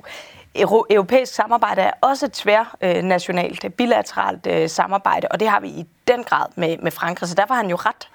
Euro, 0.55 0.85
europæisk 0.89 1.33
samarbejde 1.33 1.81
er 1.81 1.91
også 2.01 2.27
tværnationalt, 2.27 3.63
øh, 3.63 3.71
bilateralt 3.71 4.47
øh, 4.47 4.69
samarbejde, 4.69 5.27
og 5.31 5.39
det 5.39 5.49
har 5.49 5.59
vi 5.59 5.67
i 5.67 5.85
den 6.07 6.23
grad 6.23 6.45
med, 6.55 6.77
med 6.77 6.91
Frankrig, 6.91 7.29
så 7.29 7.35
derfor 7.35 7.53
har 7.53 7.61
han 7.61 7.69
jo 7.69 7.75
ret. 7.75 8.09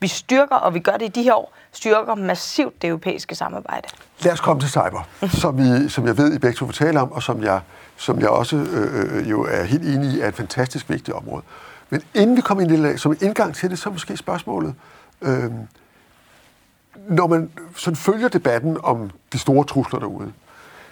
Vi 0.00 0.08
styrker, 0.08 0.56
og 0.56 0.74
vi 0.74 0.78
gør 0.78 0.92
det 0.92 1.04
i 1.04 1.08
de 1.08 1.22
her 1.22 1.34
år, 1.34 1.52
styrker 1.72 2.14
massivt 2.14 2.82
det 2.82 2.88
europæiske 2.88 3.34
samarbejde. 3.34 3.88
Lad 4.20 4.32
os 4.32 4.40
komme 4.40 4.62
til 4.62 4.70
cyber, 4.70 5.08
som, 5.28 5.58
vi, 5.58 5.88
som 5.88 6.06
jeg 6.06 6.18
ved, 6.18 6.34
I 6.34 6.38
begge 6.38 6.56
to 6.56 6.64
vil 6.64 6.74
tale 6.74 7.00
om, 7.00 7.12
og 7.12 7.22
som 7.22 7.42
jeg, 7.42 7.60
som 7.96 8.20
jeg 8.20 8.28
også 8.28 8.56
øh, 8.56 9.18
øh 9.18 9.30
jo 9.30 9.44
er 9.44 9.62
helt 9.62 9.82
enig 9.82 10.10
i, 10.10 10.20
er 10.20 10.28
et 10.28 10.34
fantastisk 10.34 10.90
vigtigt 10.90 11.16
område. 11.16 11.42
Men 11.90 12.02
inden 12.14 12.36
vi 12.36 12.40
kommer 12.40 12.64
ind 12.64 12.72
i 12.72 12.82
det, 12.82 13.00
som 13.00 13.16
indgang 13.22 13.54
til 13.54 13.70
det, 13.70 13.78
så 13.78 13.90
måske 13.90 14.16
spørgsmålet. 14.16 14.74
Øh, 15.22 15.50
når 17.08 17.26
man 17.26 17.50
sådan 17.76 17.96
følger 17.96 18.28
debatten 18.28 18.76
om 18.82 19.10
de 19.32 19.38
store 19.38 19.64
trusler 19.64 20.00
derude, 20.00 20.32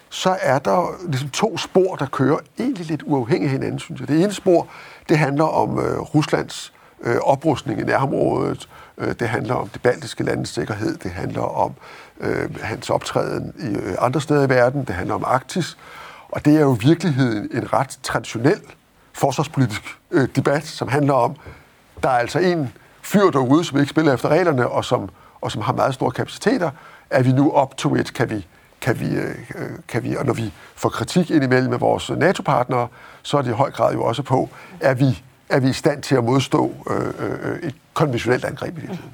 så 0.09 0.37
er 0.41 0.59
der 0.59 0.95
ligesom 1.07 1.29
to 1.29 1.57
spor, 1.57 1.95
der 1.95 2.05
kører 2.05 2.37
egentlig 2.59 2.85
lidt 2.85 3.03
uafhængigt 3.05 3.49
af 3.49 3.51
hinanden, 3.51 3.79
synes 3.79 3.99
jeg. 3.99 4.07
Det 4.07 4.23
ene 4.23 4.33
spor, 4.33 4.67
det 5.09 5.17
handler 5.17 5.43
om 5.43 5.79
øh, 5.79 5.99
Ruslands 5.99 6.73
øh, 7.03 7.17
oprustning 7.23 7.79
i 7.79 7.83
nærområdet, 7.83 8.69
øh, 8.97 9.15
det 9.19 9.29
handler 9.29 9.55
om 9.55 9.67
de 9.69 9.79
baltiske 9.79 10.23
landes 10.23 10.49
sikkerhed, 10.49 10.97
det 10.97 11.11
handler 11.11 11.41
om 11.41 11.73
øh, 12.19 12.61
hans 12.61 12.89
optræden 12.89 13.53
i 13.59 13.75
øh, 13.75 13.95
andre 13.99 14.21
steder 14.21 14.45
i 14.45 14.49
verden, 14.49 14.83
det 14.85 14.95
handler 14.95 15.15
om 15.15 15.23
Arktis, 15.27 15.77
og 16.29 16.45
det 16.45 16.55
er 16.55 16.61
jo 16.61 16.75
i 16.75 16.79
virkeligheden 16.79 17.49
en 17.53 17.73
ret 17.73 17.99
traditionel 18.03 18.61
forsvarspolitisk 19.13 19.97
øh, 20.11 20.27
debat, 20.35 20.65
som 20.65 20.87
handler 20.87 21.13
om, 21.13 21.35
der 22.03 22.09
er 22.09 22.17
altså 22.17 22.39
en 22.39 22.73
fyr 23.01 23.29
derude, 23.31 23.63
som 23.63 23.79
ikke 23.79 23.89
spiller 23.89 24.13
efter 24.13 24.29
reglerne, 24.29 24.67
og 24.67 24.85
som, 24.85 25.09
og 25.43 25.51
som 25.51 25.61
har 25.61 25.73
meget 25.73 25.93
store 25.93 26.11
kapaciteter. 26.11 26.71
Er 27.09 27.23
vi 27.23 27.31
nu 27.31 27.61
up 27.61 27.77
to 27.77 27.95
it? 27.95 28.13
Kan 28.13 28.29
vi, 28.29 28.47
kan 28.81 28.99
vi, 28.99 29.15
øh, 29.15 29.35
kan 29.87 30.03
vi, 30.03 30.15
og 30.15 30.25
når 30.25 30.33
vi 30.33 30.53
får 30.75 30.89
kritik 30.89 31.31
indimellem 31.31 31.69
med 31.69 31.79
vores 31.79 32.09
NATO-partnere, 32.09 32.87
så 33.21 33.37
er 33.37 33.41
det 33.41 33.49
i 33.49 33.53
høj 33.53 33.71
grad 33.71 33.93
jo 33.93 34.03
også 34.03 34.23
på, 34.23 34.49
er 34.79 34.93
vi, 34.93 35.23
er 35.49 35.59
vi 35.59 35.69
i 35.69 35.73
stand 35.73 36.03
til 36.03 36.15
at 36.15 36.23
modstå 36.23 36.73
øh, 36.89 37.13
øh, 37.19 37.59
et 37.59 37.75
konventionelt 37.93 38.45
angreb 38.45 38.77
i 38.77 38.81
virkeligheden. 38.81 39.13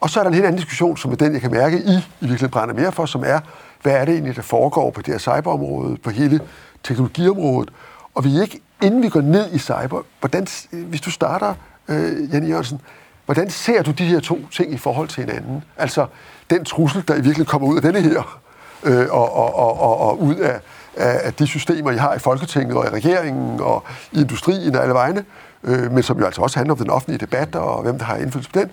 Og 0.00 0.10
så 0.10 0.20
er 0.20 0.24
der 0.24 0.28
en 0.28 0.34
helt 0.34 0.46
anden 0.46 0.58
diskussion, 0.58 0.96
som 0.96 1.12
er 1.12 1.16
den, 1.16 1.32
jeg 1.32 1.40
kan 1.40 1.50
mærke, 1.50 1.78
I 1.78 1.80
i 1.80 2.04
virkeligheden 2.20 2.50
brænder 2.50 2.74
mere 2.74 2.92
for, 2.92 3.06
som 3.06 3.22
er, 3.26 3.40
hvad 3.82 3.92
er 3.92 4.04
det 4.04 4.14
egentlig, 4.14 4.36
der 4.36 4.42
foregår 4.42 4.90
på 4.90 5.02
det 5.02 5.14
her 5.14 5.18
cyberområde, 5.18 5.96
på 5.96 6.10
hele 6.10 6.40
teknologiområdet, 6.82 7.70
og 8.14 8.24
vi 8.24 8.40
ikke, 8.40 8.60
inden 8.82 9.02
vi 9.02 9.08
går 9.08 9.20
ned 9.20 9.52
i 9.52 9.58
cyber, 9.58 10.02
hvordan, 10.20 10.46
hvis 10.70 11.00
du 11.00 11.10
starter, 11.10 11.54
øh, 11.88 12.34
Jan 12.34 12.44
e. 12.44 12.46
Jørgensen, 12.46 12.80
hvordan 13.24 13.50
ser 13.50 13.82
du 13.82 13.90
de 13.90 14.04
her 14.04 14.20
to 14.20 14.38
ting 14.50 14.72
i 14.72 14.76
forhold 14.76 15.08
til 15.08 15.24
hinanden? 15.24 15.64
Altså 15.76 16.06
den 16.50 16.64
trussel, 16.64 17.04
der 17.08 17.14
i 17.14 17.16
virkeligheden 17.16 17.46
kommer 17.46 17.68
ud 17.68 17.76
af 17.76 17.82
denne 17.82 18.00
her, 18.00 18.40
øh, 18.82 19.06
og, 19.10 19.36
og, 19.36 19.54
og, 19.54 19.80
og, 19.80 19.98
og 19.98 20.22
ud 20.22 20.34
af, 20.34 20.60
af 20.96 21.34
de 21.34 21.46
systemer, 21.46 21.90
I 21.90 21.96
har 21.96 22.14
i 22.14 22.18
Folketinget 22.18 22.76
og 22.76 22.86
i 22.86 22.88
regeringen 22.88 23.60
og 23.60 23.84
i 24.12 24.20
industrien 24.20 24.76
og 24.76 24.82
alle 24.82 24.94
vegne, 24.94 25.24
øh, 25.64 25.92
men 25.92 26.02
som 26.02 26.18
jo 26.18 26.24
altså 26.24 26.42
også 26.42 26.58
handler 26.58 26.74
om 26.74 26.78
den 26.78 26.90
offentlige 26.90 27.18
debat 27.18 27.56
og 27.56 27.82
hvem 27.82 27.98
der 27.98 28.04
har 28.04 28.16
indflydelse 28.16 28.50
på 28.50 28.58
den, 28.58 28.70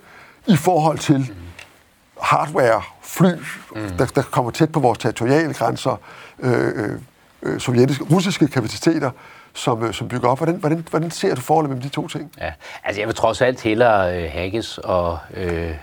i 0.48 0.56
forhold 0.56 0.98
til 0.98 1.34
hardware, 2.22 2.82
fly, 3.02 3.32
mm. 3.76 3.98
der, 3.98 4.06
der 4.06 4.22
kommer 4.22 4.52
tæt 4.52 4.72
på 4.72 4.80
vores 4.80 4.98
territoriale 4.98 5.54
grænser, 5.54 6.00
øh, 6.40 6.90
øh, 7.44 7.60
sovjetiske, 7.60 8.04
russiske 8.04 8.48
kapaciteter, 8.48 9.12
som, 9.54 9.84
øh, 9.84 9.94
som 9.94 10.08
bygger 10.08 10.30
op. 10.30 10.38
Hvordan, 10.38 10.56
hvordan, 10.56 10.88
hvordan 10.90 11.12
ser 11.12 11.36
du 11.36 11.42
forholdet 11.42 11.70
mellem 11.70 11.82
de 11.82 11.90
to 11.90 12.08
ting? 12.08 12.32
Ja, 12.42 12.52
altså 12.84 13.02
jeg 13.02 13.08
vil 13.08 13.16
trods 13.16 13.42
alt 13.42 13.62
hellere 13.62 14.18
øh, 14.18 14.30
hackes 14.32 14.78
og 14.78 15.20
øh, 15.34 15.76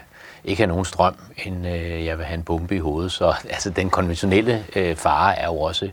ikke 0.44 0.60
have 0.62 0.68
nogen 0.68 0.84
strøm, 0.84 1.14
end 1.44 1.66
øh, 1.66 2.04
jeg 2.04 2.18
vil 2.18 2.26
have 2.26 2.34
en 2.34 2.42
bombe 2.42 2.76
i 2.76 2.78
hovedet. 2.78 3.12
Så 3.12 3.34
altså, 3.54 3.70
den 3.70 3.90
konventionelle 3.90 4.64
øh, 4.76 4.96
fare 4.96 5.38
er 5.38 5.46
jo 5.46 5.60
også 5.60 5.90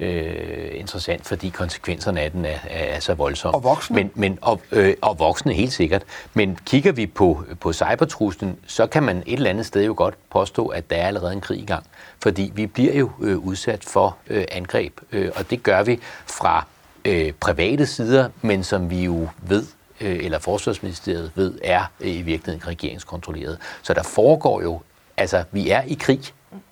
øh, 0.00 0.70
interessant, 0.72 1.26
fordi 1.26 1.48
konsekvenserne 1.48 2.20
af 2.20 2.30
den 2.30 2.44
er, 2.44 2.58
er 2.70 3.00
så 3.00 3.14
voldsomme. 3.14 3.54
Og 3.58 3.64
voksne? 3.64 3.96
Men, 3.96 4.10
men, 4.14 4.38
og, 4.42 4.60
øh, 4.72 4.94
og 5.02 5.18
voksne, 5.18 5.52
helt 5.52 5.72
sikkert. 5.72 6.02
Men 6.34 6.58
kigger 6.66 6.92
vi 6.92 7.06
på, 7.06 7.44
på 7.60 7.72
cybertruslen, 7.72 8.58
så 8.66 8.86
kan 8.86 9.02
man 9.02 9.22
et 9.26 9.32
eller 9.32 9.50
andet 9.50 9.66
sted 9.66 9.84
jo 9.84 9.94
godt 9.96 10.14
påstå, 10.30 10.66
at 10.66 10.90
der 10.90 10.96
er 10.96 11.06
allerede 11.06 11.32
en 11.32 11.40
krig 11.40 11.58
i 11.58 11.66
gang. 11.66 11.84
Fordi 12.22 12.52
vi 12.54 12.66
bliver 12.66 12.94
jo 12.94 13.10
øh, 13.20 13.38
udsat 13.38 13.84
for 13.84 14.16
øh, 14.26 14.44
angreb, 14.52 15.00
øh, 15.12 15.30
og 15.36 15.50
det 15.50 15.62
gør 15.62 15.82
vi 15.82 16.00
fra 16.26 16.66
øh, 17.04 17.32
private 17.32 17.86
sider, 17.86 18.28
men 18.42 18.64
som 18.64 18.90
vi 18.90 19.04
jo 19.04 19.28
ved, 19.42 19.66
øh, 20.00 20.24
eller 20.24 20.38
Forsvarsministeriet 20.38 21.32
ved, 21.34 21.58
er 21.64 21.84
øh, 22.00 22.08
i 22.08 22.22
virkeligheden 22.22 22.68
regeringskontrolleret. 22.68 23.58
Så 23.82 23.94
der 23.94 24.02
foregår 24.02 24.62
jo, 24.62 24.80
altså 25.16 25.44
vi 25.52 25.70
er 25.70 25.82
i 25.82 25.94
krig, 25.94 26.20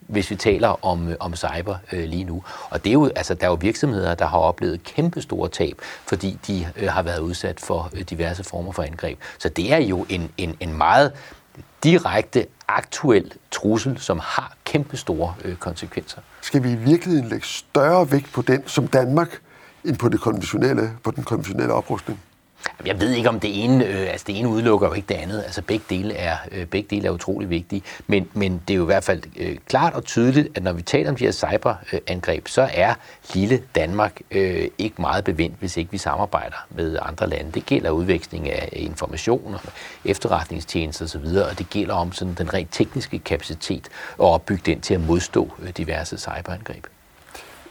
hvis 0.01 0.31
vi 0.31 0.37
taler 0.37 0.85
om, 0.85 1.09
øh, 1.09 1.17
om 1.21 1.37
cyber 1.37 1.77
øh, 1.93 2.05
lige 2.05 2.25
nu. 2.25 2.45
Og 2.71 2.85
det 2.85 2.91
er 2.91 2.95
jo, 2.95 3.11
altså, 3.17 3.35
der 3.35 3.47
er 3.47 3.51
jo 3.51 3.59
virksomheder, 3.61 4.15
der 4.15 4.27
har 4.27 4.39
oplevet 4.39 4.83
kæmpe 4.83 5.23
store 5.23 5.49
tab, 5.49 5.79
fordi 6.07 6.39
de 6.47 6.69
øh, 6.77 6.89
har 6.89 7.03
været 7.03 7.19
udsat 7.19 7.61
for 7.61 7.91
øh, 7.93 8.01
diverse 8.01 8.45
former 8.45 8.73
for 8.73 8.83
angreb. 8.83 9.19
Så 9.39 9.49
det 9.49 9.73
er 9.73 9.79
jo 9.79 10.07
en, 10.09 10.31
en, 10.37 10.57
en 10.61 10.77
meget 10.77 11.13
direkte, 11.83 12.47
aktuel 12.69 13.33
trussel, 13.51 13.99
som 13.99 14.21
har 14.23 14.57
kæmpe 14.65 14.97
store 14.97 15.35
øh, 15.45 15.57
konsekvenser. 15.57 16.19
Skal 16.41 16.63
vi 16.63 16.71
i 16.71 16.77
virkeligheden 16.77 17.29
lægge 17.29 17.47
større 17.47 18.13
vægt 18.13 18.33
på 18.33 18.43
den, 18.43 18.63
som 18.67 18.87
Danmark, 18.87 19.41
end 19.85 19.97
på, 19.97 20.09
det 20.09 20.21
konventionelle, 20.21 20.91
på 21.05 21.11
den 21.11 21.25
konventionelle 21.25 21.75
oprustning? 21.75 22.21
Jeg 22.87 23.01
ved 23.01 23.11
ikke, 23.11 23.29
om 23.29 23.41
det 23.41 23.65
ene, 23.65 23.87
øh, 23.87 24.11
altså 24.11 24.25
det 24.27 24.39
ene 24.39 24.49
udelukker 24.49 24.89
jo 24.89 24.93
ikke 24.93 25.09
det 25.09 25.15
andet. 25.15 25.43
Altså 25.43 25.63
begge 25.63 25.85
dele 25.91 26.15
er, 26.15 26.37
øh, 26.53 26.67
begge 26.67 26.97
dele 26.97 27.09
er 27.09 27.11
utrolig 27.11 27.51
vigtige. 27.51 27.83
Men, 28.07 28.29
men 28.33 28.63
det 28.69 28.75
er 28.75 28.79
jo 28.79 28.83
i 28.83 28.87
hvert 28.87 29.05
fald 29.05 29.23
øh, 29.37 29.57
klart 29.69 29.95
og 29.95 30.05
tydeligt, 30.05 30.49
at 30.55 30.63
når 30.63 30.73
vi 30.73 30.83
taler 30.83 31.11
om 31.11 31.17
de 31.17 31.25
her 31.25 31.33
cyberangreb, 31.33 32.49
så 32.49 32.69
er 32.75 32.95
lille 33.35 33.63
Danmark 33.75 34.21
øh, 34.31 34.69
ikke 34.79 35.03
meget 35.03 35.25
bevendt, 35.25 35.57
hvis 35.59 35.77
ikke 35.77 35.91
vi 35.91 35.99
samarbejder 35.99 36.67
med 36.71 36.99
andre 37.03 37.29
lande. 37.29 37.53
Det 37.53 37.67
gælder 37.67 37.91
udveksling 37.91 38.51
af 38.51 38.69
informationer, 38.73 39.59
efterretningstjenester 40.05 41.05
osv., 41.05 41.27
og 41.51 41.59
det 41.59 41.71
gælder 41.71 41.95
om 41.95 42.13
sådan 42.13 42.35
den 42.35 42.55
rent 42.55 42.69
tekniske 42.73 43.19
kapacitet 43.19 43.89
og 44.19 44.31
opbygge 44.31 44.63
den 44.67 44.81
til 44.81 44.95
at 44.95 45.01
modstå 45.01 45.53
øh, 45.63 45.69
diverse 45.69 46.19
cyberangreb. 46.19 46.87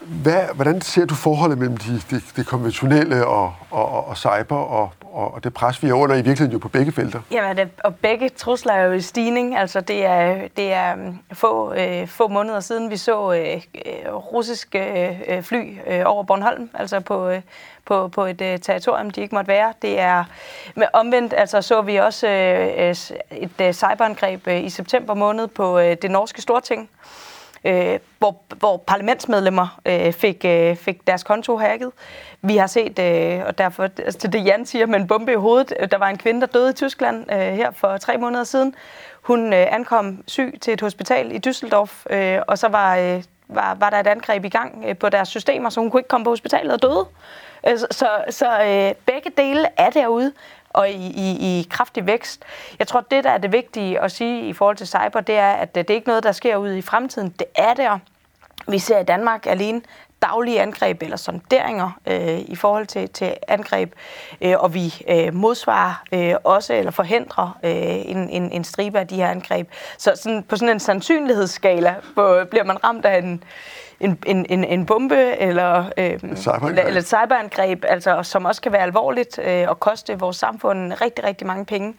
Hvad, 0.02 0.44
hvordan 0.56 0.82
ser 0.82 1.06
du 1.06 1.16
forholdet 1.16 1.58
mellem 1.58 1.78
det 1.78 2.06
de, 2.12 2.22
de 2.36 2.44
konventionelle 2.44 3.28
og, 3.28 3.54
og, 3.72 4.08
og 4.08 4.18
cyber 4.18 4.56
og, 4.56 4.90
og 5.14 5.44
det 5.44 5.54
pres, 5.54 5.84
vi 5.84 5.90
er 5.90 5.94
under 5.94 6.16
i 6.16 6.22
virkeligheden 6.22 6.52
jo 6.52 6.60
på 6.60 6.68
begge 6.68 6.92
felter? 6.92 7.22
Jamen, 7.32 7.58
det, 7.58 7.70
og 7.84 7.96
begge 7.96 8.30
trusler 8.30 8.74
er 8.74 8.84
jo 8.86 8.92
i 8.92 9.02
stigning. 9.02 9.58
Altså, 9.58 9.82
det 9.82 10.06
er, 10.06 10.48
det 10.58 10.74
er 10.74 10.96
mm, 10.96 11.18
få, 11.34 11.74
øh, 11.74 12.08
få 12.08 12.28
måneder 12.28 12.60
siden, 12.60 12.90
vi 12.90 12.98
så 12.98 13.34
øh, 13.34 13.62
øh, 13.86 14.14
russiske 14.14 14.80
øh, 14.80 15.38
øh, 15.38 15.44
fly 15.44 15.78
øh, 15.88 16.02
over 16.06 16.24
Bornholm, 16.24 16.70
altså 16.74 17.00
på, 17.00 17.30
øh, 17.30 17.42
på, 17.86 18.08
på 18.08 18.26
et 18.26 18.42
øh, 18.42 18.60
territorium, 18.60 19.10
de 19.10 19.22
ikke 19.22 19.36
måtte 19.36 19.48
være. 19.48 19.74
Det 19.82 20.00
er 20.00 20.24
med 20.76 20.88
omvendt, 20.94 21.34
altså 21.38 21.62
så 21.62 21.82
vi 21.82 21.96
også 21.96 22.28
øh, 22.28 22.90
øh 22.90 22.96
et 23.32 23.62
øh, 23.62 23.74
cyberangreb 23.74 24.48
øh, 24.48 24.64
i 24.64 24.70
september 24.70 25.14
måned 25.14 25.48
på 25.48 25.80
øh, 25.80 25.98
det 26.02 26.12
norske 26.12 26.42
storting, 26.42 26.82
øh, 26.82 27.31
Øh, 27.65 28.00
hvor, 28.19 28.41
hvor 28.60 28.78
parlamentsmedlemmer 28.78 29.80
øh, 29.86 30.13
fik, 30.13 30.45
øh, 30.45 30.76
fik 30.76 31.08
deres 31.08 31.24
konto 31.24 31.58
hacket. 31.58 31.91
Vi 32.41 32.58
har 32.58 32.67
set, 32.67 33.00
øh, 33.00 33.45
og 33.45 33.58
derfor 33.58 33.84
altså 33.84 34.19
til 34.19 34.34
det 34.34 34.45
Jan 34.45 34.65
siger, 34.65 34.86
med 34.86 35.00
en 35.00 35.08
bombe 35.08 35.32
i 35.32 35.36
hovedet, 35.36 35.91
der 35.91 35.97
var 35.97 36.08
en 36.08 36.17
kvinde, 36.17 36.41
der 36.41 36.47
døde 36.47 36.69
i 36.69 36.74
Tyskland 36.74 37.32
øh, 37.32 37.38
her 37.39 37.71
for 37.71 37.97
tre 37.97 38.17
måneder 38.17 38.43
siden. 38.43 38.76
Hun 39.21 39.54
øh, 39.54 39.67
ankom 39.74 40.24
syg 40.28 40.58
til 40.62 40.74
et 40.74 40.82
hospital 40.82 41.32
i 41.32 41.39
Düsseldorf, 41.47 42.13
øh, 42.15 42.41
og 42.47 42.58
så 42.58 42.67
var, 42.67 42.97
øh, 42.97 43.24
var, 43.47 43.76
var 43.80 43.89
der 43.89 44.00
et 44.00 44.08
angreb 44.08 44.45
i 44.45 44.50
gang 44.50 44.84
øh, 44.88 44.97
på 44.97 45.10
deres 45.10 45.28
systemer, 45.28 45.69
så 45.69 45.80
hun 45.80 45.91
kunne 45.91 46.00
ikke 46.00 46.08
komme 46.08 46.24
på 46.24 46.30
hospitalet 46.30 46.74
og 46.74 46.82
døde. 46.82 47.06
Øh, 47.67 47.78
så 47.78 47.88
så, 47.91 48.08
så 48.30 48.62
øh, 48.62 48.95
begge 49.06 49.32
dele 49.38 49.67
er 49.78 49.89
derude 49.89 50.34
og 50.74 50.90
i, 50.90 51.08
i, 51.08 51.60
i 51.60 51.68
kraftig 51.70 52.06
vækst. 52.06 52.44
Jeg 52.80 52.88
tror, 52.88 53.02
det, 53.12 53.24
der 53.24 53.30
er 53.30 53.38
det 53.38 53.52
vigtige 53.52 54.00
at 54.00 54.12
sige 54.12 54.48
i 54.48 54.54
forhold 54.54 54.78
til 54.78 54.88
cyber, 54.88 55.22
det 55.22 55.36
er, 55.36 55.52
at 55.52 55.78
øh, 55.78 55.82
det 55.84 55.90
er 55.90 55.96
ikke 55.96 56.08
noget, 56.08 56.24
der 56.24 56.32
sker 56.32 56.56
ude 56.56 56.78
i 56.78 56.82
fremtiden. 56.82 57.30
Det 57.30 57.48
er 57.56 57.74
der. 57.74 58.00
Vi 58.68 58.80
ser 58.80 59.00
i 59.00 59.04
Danmark 59.04 59.46
alene 59.46 59.82
daglige 60.22 60.62
angreb 60.62 61.04
eller 61.04 61.18
sonderinger 61.18 62.00
øh, 62.08 62.40
i 62.40 62.56
forhold 62.56 62.88
til, 62.88 63.10
til 63.10 63.34
angreb, 63.48 63.94
øh, 64.42 64.56
og 64.60 64.74
vi 64.74 65.06
øh, 65.10 65.34
modsvarer 65.34 66.04
øh, 66.14 66.36
også 66.44 66.74
eller 66.74 66.92
forhindrer 66.92 67.58
øh, 67.64 67.72
en, 68.12 68.30
en, 68.30 68.52
en 68.52 68.64
stribe 68.64 69.00
af 69.00 69.08
de 69.08 69.16
her 69.16 69.28
angreb. 69.28 69.68
Så 69.98 70.12
sådan, 70.16 70.44
på 70.44 70.56
sådan 70.56 70.74
en 70.74 70.80
sandsynlighedsskala 70.80 71.96
hvor 72.14 72.44
bliver 72.44 72.64
man 72.64 72.84
ramt 72.84 73.06
af 73.06 73.18
en, 73.18 73.44
en, 74.00 74.18
en, 74.26 74.46
en, 74.50 74.64
en 74.64 74.86
bombe 74.86 75.38
eller, 75.38 75.86
øh, 75.98 76.20
cyberangreb. 76.36 76.88
eller 76.88 77.00
et 77.00 77.08
cyberangreb, 77.08 77.86
altså, 77.88 78.24
som 78.24 78.46
også 78.46 78.62
kan 78.62 78.72
være 78.72 78.82
alvorligt 78.82 79.40
øh, 79.40 79.70
og 79.70 79.80
koste 79.80 80.20
vores 80.20 80.38
samfund 80.38 80.94
rigtig, 81.02 81.24
rigtig 81.24 81.48
mange 81.48 81.66
penge 81.66 81.94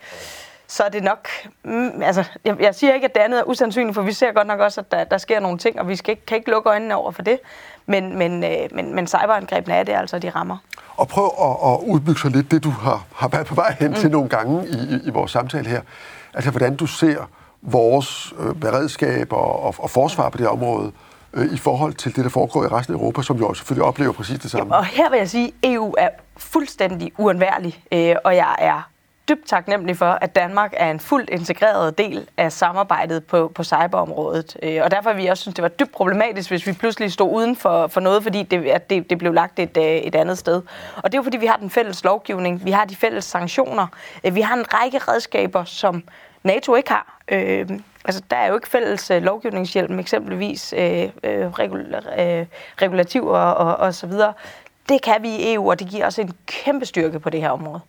så 0.72 0.84
er 0.84 0.88
det 0.88 1.02
nok... 1.02 1.28
Mm, 1.64 2.02
altså, 2.02 2.24
jeg, 2.44 2.56
jeg 2.60 2.74
siger 2.74 2.94
ikke, 2.94 3.04
at 3.04 3.14
det 3.14 3.20
andet 3.20 3.40
er 3.40 3.44
usandsynligt, 3.44 3.94
for 3.94 4.02
vi 4.02 4.12
ser 4.12 4.32
godt 4.32 4.46
nok 4.46 4.60
også, 4.60 4.80
at 4.80 4.92
der, 4.92 5.04
der 5.04 5.18
sker 5.18 5.40
nogle 5.40 5.58
ting, 5.58 5.80
og 5.80 5.88
vi 5.88 5.96
skal 5.96 6.10
ikke, 6.10 6.26
kan 6.26 6.36
ikke 6.36 6.50
lukke 6.50 6.68
øjnene 6.68 6.96
over 6.96 7.10
for 7.10 7.22
det. 7.22 7.38
Men, 7.86 8.18
men, 8.18 8.44
øh, 8.44 8.50
men, 8.74 8.94
men 8.94 9.06
cyberangrebene 9.06 9.74
er 9.74 9.82
det 9.82 9.92
altså, 9.92 10.18
de 10.18 10.30
rammer. 10.30 10.56
Og 10.96 11.08
prøv 11.08 11.24
at, 11.24 11.72
at 11.72 11.78
udbygge 11.86 12.20
så 12.20 12.28
lidt 12.28 12.50
det, 12.50 12.64
du 12.64 12.70
har, 12.70 13.04
har 13.14 13.28
været 13.28 13.46
på 13.46 13.54
vej 13.54 13.76
hen 13.80 13.90
mm. 13.90 13.96
til 13.96 14.10
nogle 14.10 14.28
gange 14.28 14.68
i, 14.68 14.94
i, 14.94 15.00
i 15.04 15.10
vores 15.10 15.30
samtale 15.30 15.68
her. 15.68 15.80
Altså, 16.34 16.50
hvordan 16.50 16.76
du 16.76 16.86
ser 16.86 17.30
vores 17.62 18.34
øh, 18.40 18.54
beredskab 18.54 19.32
og, 19.32 19.62
og, 19.62 19.74
og 19.78 19.90
forsvar 19.90 20.28
på 20.28 20.38
det 20.38 20.48
område, 20.48 20.92
øh, 21.34 21.54
i 21.54 21.56
forhold 21.56 21.94
til 21.94 22.16
det, 22.16 22.24
der 22.24 22.30
foregår 22.30 22.64
i 22.64 22.68
resten 22.68 22.94
af 22.94 22.98
Europa, 22.98 23.22
som 23.22 23.36
jo 23.36 23.54
selvfølgelig 23.54 23.84
oplever 23.84 24.12
præcis 24.12 24.38
det 24.38 24.50
samme. 24.50 24.74
Ja, 24.74 24.78
og 24.78 24.86
her 24.86 25.10
vil 25.10 25.18
jeg 25.18 25.30
sige, 25.30 25.46
at 25.46 25.72
EU 25.72 25.94
er 25.98 26.08
fuldstændig 26.36 27.12
uundværlig, 27.18 27.84
øh, 27.92 28.16
og 28.24 28.36
jeg 28.36 28.54
er 28.58 28.91
dybt 29.28 29.46
taknemmelig 29.46 29.96
for, 29.96 30.06
at 30.06 30.34
Danmark 30.34 30.74
er 30.76 30.90
en 30.90 31.00
fuldt 31.00 31.30
integreret 31.30 31.98
del 31.98 32.28
af 32.36 32.52
samarbejdet 32.52 33.24
på, 33.24 33.52
på 33.54 33.64
cyberområdet. 33.64 34.56
Øh, 34.62 34.80
og 34.84 34.90
derfor 34.90 35.10
har 35.10 35.16
vi 35.16 35.26
også 35.26 35.40
synes, 35.40 35.54
det 35.54 35.62
var 35.62 35.68
dybt 35.68 35.92
problematisk, 35.92 36.50
hvis 36.50 36.66
vi 36.66 36.72
pludselig 36.72 37.12
stod 37.12 37.34
uden 37.34 37.56
for, 37.56 37.86
for 37.86 38.00
noget, 38.00 38.22
fordi 38.22 38.42
det, 38.42 38.64
at 38.66 38.90
det, 38.90 39.10
det 39.10 39.18
blev 39.18 39.32
lagt 39.32 39.58
et, 39.58 39.76
øh, 39.76 39.84
et 39.84 40.14
andet 40.14 40.38
sted. 40.38 40.62
Og 40.96 41.02
det 41.04 41.14
er 41.14 41.18
jo 41.18 41.22
fordi, 41.22 41.36
vi 41.36 41.46
har 41.46 41.56
den 41.56 41.70
fælles 41.70 42.04
lovgivning, 42.04 42.64
vi 42.64 42.70
har 42.70 42.84
de 42.84 42.96
fælles 42.96 43.24
sanktioner, 43.24 43.86
øh, 44.24 44.34
vi 44.34 44.40
har 44.40 44.54
en 44.54 44.64
række 44.74 44.98
redskaber, 44.98 45.64
som 45.64 46.02
NATO 46.42 46.74
ikke 46.74 46.90
har. 46.90 47.18
Øh, 47.28 47.68
altså, 48.04 48.22
der 48.30 48.36
er 48.36 48.48
jo 48.48 48.54
ikke 48.54 48.68
fælles 48.68 49.10
øh, 49.10 49.22
lovgivningshjælp, 49.22 49.90
eksempelvis 49.90 50.74
øh, 50.76 51.02
øh, 51.02 51.48
regul, 51.50 51.94
øh, 52.18 52.46
regulativer 52.82 53.38
og, 53.38 53.76
og 53.76 53.94
så 53.94 54.06
videre. 54.06 54.32
Det 54.88 55.02
kan 55.02 55.22
vi 55.22 55.28
i 55.28 55.54
EU, 55.54 55.70
og 55.70 55.80
det 55.80 55.88
giver 55.88 56.06
os 56.06 56.18
en 56.18 56.32
kæmpe 56.46 56.86
styrke 56.86 57.20
på 57.20 57.30
det 57.30 57.40
her 57.40 57.50
område. 57.50 57.80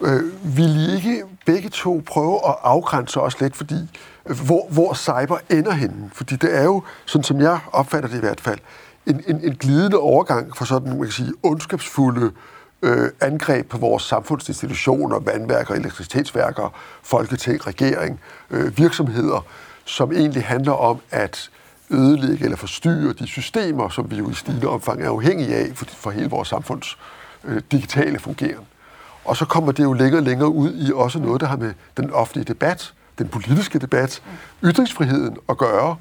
Øh, 0.00 0.56
vil 0.56 0.76
I 0.76 0.96
ikke 0.96 1.24
begge 1.46 1.68
to 1.68 2.02
prøve 2.06 2.48
at 2.48 2.54
afgrænse 2.62 3.20
os 3.20 3.40
lidt, 3.40 3.56
fordi 3.56 3.74
øh, 4.26 4.40
hvor, 4.40 4.66
hvor 4.70 4.94
cyber 4.94 5.38
ender 5.50 5.72
henne? 5.72 6.10
Fordi 6.12 6.36
det 6.36 6.56
er 6.56 6.64
jo, 6.64 6.82
sådan 7.06 7.24
som 7.24 7.40
jeg 7.40 7.58
opfatter 7.72 8.08
det 8.08 8.16
i 8.16 8.20
hvert 8.20 8.40
fald, 8.40 8.58
en, 9.06 9.22
en, 9.26 9.40
en 9.44 9.54
glidende 9.54 9.98
overgang 9.98 10.56
fra 10.56 10.66
sådan, 10.66 10.88
man 10.88 11.02
kan 11.02 11.12
sige, 11.12 11.32
ondskabsfulde 11.42 12.30
øh, 12.82 13.10
angreb 13.20 13.68
på 13.68 13.78
vores 13.78 14.02
samfundsinstitutioner, 14.02 15.18
vandværker, 15.18 15.74
elektricitetsværker, 15.74 16.74
folketing, 17.02 17.66
regering, 17.66 18.20
øh, 18.50 18.78
virksomheder, 18.78 19.44
som 19.84 20.12
egentlig 20.12 20.44
handler 20.44 20.72
om 20.72 20.98
at 21.10 21.50
ødelægge 21.90 22.44
eller 22.44 22.56
forstyrre 22.56 23.12
de 23.12 23.26
systemer, 23.26 23.88
som 23.88 24.10
vi 24.10 24.16
jo 24.16 24.30
i 24.30 24.34
stigende 24.34 24.68
omfang 24.68 25.02
er 25.02 25.10
afhængige 25.10 25.54
af 25.54 25.70
for, 25.74 25.84
for 25.84 26.10
hele 26.10 26.30
vores 26.30 26.48
samfunds 26.48 26.98
øh, 27.44 27.62
digitale 27.72 28.18
fungeren. 28.18 28.66
Og 29.28 29.36
så 29.36 29.44
kommer 29.44 29.72
det 29.72 29.82
jo 29.84 29.92
længere 29.92 30.20
og 30.20 30.24
længere 30.24 30.48
ud 30.48 30.72
i 30.74 30.92
også 30.94 31.18
noget, 31.18 31.40
der 31.40 31.46
har 31.46 31.56
med 31.56 31.74
den 31.96 32.10
offentlige 32.10 32.44
debat, 32.44 32.94
den 33.18 33.28
politiske 33.28 33.78
debat, 33.78 34.22
ytringsfriheden 34.64 35.36
at 35.48 35.58
gøre, 35.58 35.96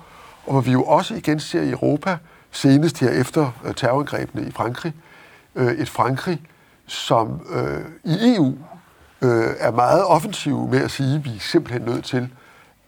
og 0.45 0.51
hvor 0.51 0.61
vi 0.61 0.71
jo 0.71 0.83
også 0.83 1.15
igen 1.15 1.39
ser 1.39 1.61
i 1.61 1.69
Europa, 1.69 2.17
senest 2.51 2.99
her 2.99 3.09
efter 3.09 3.51
øh, 3.65 3.75
terrorangrebene 3.75 4.47
i 4.47 4.51
Frankrig, 4.51 4.93
øh, 5.55 5.71
et 5.71 5.89
Frankrig, 5.89 6.41
som 6.85 7.41
øh, 7.49 7.85
i 8.03 8.35
EU 8.35 8.57
er 9.59 9.71
meget 9.71 10.05
offensiv 10.05 10.67
med 10.67 10.79
at 10.79 10.91
sige, 10.91 11.15
at 11.15 11.25
vi 11.25 11.35
er 11.35 11.39
simpelthen 11.39 11.81
nødt 11.81 12.05
til 12.05 12.29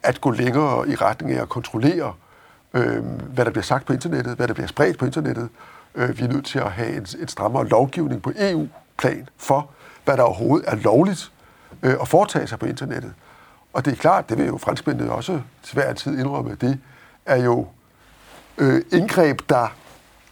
at 0.04 0.22
gå 0.22 0.32
længere 0.32 0.90
i 0.90 0.96
retning 0.96 1.34
af 1.34 1.42
at 1.42 1.50
kontrollere, 1.50 2.14
hvad 3.34 3.46
der 3.46 3.52
bliver 3.52 3.64
sagt 3.64 3.86
på 3.86 3.94
internettet, 3.94 4.36
hvad 4.36 4.48
der 4.48 4.54
bliver 4.54 4.68
spredt 4.68 4.98
på 4.98 5.06
internettet. 5.06 5.50
Vi 5.94 6.24
er 6.24 6.28
nødt 6.28 6.46
til 6.46 6.60
at 6.60 6.72
have 6.72 6.96
en, 6.98 7.06
en 7.22 7.28
strammere 7.28 7.68
lovgivning 7.68 8.22
på 8.22 8.32
EU-plan 8.40 9.30
for, 9.38 9.70
hvad 10.10 10.18
der 10.18 10.24
overhovedet 10.24 10.70
er 10.70 10.76
lovligt 10.76 11.32
øh, 11.84 11.95
at 12.01 12.07
foretage 12.07 12.47
sig 12.47 12.60
på 12.60 12.66
internettet. 12.66 13.14
Og 13.74 13.86
det 13.86 13.91
er 13.91 13.95
klart, 13.95 14.30
det 14.30 14.38
vil 14.38 14.47
jo 14.47 14.57
franskmændene 14.57 15.12
også 15.12 15.41
til 15.64 15.74
hver 15.74 15.93
tid 15.93 16.20
indrømme, 16.20 16.55
det 16.62 16.80
er 17.26 17.36
jo 17.36 17.68
øh, 18.57 18.82
indgreb, 18.91 19.39
der, 19.49 19.68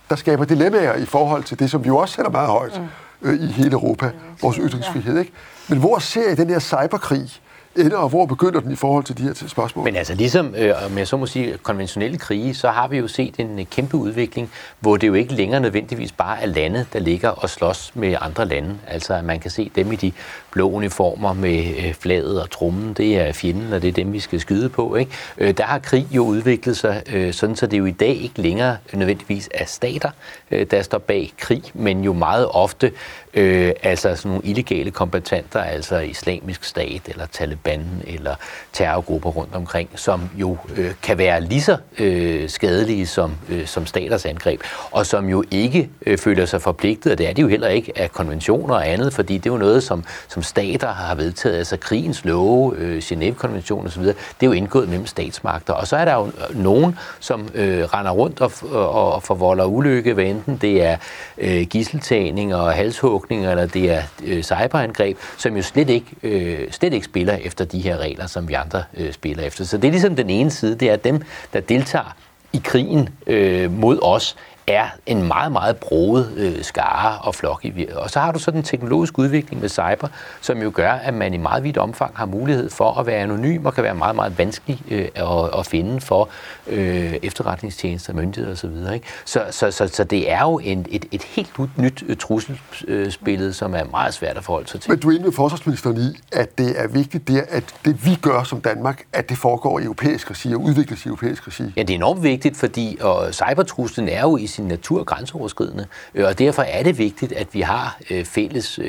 der 0.09 0.15
skaber 0.15 0.45
dilemmaer 0.45 0.95
i 0.95 1.05
forhold 1.05 1.43
til 1.43 1.59
det, 1.59 1.71
som 1.71 1.83
vi 1.83 1.87
jo 1.87 1.97
også 1.97 2.15
sætter 2.15 2.31
meget 2.31 2.49
højt 2.49 2.81
øh, 3.21 3.41
i 3.41 3.45
hele 3.45 3.71
Europa, 3.71 4.11
vores 4.41 4.57
ytringsfrihed. 4.57 5.19
Ikke? 5.19 5.31
Men 5.69 5.79
hvor 5.79 5.99
ser 5.99 6.31
I 6.31 6.35
den 6.35 6.49
her 6.49 6.59
cyberkrig 6.59 7.41
ender, 7.77 7.97
og 7.97 8.09
hvor 8.09 8.25
begynder 8.25 8.59
den 8.59 8.71
i 8.71 8.75
forhold 8.75 9.03
til 9.03 9.17
de 9.17 9.23
her 9.23 9.33
spørgsmål? 9.47 9.85
Men 9.85 9.95
altså 9.95 10.15
ligesom, 10.15 10.55
øh, 10.57 10.73
om 10.85 10.97
jeg 10.97 11.07
så 11.07 11.17
må 11.17 11.25
sige, 11.25 11.57
konventionelle 11.63 12.17
krige, 12.17 12.55
så 12.55 12.69
har 12.69 12.87
vi 12.87 12.97
jo 12.97 13.07
set 13.07 13.35
en 13.37 13.59
øh, 13.59 13.65
kæmpe 13.65 13.97
udvikling, 13.97 14.51
hvor 14.79 14.97
det 14.97 15.07
jo 15.07 15.13
ikke 15.13 15.33
længere 15.33 15.59
nødvendigvis 15.59 16.11
bare 16.11 16.41
er 16.41 16.45
lande, 16.45 16.85
der 16.93 16.99
ligger 16.99 17.29
og 17.29 17.49
slås 17.49 17.91
med 17.95 18.15
andre 18.21 18.45
lande. 18.45 18.77
Altså 18.87 19.13
at 19.13 19.23
man 19.23 19.39
kan 19.39 19.51
se 19.51 19.71
dem 19.75 19.91
i 19.91 19.95
de 19.95 20.11
blå 20.51 20.69
uniformer 20.69 21.33
med 21.33 21.65
øh, 21.77 21.93
flaget 21.93 22.41
og 22.41 22.49
trummen, 22.49 22.93
det 22.93 23.17
er 23.17 23.33
fjenden, 23.33 23.73
og 23.73 23.81
det 23.81 23.87
er 23.87 23.93
dem, 23.93 24.13
vi 24.13 24.19
skal 24.19 24.39
skyde 24.39 24.69
på. 24.69 24.95
Ikke? 24.95 25.11
Øh, 25.37 25.57
der 25.57 25.63
har 25.63 25.79
krig 25.79 26.07
jo 26.11 26.25
udviklet 26.25 26.77
sig, 26.77 27.03
øh, 27.13 27.33
sådan 27.33 27.55
så 27.55 27.67
det 27.67 27.77
jo 27.77 27.85
i 27.85 27.91
dag 27.91 28.15
ikke 28.15 28.41
længere 28.41 28.77
nødvendigvis 28.93 29.49
er 29.53 29.65
stater, 29.65 30.09
øh, 30.51 30.65
der 30.71 30.81
står 30.81 30.97
bag 30.97 31.33
krig, 31.37 31.63
men 31.73 32.03
jo 32.03 32.13
meget 32.13 32.47
ofte 32.51 32.91
øh, 33.33 33.71
altså 33.83 34.15
sådan 34.15 34.29
nogle 34.29 34.45
illegale 34.45 34.91
kombatanter, 34.91 35.59
altså 35.59 35.97
islamisk 35.97 36.63
stat 36.63 37.01
eller 37.07 37.25
Taliban 37.25 37.66
eller 38.07 38.35
terrorgrupper 38.73 39.29
rundt 39.29 39.55
omkring, 39.55 39.89
som 39.95 40.29
jo 40.35 40.57
øh, 40.77 40.91
kan 41.03 41.17
være 41.17 41.41
lige 41.41 41.61
så 41.61 41.77
øh, 41.99 42.49
skadelige 42.49 43.07
som, 43.07 43.35
øh, 43.49 43.67
som 43.67 43.85
staters 43.85 44.25
angreb, 44.25 44.61
og 44.91 45.05
som 45.05 45.29
jo 45.29 45.43
ikke 45.51 45.89
øh, 46.05 46.17
føler 46.17 46.45
sig 46.45 46.61
forpligtet, 46.61 47.11
og 47.11 47.17
det 47.17 47.29
er 47.29 47.33
de 47.33 47.41
jo 47.41 47.47
heller 47.47 47.67
ikke 47.67 47.91
af 47.95 48.11
konventioner 48.11 48.75
og 48.75 48.87
andet, 48.89 49.13
fordi 49.13 49.37
det 49.37 49.45
er 49.49 49.53
jo 49.53 49.57
noget, 49.57 49.83
som, 49.83 50.03
som 50.27 50.43
stater 50.43 50.87
har 50.87 51.15
vedtaget, 51.15 51.57
altså 51.57 51.77
krigens 51.77 52.25
love, 52.25 52.75
øh, 52.77 52.97
Genève-konventionen 52.97 53.87
osv., 53.87 54.03
det 54.03 54.15
er 54.41 54.45
jo 54.45 54.51
indgået 54.51 54.89
mellem 54.89 55.05
statsmagter, 55.05 55.73
og 55.73 55.87
så 55.87 55.95
er 55.95 56.05
der 56.05 56.13
jo 56.13 56.25
øh, 56.25 56.63
nogen, 56.63 56.97
som 57.19 57.49
øh, 57.53 57.83
render 57.83 58.11
rundt 58.11 58.41
og, 58.41 58.51
og, 58.71 59.13
og 59.13 59.23
forvolder 59.23 59.65
ulykke, 59.65 60.13
hvad 60.13 60.25
enten 60.25 60.57
det 60.57 60.83
er 60.83 60.97
øh, 61.37 61.61
gisseltagning 61.61 62.55
og 62.55 62.73
halshugning, 62.73 63.45
eller 63.47 63.65
det 63.65 63.91
er 63.91 64.01
øh, 64.23 64.43
cyberangreb, 64.43 65.17
som 65.37 65.55
jo 65.55 65.61
slet 65.61 65.89
ikke, 65.89 66.07
øh, 66.23 66.71
slet 66.71 66.93
ikke 66.93 67.05
spiller 67.05 67.33
efter 67.33 67.56
de 67.65 67.79
her 67.79 67.97
regler, 67.97 68.27
som 68.27 68.47
vi 68.47 68.53
andre 68.53 68.83
øh, 68.93 69.13
spiller 69.13 69.43
efter. 69.43 69.65
Så 69.65 69.77
det 69.77 69.87
er 69.87 69.91
ligesom 69.91 70.15
den 70.15 70.29
ene 70.29 70.51
side, 70.51 70.75
det 70.75 70.89
er 70.89 70.95
dem, 70.95 71.21
der 71.53 71.59
deltager 71.59 72.15
i 72.53 72.61
krigen 72.63 73.09
øh, 73.27 73.71
mod 73.71 73.99
os, 74.01 74.35
er 74.67 74.87
en 75.05 75.27
meget, 75.27 75.51
meget 75.51 75.77
broet 75.77 76.33
øh, 76.37 76.63
skare 76.63 77.17
og 77.17 77.35
flok. 77.35 77.65
I, 77.65 77.87
og 77.95 78.09
så 78.09 78.19
har 78.19 78.31
du 78.31 78.39
så 78.39 78.51
den 78.51 78.63
teknologiske 78.63 79.19
udvikling 79.19 79.61
med 79.61 79.69
cyber, 79.69 80.07
som 80.41 80.61
jo 80.61 80.71
gør, 80.75 80.91
at 80.91 81.13
man 81.13 81.33
i 81.33 81.37
meget 81.37 81.63
vidt 81.63 81.77
omfang 81.77 82.11
har 82.15 82.25
mulighed 82.25 82.69
for 82.69 82.99
at 82.99 83.05
være 83.05 83.17
anonym 83.17 83.65
og 83.65 83.73
kan 83.73 83.83
være 83.83 83.95
meget, 83.95 84.15
meget 84.15 84.37
vanskelig 84.37 84.81
øh, 84.91 85.07
at, 85.15 85.59
at 85.59 85.65
finde 85.65 86.01
for 86.01 86.29
øh, 86.67 87.13
efterretningstjenester, 87.23 88.13
myndigheder 88.13 88.53
osv. 88.53 88.93
Ikke? 88.93 89.07
Så, 89.25 89.43
så, 89.51 89.71
så, 89.71 89.87
så 89.87 90.03
det 90.03 90.31
er 90.31 90.41
jo 90.41 90.59
en, 90.59 90.85
et, 90.89 91.05
et 91.11 91.23
helt 91.23 91.77
nyt 91.77 92.03
øh, 92.07 92.17
trusselsbillede, 92.17 93.53
som 93.53 93.75
er 93.75 93.83
meget 93.83 94.13
svært 94.13 94.37
at 94.37 94.43
forholde 94.43 94.67
sig 94.67 94.81
til. 94.81 94.91
Men 94.91 94.99
du 94.99 95.07
er 95.07 95.11
enig 95.11 95.25
med 95.25 95.31
forsvarsministeren 95.31 95.97
i, 95.97 96.17
at 96.31 96.57
det 96.57 96.81
er 96.81 96.87
vigtigt, 96.87 97.27
det, 97.27 97.45
at 97.49 97.63
det 97.85 98.05
vi 98.05 98.15
gør 98.21 98.43
som 98.43 98.61
Danmark, 98.61 99.03
at 99.13 99.29
det 99.29 99.37
foregår 99.37 99.79
i 99.79 99.83
europæisk 99.83 100.31
regi 100.31 100.53
og 100.53 100.61
udvikles 100.61 101.05
i 101.05 101.07
europæisk 101.07 101.47
regi? 101.47 101.73
Ja, 101.75 101.81
det 101.81 101.89
er 101.89 101.95
enormt 101.95 102.23
vigtigt, 102.23 102.57
fordi 102.57 102.97
og 103.01 103.33
cybertruslen 103.33 104.09
er 104.09 104.21
jo 104.21 104.37
i 104.37 104.47
sin 104.57 104.67
natur 104.67 105.03
grænseoverskridende, 105.03 105.85
øh, 106.15 106.25
og 106.25 106.39
derfor 106.39 106.61
er 106.61 106.83
det 106.83 106.97
vigtigt, 106.97 107.31
at 107.31 107.47
vi 107.53 107.61
har 107.61 107.97
øh, 108.09 108.25
fælles 108.25 108.79
øh, 108.79 108.85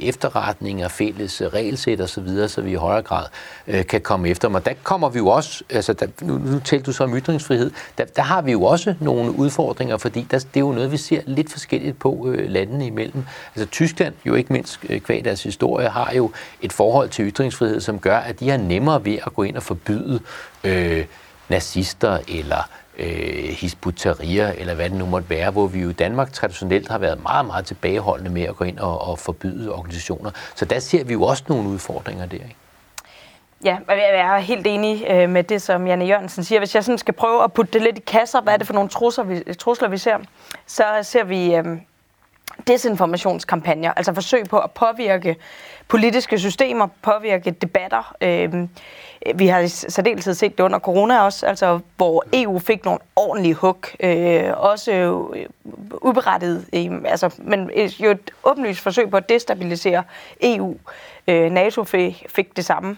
efterretninger, 0.00 0.88
fælles 0.88 1.40
øh, 1.40 1.46
regelsæt 1.46 2.00
osv., 2.00 2.48
så 2.48 2.60
vi 2.60 2.70
i 2.70 2.74
højere 2.74 3.02
grad 3.02 3.24
kan 3.84 4.00
komme 4.00 4.28
efter 4.28 4.48
dem. 4.48 4.54
Og 4.54 4.64
der 4.64 4.72
kommer 4.82 5.08
vi 5.08 5.18
jo 5.18 5.28
også, 5.28 5.64
altså 5.70 5.92
der, 5.92 6.06
nu, 6.20 6.38
nu 6.38 6.60
talte 6.64 6.86
du 6.86 6.92
så 6.92 7.04
om 7.04 7.16
ytringsfrihed, 7.16 7.70
der, 7.98 8.04
der 8.04 8.22
har 8.22 8.42
vi 8.42 8.52
jo 8.52 8.62
også 8.62 8.94
nogle 9.00 9.38
udfordringer, 9.38 9.96
fordi 9.96 10.26
der, 10.30 10.38
det 10.38 10.56
er 10.56 10.60
jo 10.60 10.72
noget, 10.72 10.92
vi 10.92 10.96
ser 10.96 11.20
lidt 11.26 11.52
forskelligt 11.52 11.98
på 11.98 12.34
landene 12.36 12.86
imellem. 12.86 13.24
Altså 13.54 13.66
Tyskland, 13.66 14.14
jo 14.26 14.34
ikke 14.34 14.52
mindst 14.52 14.80
kvad 15.04 15.22
deres 15.22 15.42
historie, 15.42 15.88
har 15.88 16.12
jo 16.12 16.30
et 16.62 16.72
forhold 16.72 17.08
til 17.08 17.24
ytringsfrihed, 17.24 17.80
som 17.80 17.98
gør, 17.98 18.16
at 18.16 18.40
de 18.40 18.50
har 18.50 18.56
nemmere 18.56 19.04
ved 19.04 19.18
at 19.26 19.34
gå 19.34 19.42
ind 19.42 19.56
og 19.56 19.62
forbyde 19.62 20.20
øh, 20.64 21.04
nazister 21.48 22.18
eller 22.28 22.68
øh, 23.00 23.48
hisbutaria, 23.48 24.54
eller 24.58 24.74
hvad 24.74 24.90
det 24.90 24.98
nu 24.98 25.06
måtte 25.06 25.30
være, 25.30 25.50
hvor 25.50 25.66
vi 25.66 25.80
jo 25.80 25.90
i 25.90 25.92
Danmark 25.92 26.32
traditionelt 26.32 26.88
har 26.88 26.98
været 26.98 27.22
meget, 27.22 27.46
meget 27.46 27.66
tilbageholdende 27.66 28.30
med 28.30 28.42
at 28.42 28.56
gå 28.56 28.64
ind 28.64 28.78
og, 28.78 29.08
og 29.08 29.18
forbyde 29.18 29.74
organisationer. 29.74 30.30
Så 30.54 30.64
der 30.64 30.78
ser 30.78 31.04
vi 31.04 31.12
jo 31.12 31.22
også 31.22 31.44
nogle 31.48 31.68
udfordringer 31.68 32.26
der, 32.26 32.34
ikke? 32.34 32.56
Ja, 33.64 33.76
jeg 33.88 34.36
er 34.36 34.38
helt 34.38 34.66
enig 34.66 35.04
øh, 35.10 35.30
med 35.30 35.44
det, 35.44 35.62
som 35.62 35.86
Janne 35.86 36.04
Jørgensen 36.04 36.44
siger. 36.44 36.58
Hvis 36.58 36.74
jeg 36.74 36.84
sådan 36.84 36.98
skal 36.98 37.14
prøve 37.14 37.44
at 37.44 37.52
putte 37.52 37.72
det 37.72 37.82
lidt 37.82 37.98
i 37.98 38.00
kasser, 38.06 38.40
hvad 38.40 38.52
er 38.52 38.56
det 38.56 38.66
for 38.66 38.74
nogle 38.74 38.88
trusler, 38.88 39.24
vi, 39.24 39.54
trusler, 39.54 39.88
vi 39.88 39.98
ser, 39.98 40.18
så 40.66 40.84
ser 41.02 41.24
vi 41.24 41.54
øh, 41.54 41.64
desinformationskampagner, 42.66 43.92
altså 43.96 44.14
forsøg 44.14 44.44
på 44.48 44.58
at 44.58 44.70
påvirke 44.70 45.36
politiske 45.88 46.38
systemer, 46.38 46.88
påvirke 47.02 47.50
debatter. 47.50 48.14
Øh, 48.20 48.68
Øh, 49.26 49.38
vi 49.38 49.46
har 49.46 49.58
i 49.58 49.68
særdeleshed 49.68 50.34
set 50.34 50.58
det 50.58 50.64
under 50.64 50.78
corona 50.78 51.20
også, 51.20 51.46
altså 51.46 51.80
hvor 51.96 52.24
EU 52.32 52.58
fik 52.58 52.84
nogle 52.84 53.00
ordentlige 53.16 53.54
hug, 53.54 53.84
øh, 54.00 54.52
også 54.56 54.92
øh, 54.92 55.46
uberettiget, 56.02 56.66
øh, 56.72 56.90
altså, 57.04 57.34
men 57.38 57.70
jo 58.00 58.10
et 58.10 58.30
åbenlyst 58.44 58.80
forsøg 58.80 59.10
på 59.10 59.16
at 59.16 59.28
destabilisere 59.28 60.02
EU. 60.42 60.76
Øh, 61.28 61.50
NATO 61.50 61.84
fik, 61.84 62.26
fik 62.28 62.56
det 62.56 62.64
samme. 62.64 62.96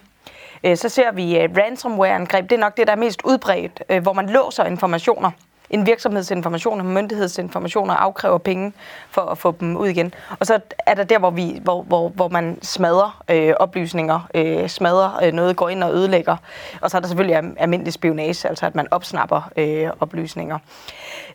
Øh, 0.65 0.77
så 0.77 0.89
ser 0.89 1.13
vi 1.13 1.39
øh, 1.39 1.49
ransomware-angreb, 1.57 2.51
det 2.51 2.57
er 2.57 2.61
nok 2.61 2.77
det, 2.77 2.87
der 2.87 2.93
er 2.93 2.97
mest 2.97 3.23
udbredt, 3.25 3.83
øh, 3.89 4.03
hvor 4.03 4.13
man 4.13 4.29
låser 4.29 4.65
informationer 4.65 5.31
en 5.73 5.87
virksomhedsinformation 5.87 6.81
og 6.81 6.87
myndighedsinformationer 6.87 7.95
afkræver 7.95 8.39
penge 8.39 8.73
for 9.11 9.23
at 9.23 9.39
få 9.39 9.55
dem 9.61 9.77
ud 9.77 9.89
igen. 9.89 10.15
Og 10.41 10.47
så 10.47 10.61
er 10.87 10.95
der 10.95 11.05
der, 11.05 11.19
hvor, 11.19 11.31
vi, 11.31 11.61
hvor, 11.63 11.83
hvor, 11.83 12.09
hvor 12.09 12.29
man 12.29 12.59
smadrer 12.63 13.23
øh, 13.31 13.55
oplysninger, 13.61 14.29
øh, 14.35 14.69
smadrer 14.69 15.25
øh, 15.25 15.33
noget, 15.33 15.57
går 15.57 15.69
ind 15.69 15.85
og 15.85 15.95
ødelægger. 15.95 16.37
Og 16.81 16.91
så 16.91 16.97
er 16.97 17.01
der 17.01 17.09
selvfølgelig 17.09 17.55
almindelig 17.57 17.93
spionage, 17.93 18.49
altså 18.49 18.67
at 18.67 18.75
man 18.75 18.87
opsnapper 18.91 19.51
øh, 19.57 19.91
oplysninger. 20.01 20.59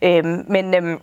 Øh, 0.01 0.25
men... 0.25 0.75
Øh, 0.75 0.99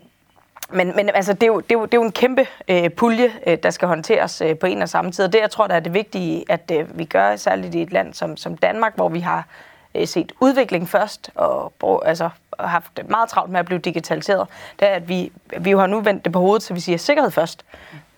men, 0.70 0.93
men 0.97 1.11
altså, 1.14 1.32
det, 1.32 1.43
er 1.43 1.47
jo, 1.47 1.61
det, 1.61 1.74
er 1.74 1.78
jo, 1.78 1.85
det 1.85 1.95
er 1.95 1.99
jo 1.99 2.03
en 2.03 2.12
kæmpe 2.12 2.47
øh, 2.68 2.91
pulje, 2.91 3.32
øh, 3.47 3.59
der 3.62 3.70
skal 3.70 3.89
håndteres 3.89 4.41
øh, 4.41 4.59
på 4.59 4.66
en 4.66 4.82
og 4.82 4.89
samme 4.89 5.12
tid. 5.12 5.24
Og 5.24 5.32
det, 5.32 5.41
jeg 5.41 5.51
tror, 5.51 5.66
der 5.66 5.74
er 5.74 5.80
det 5.80 5.95
vigtige, 5.95 6.45
at 6.49 6.70
øh, 6.74 6.99
vi 6.99 7.05
gør, 7.05 7.37
særligt 7.37 7.74
i 7.74 7.82
et 7.82 7.93
land 7.93 8.14
som, 8.14 8.37
som 8.37 8.57
Danmark, 8.57 8.97
hvor 8.97 9.09
vi 9.09 9.20
har 9.20 9.47
Øh, 9.95 10.07
set 10.07 10.32
udvikling 10.40 10.88
først, 10.88 11.30
og 11.34 11.72
brug, 11.78 12.03
altså, 12.07 12.30
haft 12.59 13.01
meget 13.09 13.28
travlt 13.28 13.53
med 13.53 13.61
at 13.61 13.66
blive 13.66 13.78
digitaliseret, 13.78 14.49
det 14.80 14.88
er, 14.88 14.92
at 14.92 15.09
vi, 15.09 15.32
vi 15.59 15.70
jo 15.70 15.78
har 15.78 15.86
nu 15.86 16.01
vendt 16.01 16.24
det 16.24 16.32
på 16.32 16.40
hovedet, 16.40 16.62
så 16.62 16.74
vi 16.74 16.80
siger 16.80 16.99
sikkerhed 16.99 17.30
først 17.30 17.64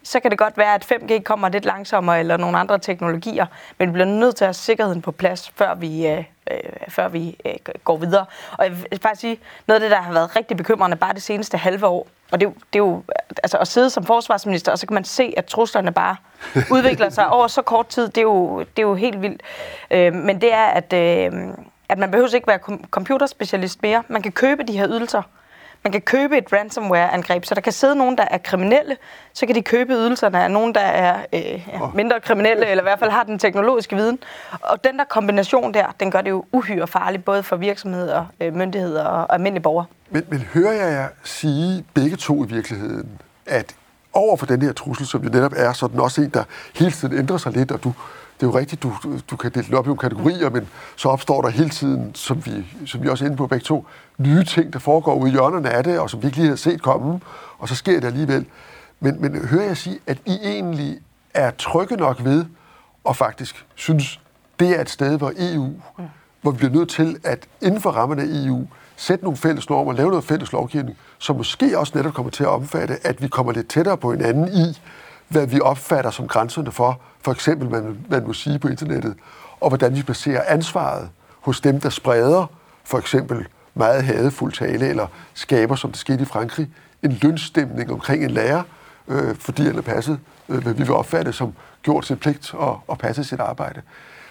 så 0.07 0.21
kan 0.21 0.31
det 0.31 0.39
godt 0.39 0.59
være, 0.59 0.75
at 0.75 0.93
5G 0.93 1.23
kommer 1.23 1.49
lidt 1.49 1.65
langsommere 1.65 2.21
eller 2.21 2.37
nogle 2.37 2.59
andre 2.59 2.79
teknologier, 2.79 3.47
men 3.79 3.89
vi 3.89 3.93
bliver 3.93 4.07
nødt 4.07 4.37
til 4.37 4.45
at 4.45 4.47
have 4.47 4.55
sikkerheden 4.55 5.03
på 5.03 5.13
plads, 5.13 5.53
før 5.57 5.75
vi, 5.75 6.07
øh, 6.07 6.25
øh, 6.51 6.59
før 6.89 7.09
vi 7.09 7.37
øh, 7.45 7.53
går 7.85 7.97
videre. 7.97 8.27
Og 8.53 8.65
jeg 8.65 8.73
vil 8.91 9.01
faktisk 9.03 9.21
sige, 9.21 9.41
noget 9.67 9.81
af 9.81 9.85
det, 9.85 9.91
der 9.91 10.03
har 10.03 10.13
været 10.13 10.37
rigtig 10.37 10.57
bekymrende 10.57 10.97
bare 10.97 11.15
det 11.15 11.23
seneste 11.23 11.59
halve 11.59 11.87
år, 11.87 12.07
og 12.31 12.41
det, 12.41 12.49
det 12.73 12.79
er 12.79 12.85
jo 12.85 13.03
altså 13.43 13.59
at 13.59 13.69
sidde 13.69 13.91
som 13.91 14.05
forsvarsminister, 14.05 14.73
og 14.73 14.79
så 14.79 14.87
kan 14.87 14.95
man 14.95 15.05
se, 15.05 15.35
at 15.37 15.47
truslerne 15.47 15.93
bare 15.93 16.17
udvikler 16.75 17.09
sig 17.09 17.29
over 17.29 17.47
så 17.47 17.63
kort 17.63 17.87
tid, 17.87 18.09
det 18.09 18.19
er 18.19 18.23
jo, 18.23 18.59
det 18.59 18.79
er 18.79 18.87
jo 18.87 18.95
helt 18.95 19.23
vildt. 19.23 19.43
Øh, 19.91 20.15
men 20.15 20.41
det 20.41 20.55
er, 20.55 20.67
at, 20.67 20.93
øh, 20.93 21.33
at 21.89 21.99
man 21.99 22.11
behøver 22.11 22.35
ikke 22.35 22.47
være 22.47 22.59
computerspecialist 22.91 23.83
mere. 23.83 24.03
Man 24.09 24.23
kan 24.23 24.33
købe 24.33 24.63
de 24.63 24.79
her 24.79 24.89
ydelser, 24.89 25.23
man 25.87 25.93
kan 25.93 26.01
købe 26.01 26.39
et 26.39 26.53
ransomware-angreb, 26.53 27.45
så 27.45 27.55
der 27.55 27.61
kan 27.61 27.73
sidde 27.73 27.97
nogen, 27.97 28.19
der 28.19 28.25
er 28.31 28.39
kriminelle, 28.39 28.97
så 29.33 29.47
kan 29.47 29.55
de 29.55 29.63
købe 29.63 29.93
ydelserne 29.93 30.45
af 30.45 30.51
nogen, 30.51 30.75
der 30.75 30.81
er 30.81 31.19
øh, 31.33 31.41
ja, 31.43 31.61
mindre 31.95 32.21
kriminelle, 32.21 32.67
eller 32.67 32.83
i 32.83 32.85
hvert 32.85 32.99
fald 32.99 33.11
har 33.11 33.23
den 33.23 33.39
teknologiske 33.39 33.97
viden. 33.97 34.19
Og 34.61 34.85
den 34.85 34.99
der 34.99 35.05
kombination 35.05 35.75
der, 35.75 35.95
den 36.01 36.11
gør 36.11 36.21
det 36.21 36.31
jo 36.31 36.45
uhyre 36.53 36.87
farligt, 36.87 37.25
både 37.25 37.43
for 37.43 37.57
virksomheder, 37.57 38.25
øh, 38.41 38.55
myndigheder 38.55 39.05
og 39.05 39.35
almindelige 39.35 39.63
borgere. 39.63 39.87
Men, 40.11 40.23
men 40.29 40.41
hører 40.41 40.73
jeg 40.73 40.93
jer 40.93 41.09
sige 41.25 41.85
begge 41.95 42.17
to 42.17 42.45
i 42.45 42.49
virkeligheden, 42.49 43.09
at 43.47 43.75
over 44.13 44.37
for 44.37 44.47
den 44.47 44.63
her 44.63 44.73
trussel, 44.73 45.07
som 45.07 45.23
jo 45.23 45.29
netop 45.29 45.53
er 45.57 45.73
sådan 45.73 46.01
også 46.01 46.23
en, 46.23 46.31
der 46.31 46.45
hele 46.75 46.91
tiden 46.91 47.19
ændrer 47.19 47.37
sig 47.37 47.53
lidt, 47.53 47.73
og 47.73 47.85
du 47.85 47.93
det 48.41 48.43
er 48.43 48.51
jo 48.51 48.59
rigtigt, 48.59 48.83
du, 48.83 48.93
du 49.31 49.37
kan 49.37 49.51
dele 49.51 49.67
det 49.67 49.75
op 49.75 49.85
i 49.85 49.89
nogle 49.89 49.99
kategorier, 49.99 50.51
men 50.51 50.69
så 50.97 51.09
opstår 51.09 51.43
der 51.43 51.49
hele 51.49 51.71
tiden, 51.71 52.15
som 52.15 52.47
vi, 52.47 52.67
som 52.87 53.03
vi 53.03 53.09
også 53.09 53.25
er 53.25 53.27
inde 53.27 53.37
på 53.37 53.47
begge 53.47 53.65
to, 53.65 53.87
nye 54.19 54.45
ting, 54.45 54.73
der 54.73 54.79
foregår 54.79 55.15
ude 55.15 55.31
i 55.31 55.33
hjørnerne 55.33 55.71
af 55.71 55.85
det, 55.85 55.99
og 55.99 56.11
som 56.11 56.23
vi 56.23 56.27
ikke 56.27 56.39
lige 56.39 56.49
har 56.49 56.57
set 56.57 56.83
komme, 56.83 57.21
og 57.59 57.69
så 57.69 57.75
sker 57.75 58.01
det 58.01 58.07
alligevel. 58.07 58.47
Men, 59.01 59.21
men 59.21 59.49
hører 59.49 59.67
jeg 59.67 59.77
sige, 59.77 59.99
at 60.07 60.19
I 60.27 60.39
egentlig 60.43 60.99
er 61.35 61.51
trygge 61.51 61.97
nok 61.97 62.25
ved, 62.25 62.45
og 63.05 63.17
faktisk 63.17 63.67
synes, 63.75 64.21
det 64.61 64.77
er 64.77 64.81
et 64.81 64.91
sted, 64.91 65.19
hvor 65.19 65.33
EU, 65.39 65.73
hvor 66.43 66.51
vi 66.51 66.57
bliver 66.57 66.73
nødt 66.73 66.89
til 66.89 67.17
at 67.25 67.47
inden 67.63 67.81
for 67.81 67.91
rammerne 67.91 68.23
af 68.23 68.27
EU, 68.27 68.67
sætte 68.97 69.25
nogle 69.25 69.37
fælles 69.37 69.69
normer, 69.71 69.93
lave 69.93 70.09
noget 70.09 70.25
fælles 70.25 70.53
lovgivning, 70.53 70.97
som 71.19 71.37
måske 71.37 71.79
også 71.79 71.93
netop 71.97 72.15
kommer 72.15 72.31
til 72.31 72.43
at 72.43 72.49
omfatte, 72.49 73.07
at 73.07 73.23
vi 73.23 73.29
kommer 73.29 73.53
lidt 73.53 73.69
tættere 73.69 73.97
på 73.97 74.13
hinanden 74.13 74.49
i, 74.49 74.81
hvad 75.29 75.47
vi 75.47 75.61
opfatter 75.61 76.11
som 76.11 76.29
grænserne 76.29 76.73
for, 76.73 77.01
for 77.21 77.33
eksempel, 77.33 77.69
hvad 77.69 77.83
man 78.09 78.27
må 78.27 78.33
sige 78.33 78.59
på 78.59 78.69
internettet, 78.69 79.15
og 79.61 79.69
hvordan 79.69 79.97
vi 79.97 80.03
placerer 80.03 80.43
ansvaret 80.47 81.09
hos 81.41 81.61
dem, 81.61 81.81
der 81.81 81.89
spreder 81.89 82.47
for 82.85 82.99
eksempel 82.99 83.47
meget 83.75 84.05
hadefuld 84.05 84.53
tale, 84.53 84.89
eller 84.89 85.07
skaber, 85.35 85.75
som 85.75 85.91
det 85.91 86.01
skete 86.01 86.23
i 86.23 86.25
Frankrig, 86.25 86.69
en 87.03 87.19
lønstemning 87.23 87.93
omkring 87.93 88.25
en 88.25 88.31
lærer, 88.31 88.63
øh, 89.09 89.37
fordi 89.37 89.63
han 89.63 89.77
er 89.77 89.83
passet, 89.83 90.19
øh, 90.49 90.63
hvad 90.63 90.73
vi 90.73 90.83
vil 90.83 90.93
opfatte 90.93 91.33
som 91.33 91.55
gjort 91.83 92.07
sin 92.07 92.17
pligt 92.17 92.55
og, 92.55 92.81
og 92.89 92.99
passet 92.99 93.27
sit 93.27 93.41
arbejde. 93.41 93.83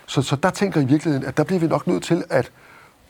Så, 0.06 0.22
så 0.22 0.36
der 0.36 0.50
tænker 0.50 0.80
jeg 0.80 0.90
i 0.90 0.92
virkeligheden, 0.92 1.28
at 1.28 1.38
der 1.38 1.44
bliver 1.44 1.60
vi 1.60 1.68
nok 1.68 1.88
nødt 1.88 2.04
til 2.04 2.24
at, 2.30 2.52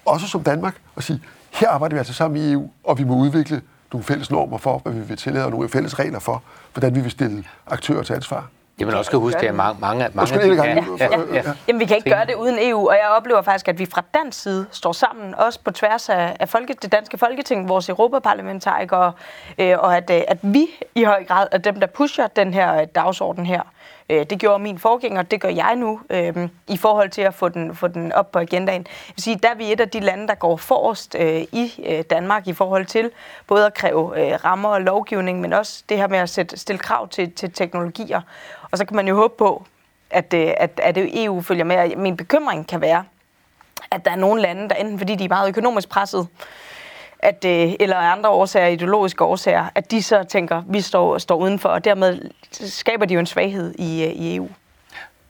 også 0.06 0.28
som 0.28 0.44
Danmark, 0.44 0.76
at 0.98 1.04
sige, 1.04 1.22
her 1.52 1.70
arbejder 1.70 1.96
vi 1.96 1.98
altså 1.98 2.14
sammen 2.14 2.42
i 2.42 2.52
EU, 2.52 2.70
og 2.84 2.98
vi 2.98 3.04
må 3.04 3.16
udvikle 3.16 3.62
nogle 3.94 4.04
fælles 4.04 4.32
normer 4.32 4.58
for, 4.58 4.78
hvad 4.78 4.94
vi 4.94 5.00
vil 5.00 5.18
tillade, 5.18 5.46
og 5.46 5.52
nogle 5.52 5.70
fælles 5.70 6.00
regler 6.00 6.20
for, 6.20 6.44
hvordan 6.74 6.96
vi 6.96 7.00
vil 7.00 7.12
stille 7.12 7.44
aktører 7.68 8.04
til 8.04 8.14
ansvar. 8.14 8.50
Det 8.80 8.88
man 8.88 8.96
også 8.96 9.10
skal 9.10 9.20
huske, 9.20 9.40
det 9.40 9.48
er 9.48 9.52
mange, 9.52 9.82
mange, 9.82 10.10
mange 10.14 10.34
af 10.34 10.50
de, 10.50 10.64
ja, 10.64 10.74
ja, 10.74 11.20
ja, 11.20 11.34
ja. 11.34 11.44
Jamen, 11.68 11.80
vi 11.80 11.86
kan 11.86 11.98
ikke 11.98 12.10
gøre 12.10 12.26
det 12.26 12.36
uden 12.36 12.58
EU, 12.62 12.90
og 12.90 12.96
jeg 12.96 13.10
oplever 13.18 13.42
faktisk, 13.42 13.68
at 13.68 13.80
vi 13.80 13.86
fra 13.86 14.04
dansk 14.14 14.42
side 14.42 14.66
står 14.72 14.92
sammen, 14.92 15.36
også 15.36 15.60
på 15.66 15.72
tværs 15.72 16.10
af, 16.10 16.38
af 16.40 16.50
folke, 16.50 16.76
det 16.82 16.92
danske 16.92 17.18
folketing, 17.18 17.70
vores 17.70 17.90
europaparlamentarikere, 17.90 19.14
øh, 19.58 19.76
og 19.80 19.98
at, 19.98 20.10
øh, 20.10 20.22
at 20.28 20.38
vi 20.42 20.68
i 20.96 21.04
høj 21.04 21.24
grad 21.24 21.48
er 21.52 21.58
dem, 21.58 21.80
der 21.80 21.88
pusher 21.88 22.28
den 22.28 22.54
her 22.54 22.82
øh, 22.82 22.88
dagsorden 22.96 23.46
her. 23.46 23.62
Øh, 24.10 24.26
det 24.30 24.40
gjorde 24.40 24.64
min 24.64 24.80
forgænger, 24.80 25.22
det 25.22 25.42
gør 25.42 25.50
jeg 25.50 25.76
nu, 25.76 26.00
øh, 26.10 26.50
i 26.68 26.78
forhold 26.78 27.10
til 27.10 27.22
at 27.22 27.34
få 27.34 27.50
den, 27.50 27.76
få 27.76 27.88
den 27.88 28.12
op 28.12 28.32
på 28.32 28.40
agendaen. 28.40 28.82
Jeg 29.08 29.14
vil 29.16 29.24
sige, 29.24 29.40
der 29.44 29.50
er 29.50 29.56
vi 29.56 29.72
et 29.72 29.80
af 29.80 29.90
de 29.90 30.00
lande, 30.00 30.28
der 30.28 30.36
går 30.36 30.58
forrest 30.58 31.16
øh, 31.20 31.42
i 31.42 31.86
øh, 31.86 32.04
Danmark 32.10 32.48
i 32.48 32.54
forhold 32.54 32.86
til 32.86 33.12
både 33.48 33.66
at 33.66 33.74
kræve 33.74 34.28
øh, 34.28 34.46
rammer 34.46 34.70
og 34.70 34.82
lovgivning, 34.82 35.42
men 35.42 35.54
også 35.54 35.84
det 35.90 35.98
her 35.98 36.08
med 36.08 36.20
at 36.20 36.30
sætte, 36.30 36.58
stille 36.58 36.80
krav 36.80 37.10
til, 37.10 37.32
til 37.32 37.52
teknologier. 37.52 38.22
Og 38.72 38.78
så 38.78 38.86
kan 38.86 38.96
man 38.96 39.08
jo 39.08 39.16
håbe 39.16 39.34
på, 39.38 39.66
at, 40.10 40.34
øh, 40.34 40.54
at, 40.58 40.80
at 40.84 40.98
EU 40.98 41.42
følger 41.42 41.64
med. 41.64 41.96
Min 41.96 42.18
bekymring 42.18 42.68
kan 42.68 42.82
være, 42.82 43.04
at 43.92 44.06
der 44.06 44.12
er 44.12 44.16
nogle 44.16 44.42
lande, 44.42 44.70
der 44.70 44.76
enten 44.76 44.98
fordi 44.98 45.16
de 45.16 45.24
er 45.24 45.30
meget 45.30 45.50
økonomisk 45.50 45.90
presset, 45.90 46.28
at, 47.26 47.46
øh, 47.46 47.74
eller 47.80 47.96
andre 47.96 48.30
årsager, 48.30 48.68
ideologiske 48.68 49.24
årsager, 49.24 49.66
at 49.76 49.92
de 49.92 50.04
så 50.04 50.24
tænker, 50.24 50.58
at 50.58 50.64
vi 50.70 50.82
står, 50.82 51.18
står 51.18 51.36
udenfor, 51.36 51.70
og 51.70 51.86
dermed 51.86 52.20
skaber 52.52 53.06
de 53.06 53.14
jo 53.14 53.20
en 53.20 53.26
svaghed 53.26 53.76
i, 53.80 54.04
øh, 54.04 54.12
i 54.12 54.36
EU. 54.36 54.48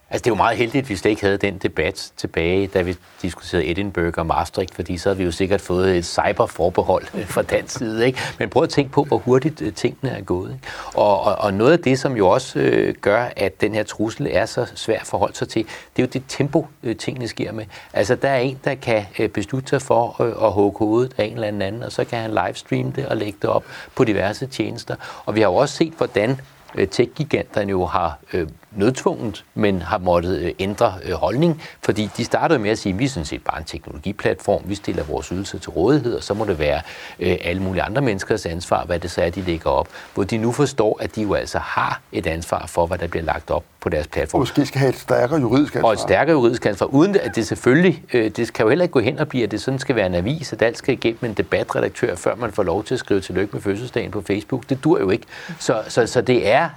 Altså, 0.10 0.24
det 0.24 0.30
er 0.30 0.32
jo 0.32 0.36
meget 0.36 0.58
heldigt, 0.58 0.84
at 0.84 0.89
vi 0.89 0.95
slet 0.95 1.10
ikke 1.10 1.22
havde 1.22 1.38
den 1.38 1.58
debat 1.58 2.12
tilbage, 2.18 2.68
da 2.68 2.82
vi 2.82 2.95
diskuterede 3.22 3.68
Edinburgh 3.72 4.14
og 4.18 4.26
Maastricht, 4.26 4.76
fordi 4.76 4.97
så 4.97 5.10
havde 5.10 5.18
vi 5.18 5.24
jo 5.24 5.32
sikkert 5.32 5.62
fået 5.62 5.97
et 5.97 6.06
cyberforbehold 6.06 7.06
fra 7.34 7.41
dansk 7.41 7.78
side. 7.78 8.06
Ikke? 8.06 8.20
Men 8.39 8.49
prøv 8.49 8.64
at 8.64 8.70
tænke 8.70 8.91
på, 8.91 9.03
hvor 9.03 9.18
hurtigt 9.18 9.62
øh, 9.62 9.74
tingene 9.74 10.12
er 10.12 10.22
gået. 10.22 10.49
Ikke? 10.51 10.68
Og, 10.93 11.22
og, 11.22 11.36
og 11.36 11.53
noget 11.53 11.72
af 11.72 11.80
det, 11.80 11.99
som 11.99 12.18
jo 12.18 12.30
også 12.30 12.60
øh, 12.60 12.95
gør, 13.01 13.30
at 13.36 13.62
den 13.62 13.74
her 13.74 13.84
trussel 13.84 14.28
er 14.32 14.45
så 14.45 14.66
svær 14.76 14.99
at 14.99 15.08
forholde 15.08 15.38
sig 15.38 15.49
til, 15.49 15.64
det 15.64 16.03
er 16.03 16.08
jo 16.08 16.10
det 16.14 16.24
tempo, 16.28 16.68
øh, 16.84 16.95
tingene 16.95 17.28
sker 17.28 17.51
med. 17.51 17.66
Altså, 17.93 18.16
der 18.16 18.30
er 18.30 18.39
en, 18.39 18.60
der 18.64 18.76
kan 18.76 19.06
øh, 19.20 19.30
beslutte 19.30 19.70
sig 19.70 19.82
for 19.82 20.22
øh, 20.22 20.47
at 20.47 20.51
hugge 20.51 20.80
hovedet 20.80 21.14
af 21.18 21.26
en 21.26 21.34
eller 21.34 21.47
anden, 21.47 21.84
og 21.84 21.91
så 21.91 22.03
kan 22.03 22.20
han 22.20 22.32
livestreame 22.32 22.93
det 22.95 23.06
og 23.06 23.18
lægge 23.18 23.38
det 23.41 23.49
op 23.49 23.66
på 23.95 24.03
diverse 24.03 24.47
tjenester. 24.47 24.95
Og 25.26 25.36
vi 25.36 25.41
har 25.41 25.47
jo 25.47 25.56
også 25.56 25.76
set, 25.76 25.93
hvordan 25.97 26.39
Øh, 26.76 26.88
tech-giganterne 26.88 27.71
jo 27.71 27.86
har 27.86 28.17
øh, 28.34 28.47
nødtvunget, 28.71 29.45
men 29.55 29.82
har 29.82 29.97
måttet 29.97 30.39
øh, 30.39 30.53
ændre 30.59 30.93
øh, 31.03 31.13
holdning, 31.13 31.61
fordi 31.84 32.09
de 32.17 32.26
startede 32.26 32.59
med 32.59 32.69
at 32.69 32.78
sige, 32.78 32.93
at 32.93 32.99
vi 32.99 33.05
er 33.05 33.09
sådan 33.09 33.26
set 33.26 33.43
bare 33.43 33.57
en 33.57 33.65
teknologiplatform, 33.65 34.61
vi 34.65 34.76
stiller 34.76 35.03
vores 35.03 35.28
ydelser 35.28 35.59
til 35.59 35.69
rådighed, 35.69 36.15
og 36.15 36.23
så 36.23 36.34
må 36.34 36.45
det 36.45 36.59
være 36.59 36.82
øh, 37.19 37.38
alle 37.41 37.61
mulige 37.61 37.84
andre 37.84 38.01
menneskers 38.01 38.45
ansvar, 38.45 38.86
hvad 38.86 38.99
det 38.99 39.11
så 39.11 39.21
er, 39.21 39.30
de 39.30 39.41
lægger 39.41 39.69
op. 39.69 39.88
Hvor 40.13 40.23
de 40.23 40.38
nu 40.38 40.51
forstår, 40.51 40.97
at 41.01 41.15
de 41.15 41.21
jo 41.21 41.34
altså 41.34 41.59
har 41.59 42.01
et 42.11 42.28
ansvar 42.28 42.65
for, 42.67 42.86
hvad 42.86 42.97
der 42.97 43.07
bliver 43.07 43.23
lagt 43.26 43.51
op 43.51 43.63
på 43.86 43.90
deres 43.90 44.08
platform. 44.08 44.42
Måske 44.42 44.66
skal 44.66 44.80
have 44.80 44.90
et 44.90 44.96
stærkere 44.96 45.40
juridisk 45.40 45.76
ansvar. 45.76 45.88
Og 45.88 45.94
et 45.94 46.00
stærkere 46.00 46.34
juridisk 46.34 46.66
ansvar, 46.66 46.88
uden 46.88 47.16
at 47.16 47.36
det 47.36 47.48
selvfølgelig, 47.48 48.04
det 48.12 48.54
kan 48.54 48.64
jo 48.64 48.70
heller 48.70 48.84
ikke 48.84 48.94
gå 48.94 49.00
hen 49.00 49.20
og 49.20 49.28
blive, 49.28 49.44
at 49.44 49.52
det 49.52 49.62
sådan 49.62 49.80
skal 49.80 49.96
være 49.96 50.06
en 50.06 50.16
avis, 50.16 50.54
at 50.54 50.62
alt 50.62 50.78
skal 50.78 50.94
igennem 50.94 51.20
en 51.22 51.34
debatredaktør, 51.34 52.16
før 52.16 52.36
man 52.36 52.52
får 52.52 52.64
lov 52.64 52.84
til 52.84 52.94
at 52.94 53.00
skrive 53.00 53.22
tillykke 53.22 53.54
med 53.54 53.62
fødselsdagen 53.62 54.12
på 54.12 54.22
Facebook. 54.22 54.70
Det 54.70 54.84
dur 54.84 55.00
jo 55.00 55.10
ikke. 55.10 55.26
Så, 55.60 55.84
så, 55.88 56.08
så 56.08 56.22
det, 56.22 56.52
er, 56.52 56.70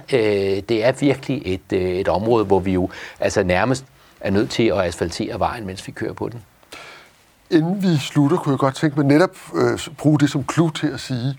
det 0.69 0.85
er 0.85 0.91
virkelig 0.91 1.41
et, 1.45 1.73
et 1.99 2.07
område, 2.07 2.45
hvor 2.45 2.59
vi 2.59 2.73
jo 2.73 2.89
altså 3.19 3.43
nærmest 3.43 3.85
er 4.21 4.31
nødt 4.31 4.49
til 4.49 4.63
at 4.63 4.77
asfaltere 4.77 5.39
vejen, 5.39 5.65
mens 5.65 5.87
vi 5.87 5.91
kører 5.91 6.13
på 6.13 6.29
den. 6.29 6.41
Inden 7.51 7.83
vi 7.83 7.97
slutter, 7.97 8.37
kunne 8.37 8.53
jeg 8.53 8.59
godt 8.59 8.75
tænke 8.75 8.95
mig 8.95 9.05
netop 9.05 9.35
øh, 9.55 9.79
bruge 9.97 10.19
det 10.19 10.29
som 10.29 10.43
klub 10.43 10.75
til 10.75 10.87
at 10.87 10.99
sige, 10.99 11.37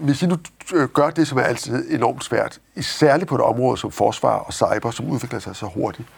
hvis 0.00 0.22
I 0.22 0.26
nu 0.26 0.36
øh, 0.74 0.88
gør 0.88 1.10
det, 1.10 1.28
som 1.28 1.38
er 1.38 1.42
altid 1.42 1.90
enormt 1.90 2.24
svært, 2.24 2.58
særligt 2.80 3.28
på 3.28 3.34
et 3.34 3.40
område 3.40 3.76
som 3.76 3.90
forsvar 3.90 4.36
og 4.36 4.52
cyber, 4.52 4.90
som 4.90 5.10
udvikler 5.10 5.38
sig 5.38 5.56
så 5.56 5.66
hurtigt, 5.66 6.08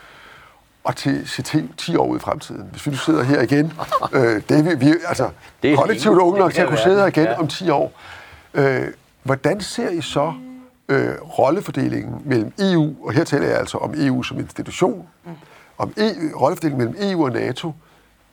og 0.84 0.96
til 0.96 1.28
CT 1.28 1.56
10 1.76 1.96
år 1.96 2.06
ud 2.06 2.16
i 2.16 2.20
fremtiden. 2.20 2.68
Hvis 2.70 2.86
vi 2.86 2.90
nu 2.90 2.96
sidder 2.96 3.22
her 3.22 3.42
igen, 3.42 3.72
øh, 4.12 4.42
det 4.48 4.58
er 4.58 4.62
vi, 4.62 4.74
vi 4.74 4.94
altså 5.06 5.30
det 5.62 5.72
er 5.72 5.76
kollektivt 5.76 6.18
unge 6.18 6.38
nok 6.38 6.52
til 6.52 6.62
at 6.62 6.68
kunne 6.68 6.78
sidde 6.78 7.00
her 7.00 7.06
igen 7.06 7.24
ja. 7.24 7.38
om 7.38 7.48
10 7.48 7.70
år. 7.70 7.92
Øh, 8.54 8.88
hvordan 9.22 9.60
ser 9.60 9.88
I 9.90 10.00
så 10.00 10.32
øh, 10.88 11.14
rollefordelingen 11.38 12.22
mellem 12.24 12.52
EU, 12.58 13.06
og 13.06 13.12
her 13.12 13.24
taler 13.24 13.46
jeg 13.46 13.58
altså 13.58 13.78
om 13.78 13.94
EU 13.96 14.22
som 14.22 14.38
institution, 14.38 15.06
mm. 15.24 15.32
om 15.78 15.92
e, 15.96 16.36
rollefordelingen 16.40 16.78
mellem 16.78 17.10
EU 17.12 17.24
og 17.24 17.32
NATO 17.32 17.72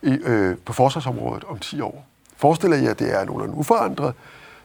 i, 0.02 0.10
øh, 0.10 0.56
på 0.64 0.72
forsvarsområdet 0.72 1.44
om 1.44 1.58
10 1.58 1.80
år. 1.80 2.04
Forestiller 2.36 2.76
I 2.76 2.82
jer, 2.82 2.90
at 2.90 2.98
det 2.98 3.14
er 3.20 3.24
nogenlunde 3.24 3.54
uforandret, 3.54 4.14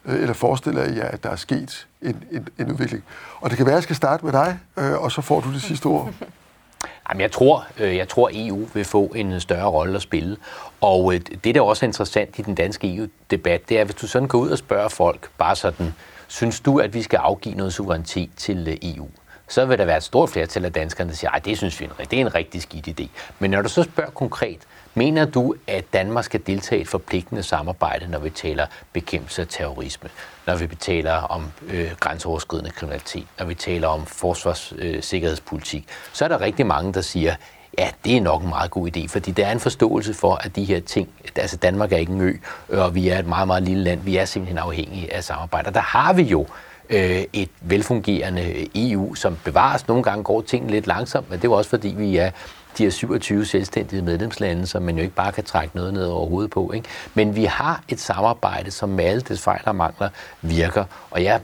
Øh, 0.06 0.22
eller 0.22 0.34
forestiller 0.34 0.94
jer, 0.94 1.06
at 1.06 1.24
der 1.24 1.30
er 1.30 1.36
sket 1.36 1.88
en, 2.02 2.24
en, 2.32 2.48
en 2.60 2.72
udvikling? 2.72 3.04
Og 3.42 3.50
det 3.50 3.58
kan 3.58 3.66
være, 3.66 3.74
at 3.74 3.78
jeg 3.78 3.84
skal 3.84 3.96
starte 3.96 4.26
med 4.26 4.34
dig, 4.34 4.60
øh, 4.78 4.94
og 4.94 5.12
så 5.12 5.22
får 5.22 5.42
du 5.42 5.54
det 5.54 5.62
sidste 5.62 5.86
ord. 5.86 6.14
Jamen, 7.10 7.22
jeg 7.22 7.32
tror, 7.32 7.66
øh, 7.80 7.96
jeg 7.98 8.08
tror, 8.08 8.30
EU 8.34 8.68
vil 8.74 8.86
få 8.86 9.06
en 9.16 9.34
øh, 9.34 9.42
større 9.42 9.68
rolle 9.68 9.96
at 9.96 10.02
spille. 10.02 10.38
Og 10.82 11.14
øh, 11.14 11.22
det, 11.44 11.56
der 11.56 11.62
også 11.62 11.86
er 11.86 11.88
interessant 11.88 12.40
i 12.40 12.42
den 12.42 12.56
danske 12.56 12.96
EU-debat, 12.96 13.70
det 13.70 13.80
er, 13.80 13.84
hvis 13.84 13.96
du 13.96 14.08
sådan 14.08 14.28
går 14.28 14.40
ud 14.40 14.50
og 14.50 14.58
spørger 14.58 14.90
folk, 14.90 15.30
bare 15.38 15.56
sådan, 15.56 15.94
Synes 16.28 16.60
du, 16.60 16.80
at 16.80 16.94
vi 16.94 17.02
skal 17.02 17.18
afgive 17.18 17.56
noget 17.56 17.74
suverænitet 17.74 18.30
til 18.38 18.68
øh, 18.68 18.96
EU? 18.96 19.08
så 19.48 19.66
vil 19.66 19.78
der 19.78 19.86
være 19.86 19.98
et 19.98 20.04
stort 20.04 20.30
flertal 20.30 20.66
af 20.66 20.74
danskerne, 20.74 21.10
der 21.10 21.16
siger, 21.16 21.32
at 21.32 21.46
det 21.46 21.58
synes 21.58 21.80
vi 21.80 21.86
er 21.86 21.90
en, 21.90 22.06
det 22.12 22.18
er 22.18 22.22
en 22.22 22.36
rigtig 22.36 22.62
skidt 22.62 22.88
idé. 22.88 23.08
Men 23.40 23.52
når 23.52 23.62
du 23.62 23.70
så 23.70 23.84
spørger 23.84 24.10
konkret, 24.10 24.60
mener 24.96 25.26
du, 25.26 25.56
at 25.68 25.94
Danmark 25.94 26.24
skal 26.24 26.42
deltage 26.48 26.80
i 26.80 26.82
et 26.82 26.88
forpligtende 26.88 27.44
samarbejde, 27.44 28.08
når 28.12 28.20
vi 28.20 28.30
taler 28.30 28.66
bekæmpelse 28.94 29.42
af 29.42 29.48
terrorisme, 29.50 30.10
når 30.48 30.56
vi 30.56 30.76
taler 30.76 31.14
om 31.14 31.52
øh, 31.68 31.92
grænseoverskridende 32.00 32.72
kriminalitet, 32.72 33.28
når 33.40 33.46
vi 33.46 33.56
taler 33.56 33.88
om 33.88 34.06
forsvarssikkerhedspolitik, 34.06 35.84
øh, 35.88 35.94
så 36.14 36.26
er 36.26 36.30
der 36.30 36.42
rigtig 36.42 36.66
mange, 36.66 36.94
der 36.94 37.02
siger, 37.02 37.36
Ja, 37.78 37.90
det 38.06 38.18
er 38.18 38.22
nok 38.22 38.44
en 38.44 38.50
meget 38.50 38.72
god 38.72 38.98
idé, 38.98 39.08
fordi 39.08 39.32
der 39.32 39.46
er 39.46 39.52
en 39.52 39.60
forståelse 39.60 40.14
for, 40.14 40.36
at 40.36 40.56
de 40.56 40.64
her 40.64 40.80
ting, 40.80 41.10
altså 41.36 41.58
Danmark 41.58 41.92
er 41.92 41.98
ikke 41.98 42.12
en 42.12 42.22
ø, 42.22 42.34
og 42.70 42.96
vi 42.96 43.10
er 43.10 43.20
et 43.20 43.28
meget, 43.28 43.48
meget 43.48 43.64
lille 43.64 43.84
land, 43.84 44.02
vi 44.02 44.18
er 44.18 44.26
simpelthen 44.26 44.58
afhængige 44.58 45.14
af 45.14 45.24
samarbejde. 45.24 45.68
Og 45.68 45.74
der 45.74 45.82
har 45.82 46.14
vi 46.14 46.22
jo 46.22 46.48
øh, 46.90 47.24
et 47.34 47.50
velfungerende 47.62 48.68
EU, 48.76 49.16
som 49.16 49.38
bevares. 49.44 49.88
Nogle 49.88 50.04
gange 50.04 50.24
går 50.24 50.42
tingene 50.42 50.72
lidt 50.72 50.88
langsomt, 50.88 51.30
men 51.30 51.40
det 51.40 51.46
er 51.46 51.50
jo 51.50 51.54
også 51.54 51.70
fordi, 51.70 51.88
vi 51.98 52.18
er 52.18 52.32
de 52.78 52.84
her 52.84 52.90
27 52.90 53.46
selvstændige 53.46 54.02
medlemslande, 54.02 54.68
som 54.68 54.84
man 54.84 54.96
jo 54.96 55.02
ikke 55.02 55.16
bare 55.16 55.32
kan 55.32 55.44
trække 55.44 55.76
noget 55.76 55.94
ned 55.94 56.06
over 56.06 56.30
hovedet 56.30 56.52
på. 56.52 56.72
Ikke? 56.72 56.88
Men 57.14 57.36
vi 57.36 57.44
har 57.44 57.84
et 57.90 58.00
samarbejde, 58.00 58.72
som 58.72 58.90
med 58.90 59.06
alle 59.06 59.22
dets 59.22 59.42
fejl 59.42 59.62
og 59.66 59.76
mangler 59.76 60.10
virker, 60.42 60.84
og 61.12 61.24
jeg 61.24 61.42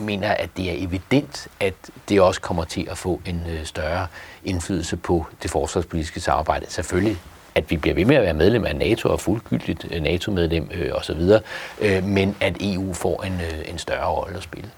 mener, 0.00 0.30
at 0.30 0.50
det 0.56 0.70
er 0.70 0.86
evident, 0.86 1.48
at 1.60 1.74
det 2.08 2.20
også 2.20 2.40
kommer 2.40 2.64
til 2.64 2.88
at 2.90 2.98
få 2.98 3.20
en 3.26 3.42
øh, 3.50 3.64
større 3.64 4.06
indflydelse 4.44 4.96
på 4.96 5.26
det 5.42 5.50
forsvarspolitiske 5.50 6.20
samarbejde. 6.20 6.66
Selvfølgelig 6.68 7.18
at 7.58 7.70
vi 7.70 7.76
bliver 7.76 7.94
ved 7.94 8.04
med 8.04 8.16
at 8.16 8.22
være 8.22 8.34
medlem 8.34 8.64
af 8.64 8.76
NATO 8.76 9.08
og 9.08 9.20
fuldgyldigt 9.20 9.86
øh, 9.90 10.02
NATO-medlem 10.02 10.70
øh, 10.74 10.90
osv., 10.94 11.20
øh, 11.80 12.04
men 12.04 12.36
at 12.40 12.56
EU 12.60 12.92
får 12.92 13.22
en, 13.22 13.32
øh, 13.32 13.70
en 13.70 13.78
større 13.78 14.06
rolle 14.06 14.36
at 14.36 14.42
spille. 14.42 14.70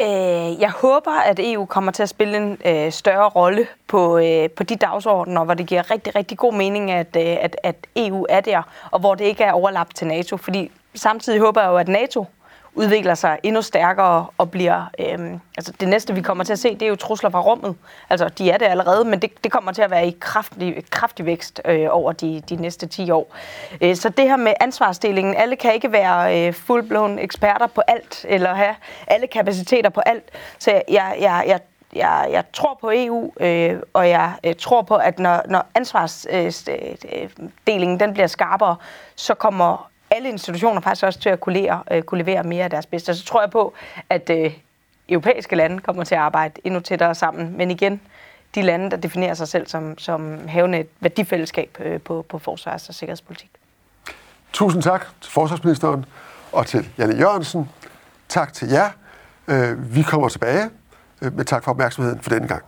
Øh, 0.00 0.60
jeg 0.60 0.70
håber, 0.70 1.10
at 1.10 1.40
EU 1.42 1.64
kommer 1.64 1.92
til 1.92 2.02
at 2.02 2.08
spille 2.08 2.36
en 2.36 2.58
øh, 2.64 2.92
større 2.92 3.28
rolle 3.28 3.66
på, 3.88 4.18
øh, 4.18 4.50
på 4.50 4.62
de 4.62 4.76
dagsordener, 4.76 5.44
hvor 5.44 5.54
det 5.54 5.66
giver 5.66 5.90
rigtig, 5.90 6.14
rigtig 6.14 6.38
god 6.38 6.54
mening, 6.54 6.90
at, 6.90 7.16
øh, 7.16 7.36
at, 7.40 7.56
at 7.62 7.76
EU 7.96 8.26
er 8.28 8.40
der, 8.40 8.62
og 8.90 9.00
hvor 9.00 9.14
det 9.14 9.24
ikke 9.24 9.44
er 9.44 9.52
overlap 9.52 9.94
til 9.94 10.06
NATO. 10.06 10.36
Fordi 10.36 10.70
samtidig 10.94 11.40
håber 11.40 11.60
jeg 11.60 11.70
jo, 11.70 11.76
at 11.76 11.88
NATO 11.88 12.24
udvikler 12.74 13.14
sig 13.14 13.38
endnu 13.42 13.62
stærkere 13.62 14.26
og 14.38 14.50
bliver... 14.50 14.90
Øhm, 14.98 15.40
altså 15.56 15.72
det 15.80 15.88
næste, 15.88 16.14
vi 16.14 16.22
kommer 16.22 16.44
til 16.44 16.52
at 16.52 16.58
se, 16.58 16.74
det 16.74 16.82
er 16.82 16.86
jo 16.86 16.96
trusler 16.96 17.30
fra 17.30 17.40
rummet. 17.40 17.76
Altså, 18.10 18.28
de 18.28 18.50
er 18.50 18.58
det 18.58 18.66
allerede, 18.66 19.04
men 19.04 19.22
det, 19.22 19.44
det 19.44 19.52
kommer 19.52 19.72
til 19.72 19.82
at 19.82 19.90
være 19.90 20.06
i 20.06 20.16
kraftig, 20.20 20.84
kraftig 20.90 21.26
vækst 21.26 21.60
øh, 21.64 21.86
over 21.90 22.12
de, 22.12 22.42
de 22.48 22.56
næste 22.56 22.86
10 22.86 23.10
år. 23.10 23.36
Øh, 23.80 23.96
så 23.96 24.08
det 24.08 24.28
her 24.28 24.36
med 24.36 24.52
ansvarsdelingen, 24.60 25.34
alle 25.34 25.56
kan 25.56 25.74
ikke 25.74 25.92
være 25.92 26.46
øh, 26.48 26.54
fuldblåen 26.54 27.18
eksperter 27.18 27.66
på 27.66 27.82
alt, 27.88 28.26
eller 28.28 28.54
have 28.54 28.74
alle 29.06 29.26
kapaciteter 29.26 29.90
på 29.90 30.00
alt. 30.00 30.24
Så 30.58 30.70
jeg, 30.88 31.16
jeg, 31.20 31.44
jeg 31.46 31.60
jeg, 31.94 32.28
jeg 32.32 32.44
tror 32.52 32.78
på 32.80 32.90
EU, 32.94 33.32
øh, 33.40 33.80
og 33.92 34.08
jeg 34.08 34.32
øh, 34.44 34.54
tror 34.58 34.82
på, 34.82 34.96
at 34.96 35.18
når, 35.18 35.42
når 35.48 35.66
ansvarsdelingen 35.74 36.92
øh, 37.66 37.92
øh, 37.92 37.94
øh 37.94 38.00
den 38.00 38.12
bliver 38.12 38.26
skarpere, 38.26 38.76
så 39.16 39.34
kommer 39.34 39.91
alle 40.16 40.28
institutioner 40.28 40.80
faktisk 40.80 41.04
også 41.04 41.20
til 41.20 41.28
at 41.28 41.40
kunne 41.40 41.54
levere, 41.54 41.82
øh, 41.90 42.02
kunne 42.02 42.18
levere 42.18 42.42
mere 42.42 42.64
af 42.64 42.70
deres 42.70 42.86
bedste. 42.86 43.14
Så 43.14 43.24
tror 43.24 43.40
jeg 43.40 43.50
på, 43.50 43.74
at 44.10 44.30
øh, 44.30 44.52
europæiske 45.08 45.56
lande 45.56 45.78
kommer 45.78 46.04
til 46.04 46.14
at 46.14 46.20
arbejde 46.20 46.60
endnu 46.64 46.80
tættere 46.80 47.14
sammen. 47.14 47.56
Men 47.56 47.70
igen, 47.70 48.00
de 48.54 48.62
lande, 48.62 48.90
der 48.90 48.96
definerer 48.96 49.34
sig 49.34 49.48
selv 49.48 49.66
som, 49.66 49.98
som 49.98 50.48
havende 50.48 50.78
et 50.78 50.88
værdifællesskab 51.00 51.76
øh, 51.80 52.00
på, 52.00 52.24
på 52.28 52.38
forsvars- 52.38 52.88
og 52.88 52.94
sikkerhedspolitik. 52.94 53.50
Tusind 54.52 54.82
tak 54.82 55.06
til 55.20 55.32
forsvarsministeren 55.32 56.04
og 56.52 56.66
til 56.66 56.88
Janne 56.98 57.16
Jørgensen. 57.16 57.68
Tak 58.28 58.52
til 58.52 58.68
jer. 58.68 58.90
Øh, 59.48 59.94
vi 59.94 60.02
kommer 60.02 60.28
tilbage, 60.28 60.70
øh, 61.22 61.36
men 61.36 61.46
tak 61.46 61.64
for 61.64 61.70
opmærksomheden 61.70 62.20
for 62.20 62.30
denne 62.30 62.48
gang. 62.48 62.62